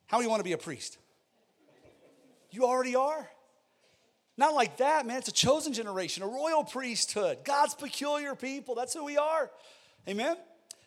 How 0.08 0.18
do 0.18 0.24
you 0.24 0.30
want 0.32 0.40
to 0.40 0.44
be 0.44 0.54
a 0.54 0.58
priest? 0.58 0.98
You 2.50 2.66
already 2.66 2.96
are. 2.96 3.30
Not 4.38 4.56
like 4.56 4.78
that, 4.78 5.06
man. 5.06 5.20
It's 5.20 5.28
a 5.28 5.32
chosen 5.32 5.72
generation, 5.72 6.24
a 6.24 6.28
royal 6.28 6.64
priesthood, 6.64 7.38
God's 7.44 7.76
peculiar 7.76 8.34
people. 8.34 8.74
That's 8.74 8.96
who 8.96 9.06
we 9.06 9.20
are. 9.20 9.52
Amen? 10.08 10.36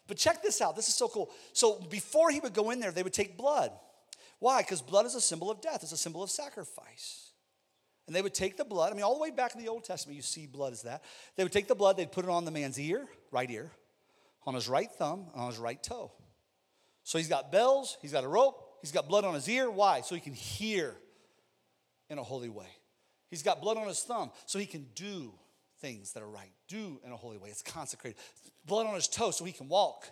But 0.09 0.17
check 0.17 0.43
this 0.43 0.61
out. 0.61 0.75
This 0.75 0.89
is 0.89 0.97
so 0.97 1.07
cool. 1.07 1.31
So 1.53 1.79
before 1.89 2.33
he 2.33 2.41
would 2.41 2.53
go 2.53 2.71
in 2.71 2.81
there, 2.81 2.91
they 2.91 3.05
would 3.05 3.13
take 3.13 3.37
blood. 3.37 3.71
Why? 4.41 4.63
Because 4.63 4.83
blood 4.83 5.07
is 5.07 5.15
a 5.15 5.21
symbol 5.21 5.53
of 5.53 5.61
death, 5.61 5.85
it's 5.85 5.93
a 5.93 5.97
symbol 5.97 6.25
of 6.25 6.33
sacrifice. 6.33 7.32
And 8.07 8.17
they 8.17 8.23
would 8.23 8.35
take 8.35 8.57
the 8.57 8.65
blood. 8.65 8.93
I 8.93 8.95
mean, 8.95 9.05
all 9.05 9.15
the 9.15 9.23
way 9.23 9.31
back 9.31 9.55
in 9.55 9.61
the 9.61 9.69
Old 9.69 9.85
Testament, 9.85 10.17
you 10.17 10.23
see 10.23 10.47
blood 10.47 10.73
as 10.73 10.83
that. 10.83 11.05
They 11.37 11.45
would 11.45 11.53
take 11.53 11.69
the 11.69 11.75
blood, 11.75 11.97
they'd 11.97 12.11
put 12.11 12.25
it 12.25 12.31
on 12.31 12.45
the 12.45 12.51
man's 12.51 12.79
ear, 12.79 13.07
right 13.31 13.51
ear, 13.51 13.71
on 14.45 14.55
his 14.55 14.69
right 14.69 14.91
thumb, 14.91 15.27
and 15.33 15.43
on 15.43 15.49
his 15.49 15.59
right 15.59 15.81
toe. 15.83 16.11
So 17.05 17.19
he's 17.19 17.29
got 17.29 17.53
bells, 17.53 17.97
he's 18.03 18.13
got 18.13 18.25
a 18.25 18.29
rope, 18.29 18.79
he's 18.81 18.93
got 18.93 19.09
blood 19.09 19.25
on 19.25 19.35
his 19.35 19.49
ear. 19.49 19.71
Why? 19.71 20.01
So 20.01 20.15
he 20.15 20.21
can 20.21 20.35
hear 20.35 20.97
in 22.11 22.19
a 22.19 22.23
holy 22.23 22.49
way. 22.49 22.69
He's 23.31 23.43
got 23.43 23.63
blood 23.63 23.77
on 23.77 23.89
his 23.89 24.01
thumb 24.01 24.31
so 24.47 24.59
he 24.59 24.67
can 24.67 24.87
do 24.95 25.33
things 25.81 26.13
that 26.13 26.23
are 26.23 26.29
right, 26.29 26.53
do 26.69 27.01
in 27.05 27.13
a 27.13 27.17
holy 27.17 27.39
way. 27.39 27.49
It's 27.51 27.63
consecrated. 27.63 28.19
Blood 28.67 28.87
on 28.87 28.95
his 28.95 29.09
toe 29.09 29.31
so 29.31 29.45
he 29.45 29.53
can 29.53 29.69
walk 29.69 30.07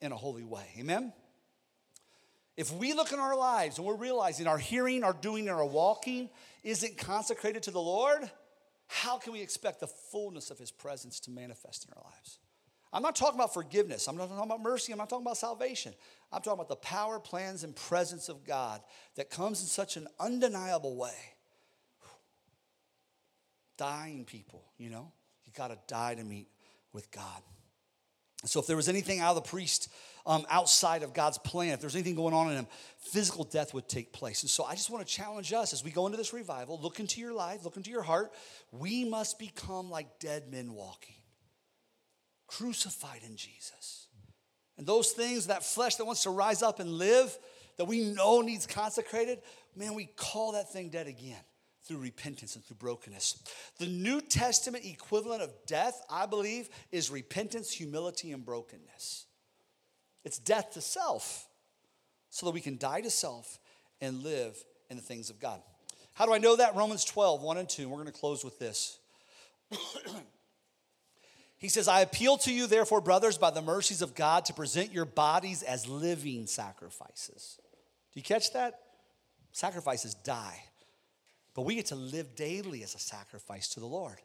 in 0.00 0.12
a 0.12 0.16
holy 0.16 0.44
way. 0.44 0.66
Amen? 0.78 1.12
If 2.56 2.72
we 2.72 2.92
look 2.92 3.12
in 3.12 3.18
our 3.18 3.36
lives 3.36 3.78
and 3.78 3.86
we're 3.86 3.96
realizing 3.96 4.46
our 4.46 4.58
hearing, 4.58 5.04
our 5.04 5.12
doing, 5.12 5.48
and 5.48 5.56
our 5.56 5.64
walking 5.64 6.28
isn't 6.62 6.98
consecrated 6.98 7.62
to 7.64 7.70
the 7.70 7.80
Lord, 7.80 8.30
how 8.86 9.18
can 9.18 9.32
we 9.32 9.40
expect 9.40 9.80
the 9.80 9.86
fullness 9.86 10.50
of 10.50 10.58
his 10.58 10.70
presence 10.70 11.20
to 11.20 11.30
manifest 11.30 11.86
in 11.86 11.94
our 11.96 12.02
lives? 12.04 12.38
I'm 12.92 13.02
not 13.02 13.14
talking 13.14 13.36
about 13.36 13.54
forgiveness. 13.54 14.08
I'm 14.08 14.16
not 14.16 14.28
talking 14.28 14.44
about 14.44 14.62
mercy. 14.62 14.92
I'm 14.92 14.98
not 14.98 15.08
talking 15.08 15.24
about 15.24 15.36
salvation. 15.36 15.94
I'm 16.32 16.42
talking 16.42 16.54
about 16.58 16.68
the 16.68 16.76
power, 16.76 17.20
plans, 17.20 17.62
and 17.62 17.74
presence 17.74 18.28
of 18.28 18.44
God 18.44 18.80
that 19.14 19.30
comes 19.30 19.60
in 19.60 19.68
such 19.68 19.96
an 19.96 20.08
undeniable 20.18 20.96
way 20.96 21.14
dying 23.80 24.26
people, 24.26 24.62
you 24.76 24.90
know? 24.90 25.10
You 25.46 25.52
got 25.56 25.68
to 25.68 25.78
die 25.88 26.14
to 26.14 26.22
meet 26.22 26.48
with 26.92 27.10
God. 27.10 27.40
So 28.44 28.60
if 28.60 28.66
there 28.66 28.76
was 28.76 28.88
anything 28.88 29.20
out 29.20 29.36
of 29.36 29.42
the 29.42 29.48
priest 29.48 29.90
um, 30.24 30.46
outside 30.48 31.02
of 31.02 31.12
God's 31.12 31.38
plan, 31.38 31.74
if 31.74 31.80
there's 31.80 31.94
anything 31.94 32.14
going 32.14 32.32
on 32.32 32.50
in 32.50 32.56
him, 32.56 32.66
physical 32.98 33.44
death 33.44 33.74
would 33.74 33.88
take 33.88 34.12
place. 34.12 34.42
And 34.42 34.50
so 34.50 34.64
I 34.64 34.74
just 34.74 34.90
want 34.90 35.06
to 35.06 35.12
challenge 35.12 35.52
us 35.52 35.72
as 35.72 35.84
we 35.84 35.90
go 35.90 36.06
into 36.06 36.16
this 36.16 36.32
revival, 36.32 36.78
look 36.80 37.00
into 37.00 37.20
your 37.20 37.34
life, 37.34 37.64
look 37.64 37.76
into 37.76 37.90
your 37.90 38.02
heart. 38.02 38.32
We 38.72 39.04
must 39.04 39.38
become 39.38 39.90
like 39.90 40.18
dead 40.20 40.50
men 40.50 40.72
walking, 40.72 41.16
crucified 42.46 43.20
in 43.26 43.36
Jesus. 43.36 44.06
And 44.78 44.86
those 44.86 45.12
things, 45.12 45.48
that 45.48 45.62
flesh 45.62 45.96
that 45.96 46.06
wants 46.06 46.22
to 46.22 46.30
rise 46.30 46.62
up 46.62 46.80
and 46.80 46.90
live, 46.90 47.36
that 47.76 47.84
we 47.84 48.00
know 48.00 48.40
needs 48.40 48.66
consecrated, 48.66 49.40
man, 49.76 49.94
we 49.94 50.06
call 50.16 50.52
that 50.52 50.72
thing 50.72 50.88
dead 50.88 51.06
again 51.06 51.36
through 51.90 51.98
repentance 51.98 52.54
and 52.54 52.64
through 52.64 52.76
brokenness. 52.76 53.42
The 53.78 53.88
New 53.88 54.20
Testament 54.20 54.84
equivalent 54.84 55.42
of 55.42 55.52
death, 55.66 56.00
I 56.08 56.24
believe, 56.26 56.68
is 56.92 57.10
repentance, 57.10 57.72
humility, 57.72 58.30
and 58.30 58.44
brokenness. 58.44 59.26
It's 60.24 60.38
death 60.38 60.74
to 60.74 60.80
self 60.80 61.48
so 62.28 62.46
that 62.46 62.52
we 62.52 62.60
can 62.60 62.78
die 62.78 63.00
to 63.00 63.10
self 63.10 63.58
and 64.00 64.22
live 64.22 64.56
in 64.88 64.98
the 64.98 65.02
things 65.02 65.30
of 65.30 65.40
God. 65.40 65.60
How 66.12 66.26
do 66.26 66.32
I 66.32 66.38
know 66.38 66.54
that? 66.54 66.76
Romans 66.76 67.04
12, 67.04 67.42
1 67.42 67.56
and 67.56 67.68
2. 67.68 67.88
We're 67.88 67.96
going 67.96 68.06
to 68.06 68.12
close 68.12 68.44
with 68.44 68.60
this. 68.60 69.00
he 71.58 71.68
says, 71.68 71.88
I 71.88 72.02
appeal 72.02 72.36
to 72.38 72.52
you, 72.52 72.68
therefore, 72.68 73.00
brothers, 73.00 73.36
by 73.36 73.50
the 73.50 73.62
mercies 73.62 74.00
of 74.00 74.14
God, 74.14 74.44
to 74.44 74.54
present 74.54 74.92
your 74.92 75.06
bodies 75.06 75.64
as 75.64 75.88
living 75.88 76.46
sacrifices. 76.46 77.58
Do 78.14 78.20
you 78.20 78.22
catch 78.22 78.52
that? 78.52 78.78
Sacrifices 79.50 80.14
die. 80.14 80.62
But 81.60 81.66
we 81.66 81.74
get 81.74 81.84
to 81.88 81.94
live 81.94 82.36
daily 82.36 82.82
as 82.82 82.94
a 82.94 82.98
sacrifice 82.98 83.68
to 83.74 83.80
the 83.80 83.86
Lord. 83.86 84.16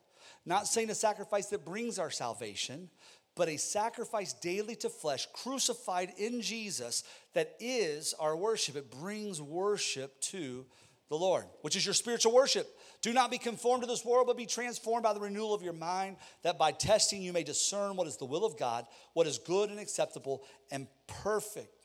Not 0.46 0.70
saying 0.70 0.90
a 0.90 0.96
sacrifice 0.96 1.48
that 1.48 1.66
brings 1.66 2.00
our 2.00 2.10
salvation, 2.10 2.90
but 3.36 3.50
a 3.50 3.58
sacrifice 3.58 4.32
daily 4.32 4.74
to 4.78 4.90
flesh, 4.90 5.28
crucified 5.34 6.14
in 6.18 6.42
Jesus, 6.42 7.04
that 7.34 7.58
is 7.60 8.14
our 8.22 8.38
worship. 8.38 8.78
It 8.78 8.90
brings 8.90 9.42
worship 9.42 10.18
to 10.22 10.66
the 11.10 11.18
Lord, 11.18 11.44
which 11.60 11.76
is 11.76 11.86
your 11.86 11.94
spiritual 11.94 12.34
worship. 12.34 12.70
Do 13.02 13.12
not 13.12 13.32
be 13.32 13.38
conformed 13.38 13.84
to 13.84 13.88
this 13.88 14.06
world, 14.06 14.28
but 14.28 14.38
be 14.38 14.46
transformed 14.46 15.04
by 15.04 15.12
the 15.12 15.20
renewal 15.20 15.54
of 15.54 15.62
your 15.62 15.74
mind, 15.74 16.16
that 16.44 16.58
by 16.58 16.72
testing 16.72 17.22
you 17.22 17.34
may 17.34 17.44
discern 17.44 17.98
what 17.98 18.08
is 18.08 18.16
the 18.16 18.24
will 18.24 18.46
of 18.46 18.58
God, 18.58 18.86
what 19.12 19.28
is 19.28 19.40
good 19.40 19.70
and 19.72 19.80
acceptable 19.82 20.46
and 20.72 20.88
perfect. 21.08 21.76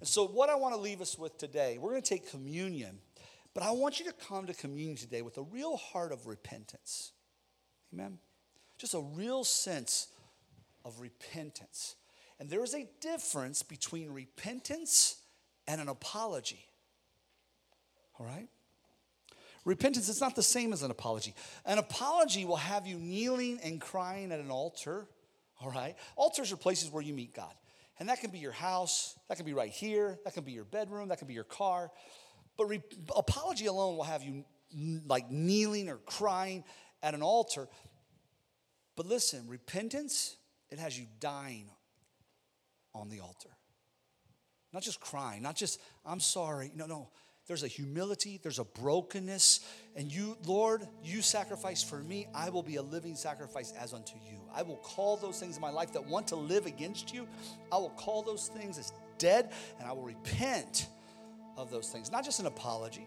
And 0.00 0.08
so, 0.08 0.26
what 0.26 0.50
I 0.50 0.56
want 0.56 0.74
to 0.74 0.80
leave 0.80 1.00
us 1.00 1.18
with 1.18 1.38
today, 1.38 1.78
we're 1.78 1.92
going 1.92 2.02
to 2.02 2.08
take 2.08 2.30
communion. 2.30 2.98
But 3.58 3.66
I 3.66 3.72
want 3.72 3.98
you 3.98 4.06
to 4.06 4.12
come 4.12 4.46
to 4.46 4.54
communion 4.54 4.96
today 4.96 5.20
with 5.20 5.36
a 5.36 5.42
real 5.42 5.76
heart 5.76 6.12
of 6.12 6.28
repentance. 6.28 7.10
Amen? 7.92 8.20
Just 8.78 8.94
a 8.94 9.00
real 9.00 9.42
sense 9.42 10.06
of 10.84 11.00
repentance. 11.00 11.96
And 12.38 12.48
there 12.48 12.62
is 12.62 12.72
a 12.72 12.88
difference 13.00 13.64
between 13.64 14.12
repentance 14.12 15.16
and 15.66 15.80
an 15.80 15.88
apology. 15.88 16.66
All 18.20 18.26
right? 18.26 18.46
Repentance 19.64 20.08
is 20.08 20.20
not 20.20 20.36
the 20.36 20.42
same 20.44 20.72
as 20.72 20.84
an 20.84 20.92
apology. 20.92 21.34
An 21.66 21.78
apology 21.78 22.44
will 22.44 22.54
have 22.54 22.86
you 22.86 22.96
kneeling 22.96 23.58
and 23.64 23.80
crying 23.80 24.30
at 24.30 24.38
an 24.38 24.52
altar. 24.52 25.08
All 25.60 25.72
right? 25.72 25.96
Altars 26.14 26.52
are 26.52 26.56
places 26.56 26.92
where 26.92 27.02
you 27.02 27.12
meet 27.12 27.34
God. 27.34 27.54
And 27.98 28.08
that 28.08 28.20
can 28.20 28.30
be 28.30 28.38
your 28.38 28.52
house, 28.52 29.16
that 29.28 29.36
can 29.36 29.44
be 29.44 29.52
right 29.52 29.72
here, 29.72 30.20
that 30.24 30.34
can 30.34 30.44
be 30.44 30.52
your 30.52 30.64
bedroom, 30.64 31.08
that 31.08 31.18
can 31.18 31.26
be 31.26 31.34
your 31.34 31.42
car. 31.42 31.90
But 32.58 32.66
re- 32.66 32.82
apology 33.16 33.66
alone 33.66 33.96
will 33.96 34.04
have 34.04 34.22
you 34.22 34.44
like 35.06 35.30
kneeling 35.30 35.88
or 35.88 35.96
crying 35.96 36.64
at 37.02 37.14
an 37.14 37.22
altar. 37.22 37.68
But 38.96 39.06
listen, 39.06 39.46
repentance, 39.48 40.36
it 40.70 40.78
has 40.78 40.98
you 40.98 41.06
dying 41.20 41.70
on 42.94 43.08
the 43.08 43.20
altar. 43.20 43.48
Not 44.72 44.82
just 44.82 45.00
crying, 45.00 45.40
not 45.40 45.56
just, 45.56 45.80
I'm 46.04 46.20
sorry. 46.20 46.72
No, 46.74 46.86
no. 46.86 47.08
there's 47.46 47.62
a 47.62 47.68
humility, 47.68 48.38
there's 48.42 48.58
a 48.58 48.64
brokenness. 48.64 49.60
And 49.96 50.12
you, 50.12 50.36
Lord, 50.44 50.86
you 51.02 51.22
sacrifice 51.22 51.82
for 51.82 52.02
me. 52.02 52.26
I 52.34 52.50
will 52.50 52.62
be 52.62 52.76
a 52.76 52.82
living 52.82 53.14
sacrifice 53.14 53.72
as 53.80 53.94
unto 53.94 54.16
you. 54.16 54.38
I 54.52 54.62
will 54.62 54.76
call 54.76 55.16
those 55.16 55.38
things 55.40 55.56
in 55.56 55.62
my 55.62 55.70
life 55.70 55.92
that 55.92 56.04
want 56.04 56.28
to 56.28 56.36
live 56.36 56.66
against 56.66 57.14
you. 57.14 57.26
I 57.72 57.76
will 57.76 57.90
call 57.90 58.22
those 58.22 58.48
things 58.48 58.78
as 58.78 58.92
dead, 59.16 59.52
and 59.78 59.88
I 59.88 59.92
will 59.92 60.02
repent 60.02 60.88
of 61.58 61.70
those 61.70 61.88
things. 61.88 62.10
Not 62.10 62.24
just 62.24 62.40
an 62.40 62.46
apology. 62.46 63.06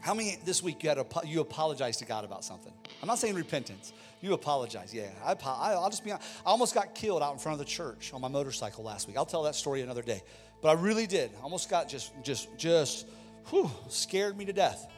How 0.00 0.14
many 0.14 0.38
this 0.44 0.62
week 0.62 0.82
you 0.84 0.90
had 0.90 1.04
you 1.24 1.40
apologized 1.40 1.98
to 1.98 2.04
God 2.04 2.24
about 2.24 2.44
something? 2.44 2.72
I'm 3.02 3.08
not 3.08 3.18
saying 3.18 3.34
repentance. 3.34 3.92
You 4.20 4.34
apologize. 4.34 4.94
Yeah, 4.94 5.08
I, 5.24 5.34
I'll 5.44 5.90
just 5.90 6.04
be 6.04 6.12
honest. 6.12 6.28
I 6.46 6.50
almost 6.50 6.74
got 6.74 6.94
killed 6.94 7.22
out 7.22 7.32
in 7.32 7.38
front 7.38 7.54
of 7.54 7.58
the 7.58 7.70
church 7.70 8.12
on 8.12 8.20
my 8.20 8.28
motorcycle 8.28 8.84
last 8.84 9.08
week. 9.08 9.16
I'll 9.16 9.26
tell 9.26 9.42
that 9.44 9.56
story 9.56 9.82
another 9.82 10.02
day. 10.02 10.22
But 10.60 10.68
I 10.68 10.80
really 10.80 11.06
did. 11.06 11.30
Almost 11.42 11.68
got 11.68 11.88
just, 11.88 12.12
just, 12.22 12.48
just, 12.56 13.06
whew, 13.46 13.70
scared 13.88 14.36
me 14.36 14.44
to 14.44 14.52
death. 14.52 14.88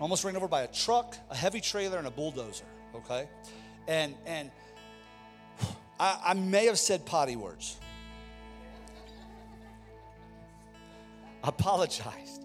Almost 0.00 0.24
ran 0.24 0.36
over 0.36 0.48
by 0.48 0.62
a 0.62 0.68
truck, 0.68 1.16
a 1.30 1.36
heavy 1.36 1.60
trailer, 1.60 1.98
and 1.98 2.06
a 2.06 2.10
bulldozer. 2.10 2.64
Okay, 2.94 3.28
and 3.86 4.14
and 4.26 4.50
I, 6.00 6.20
I 6.28 6.34
may 6.34 6.66
have 6.66 6.78
said 6.78 7.04
potty 7.04 7.36
words. 7.36 7.78
I 11.42 11.48
apologized. 11.48 12.44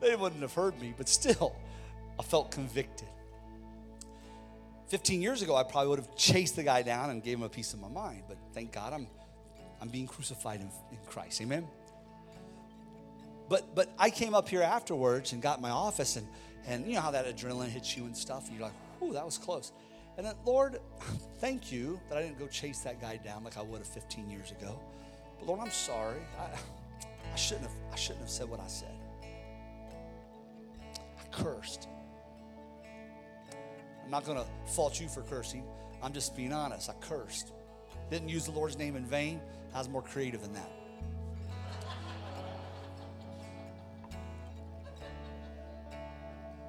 They 0.00 0.16
wouldn't 0.16 0.42
have 0.42 0.54
heard 0.54 0.80
me, 0.80 0.94
but 0.96 1.08
still, 1.08 1.54
I 2.18 2.22
felt 2.22 2.50
convicted. 2.50 3.08
15 4.88 5.22
years 5.22 5.42
ago, 5.42 5.56
I 5.56 5.62
probably 5.62 5.88
would 5.88 5.98
have 6.00 6.14
chased 6.16 6.56
the 6.56 6.62
guy 6.62 6.82
down 6.82 7.10
and 7.10 7.22
gave 7.22 7.38
him 7.38 7.44
a 7.44 7.48
piece 7.48 7.72
of 7.72 7.80
my 7.80 7.88
mind, 7.88 8.24
but 8.28 8.36
thank 8.52 8.72
God 8.72 8.92
I'm, 8.92 9.06
I'm 9.80 9.88
being 9.88 10.06
crucified 10.06 10.60
in, 10.60 10.70
in 10.90 10.98
Christ. 11.06 11.40
Amen? 11.40 11.66
But, 13.48 13.74
but 13.74 13.92
I 13.98 14.10
came 14.10 14.34
up 14.34 14.48
here 14.48 14.62
afterwards 14.62 15.32
and 15.32 15.40
got 15.40 15.60
my 15.60 15.70
office, 15.70 16.16
and, 16.16 16.26
and 16.66 16.86
you 16.86 16.94
know 16.94 17.00
how 17.00 17.10
that 17.12 17.26
adrenaline 17.26 17.68
hits 17.68 17.96
you 17.96 18.04
and 18.04 18.16
stuff, 18.16 18.48
and 18.48 18.56
you're 18.56 18.66
like, 18.66 18.76
whew, 18.98 19.12
that 19.12 19.24
was 19.24 19.38
close. 19.38 19.72
And 20.16 20.26
then, 20.26 20.34
Lord, 20.44 20.78
thank 21.38 21.72
you 21.72 21.98
that 22.08 22.18
I 22.18 22.22
didn't 22.22 22.38
go 22.38 22.46
chase 22.46 22.80
that 22.80 23.00
guy 23.00 23.16
down 23.16 23.44
like 23.44 23.56
I 23.56 23.62
would 23.62 23.78
have 23.78 23.86
15 23.86 24.30
years 24.30 24.50
ago. 24.50 24.78
But 25.38 25.48
Lord, 25.48 25.60
I'm 25.60 25.70
sorry. 25.70 26.20
I, 26.38 26.48
I 27.32 27.36
shouldn't 27.36 27.66
have, 27.66 27.76
I 27.92 27.96
shouldn't 27.96 28.20
have 28.20 28.30
said 28.30 28.48
what 28.48 28.60
I 28.60 28.66
said 28.66 28.94
I 29.22 31.24
cursed. 31.30 31.88
I'm 34.04 34.10
not 34.10 34.24
going 34.24 34.38
to 34.38 34.46
fault 34.66 35.00
you 35.00 35.08
for 35.08 35.22
cursing. 35.22 35.64
I'm 36.02 36.12
just 36.12 36.36
being 36.36 36.52
honest. 36.52 36.90
I 36.90 36.94
cursed. 37.00 37.52
Didn't 38.10 38.28
use 38.28 38.44
the 38.44 38.50
Lord's 38.50 38.76
name 38.76 38.96
in 38.96 39.06
vain. 39.06 39.40
I 39.74 39.78
was 39.78 39.88
more 39.88 40.02
creative 40.02 40.42
than 40.42 40.52
that. 40.52 40.70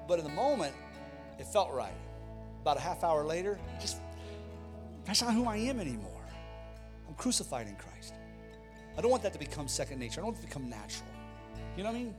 But 0.06 0.18
in 0.18 0.24
the 0.24 0.30
moment, 0.30 0.74
it 1.38 1.46
felt 1.46 1.72
right. 1.72 1.94
About 2.62 2.76
a 2.76 2.80
half 2.80 3.04
hour 3.04 3.24
later, 3.24 3.58
just 3.80 3.98
that's 5.04 5.20
not 5.20 5.34
who 5.34 5.46
I 5.46 5.56
am 5.56 5.80
anymore. 5.80 6.10
I'm 7.08 7.14
crucified 7.14 7.66
in 7.66 7.76
Christ. 7.76 7.93
I 8.96 9.00
don't 9.00 9.10
want 9.10 9.22
that 9.22 9.32
to 9.32 9.38
become 9.38 9.68
second 9.68 9.98
nature. 9.98 10.20
I 10.20 10.22
don't 10.22 10.26
want 10.26 10.38
it 10.38 10.42
to 10.42 10.46
become 10.46 10.68
natural. 10.68 11.08
You 11.76 11.82
know 11.82 11.90
what 11.90 11.96
I 11.96 11.98
mean? 11.98 12.14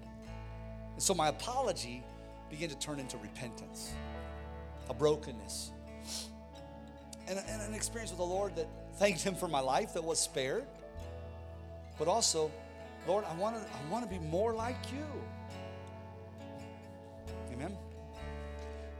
And 0.93 1.03
so 1.03 1.13
my 1.13 1.29
apology 1.29 2.03
began 2.49 2.69
to 2.69 2.77
turn 2.77 2.99
into 2.99 3.17
repentance, 3.17 3.93
a 4.89 4.93
brokenness, 4.93 5.71
and, 7.27 7.39
and 7.39 7.61
an 7.61 7.73
experience 7.73 8.11
with 8.11 8.19
the 8.19 8.25
Lord 8.25 8.55
that 8.55 8.67
thanked 8.95 9.21
Him 9.21 9.35
for 9.35 9.47
my 9.47 9.59
life 9.59 9.93
that 9.93 10.03
was 10.03 10.19
spared, 10.19 10.65
but 11.97 12.07
also, 12.07 12.51
Lord, 13.07 13.23
I 13.25 13.33
want 13.35 13.55
to 13.55 13.61
I 13.61 13.91
want 13.91 14.03
to 14.03 14.09
be 14.09 14.23
more 14.27 14.53
like 14.53 14.77
you. 14.91 15.05
Amen. 17.53 17.75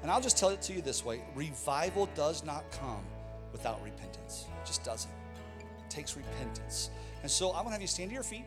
And 0.01 0.11
I'll 0.11 0.21
just 0.21 0.37
tell 0.37 0.49
it 0.49 0.61
to 0.63 0.73
you 0.73 0.81
this 0.81 1.03
way: 1.03 1.21
revival 1.35 2.07
does 2.15 2.43
not 2.43 2.63
come 2.71 3.03
without 3.51 3.83
repentance. 3.83 4.45
It 4.61 4.65
just 4.65 4.83
doesn't. 4.83 5.11
It 5.59 5.89
takes 5.89 6.15
repentance. 6.15 6.89
And 7.25 7.31
so 7.31 7.47
I'm 7.47 7.63
going 7.63 7.69
to 7.69 7.71
have 7.71 7.81
you 7.81 7.87
stand 7.87 8.11
to 8.11 8.13
your 8.13 8.21
feet. 8.21 8.45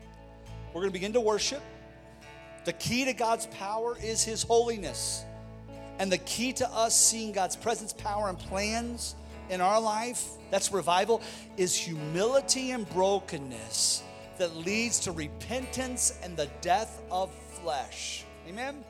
We're 0.69 0.79
going 0.79 0.87
to 0.87 0.93
begin 0.93 1.11
to 1.11 1.19
worship. 1.19 1.61
The 2.63 2.71
key 2.71 3.03
to 3.03 3.11
God's 3.11 3.45
power 3.47 3.97
is 4.01 4.23
His 4.23 4.41
holiness. 4.41 5.25
And 5.97 6.09
the 6.09 6.19
key 6.19 6.53
to 6.53 6.69
us 6.69 6.95
seeing 6.95 7.33
God's 7.33 7.57
presence, 7.57 7.91
power, 7.91 8.29
and 8.29 8.39
plans 8.39 9.15
in 9.49 9.59
our 9.59 9.81
life, 9.81 10.29
that's 10.49 10.71
revival, 10.71 11.21
is 11.57 11.75
humility 11.75 12.71
and 12.71 12.89
brokenness 12.91 14.01
that 14.37 14.55
leads 14.55 14.99
to 14.99 15.11
repentance 15.11 16.17
and 16.23 16.37
the 16.37 16.47
death 16.61 17.01
of 17.11 17.33
flesh. 17.61 18.23
Amen? 18.47 18.85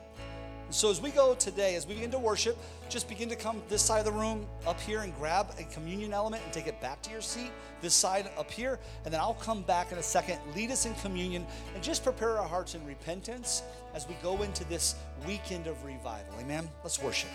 So 0.70 0.88
as 0.88 1.00
we 1.00 1.10
go 1.10 1.34
today, 1.34 1.74
as 1.74 1.84
we 1.86 1.94
begin 1.94 2.12
to 2.12 2.18
worship, 2.18 2.56
just 2.88 3.08
begin 3.08 3.28
to 3.28 3.36
come 3.36 3.60
this 3.68 3.82
side 3.82 3.98
of 3.98 4.04
the 4.04 4.12
room 4.12 4.46
up 4.66 4.80
here 4.80 5.00
and 5.00 5.12
grab 5.16 5.52
a 5.58 5.64
communion 5.64 6.12
element 6.12 6.44
and 6.44 6.52
take 6.52 6.68
it 6.68 6.80
back 6.80 7.02
to 7.02 7.10
your 7.10 7.20
seat, 7.20 7.50
this 7.80 7.92
side 7.92 8.30
up 8.38 8.48
here, 8.50 8.78
and 9.04 9.12
then 9.12 9.20
I'll 9.20 9.34
come 9.34 9.62
back 9.62 9.90
in 9.90 9.98
a 9.98 10.02
second, 10.02 10.38
lead 10.54 10.70
us 10.70 10.86
in 10.86 10.94
communion, 10.94 11.44
and 11.74 11.82
just 11.82 12.04
prepare 12.04 12.38
our 12.38 12.46
hearts 12.46 12.76
in 12.76 12.86
repentance 12.86 13.64
as 13.94 14.08
we 14.08 14.14
go 14.22 14.42
into 14.42 14.62
this 14.64 14.94
weekend 15.26 15.66
of 15.66 15.84
revival. 15.84 16.34
Amen? 16.40 16.70
Let's 16.84 17.02
worship. 17.02 17.30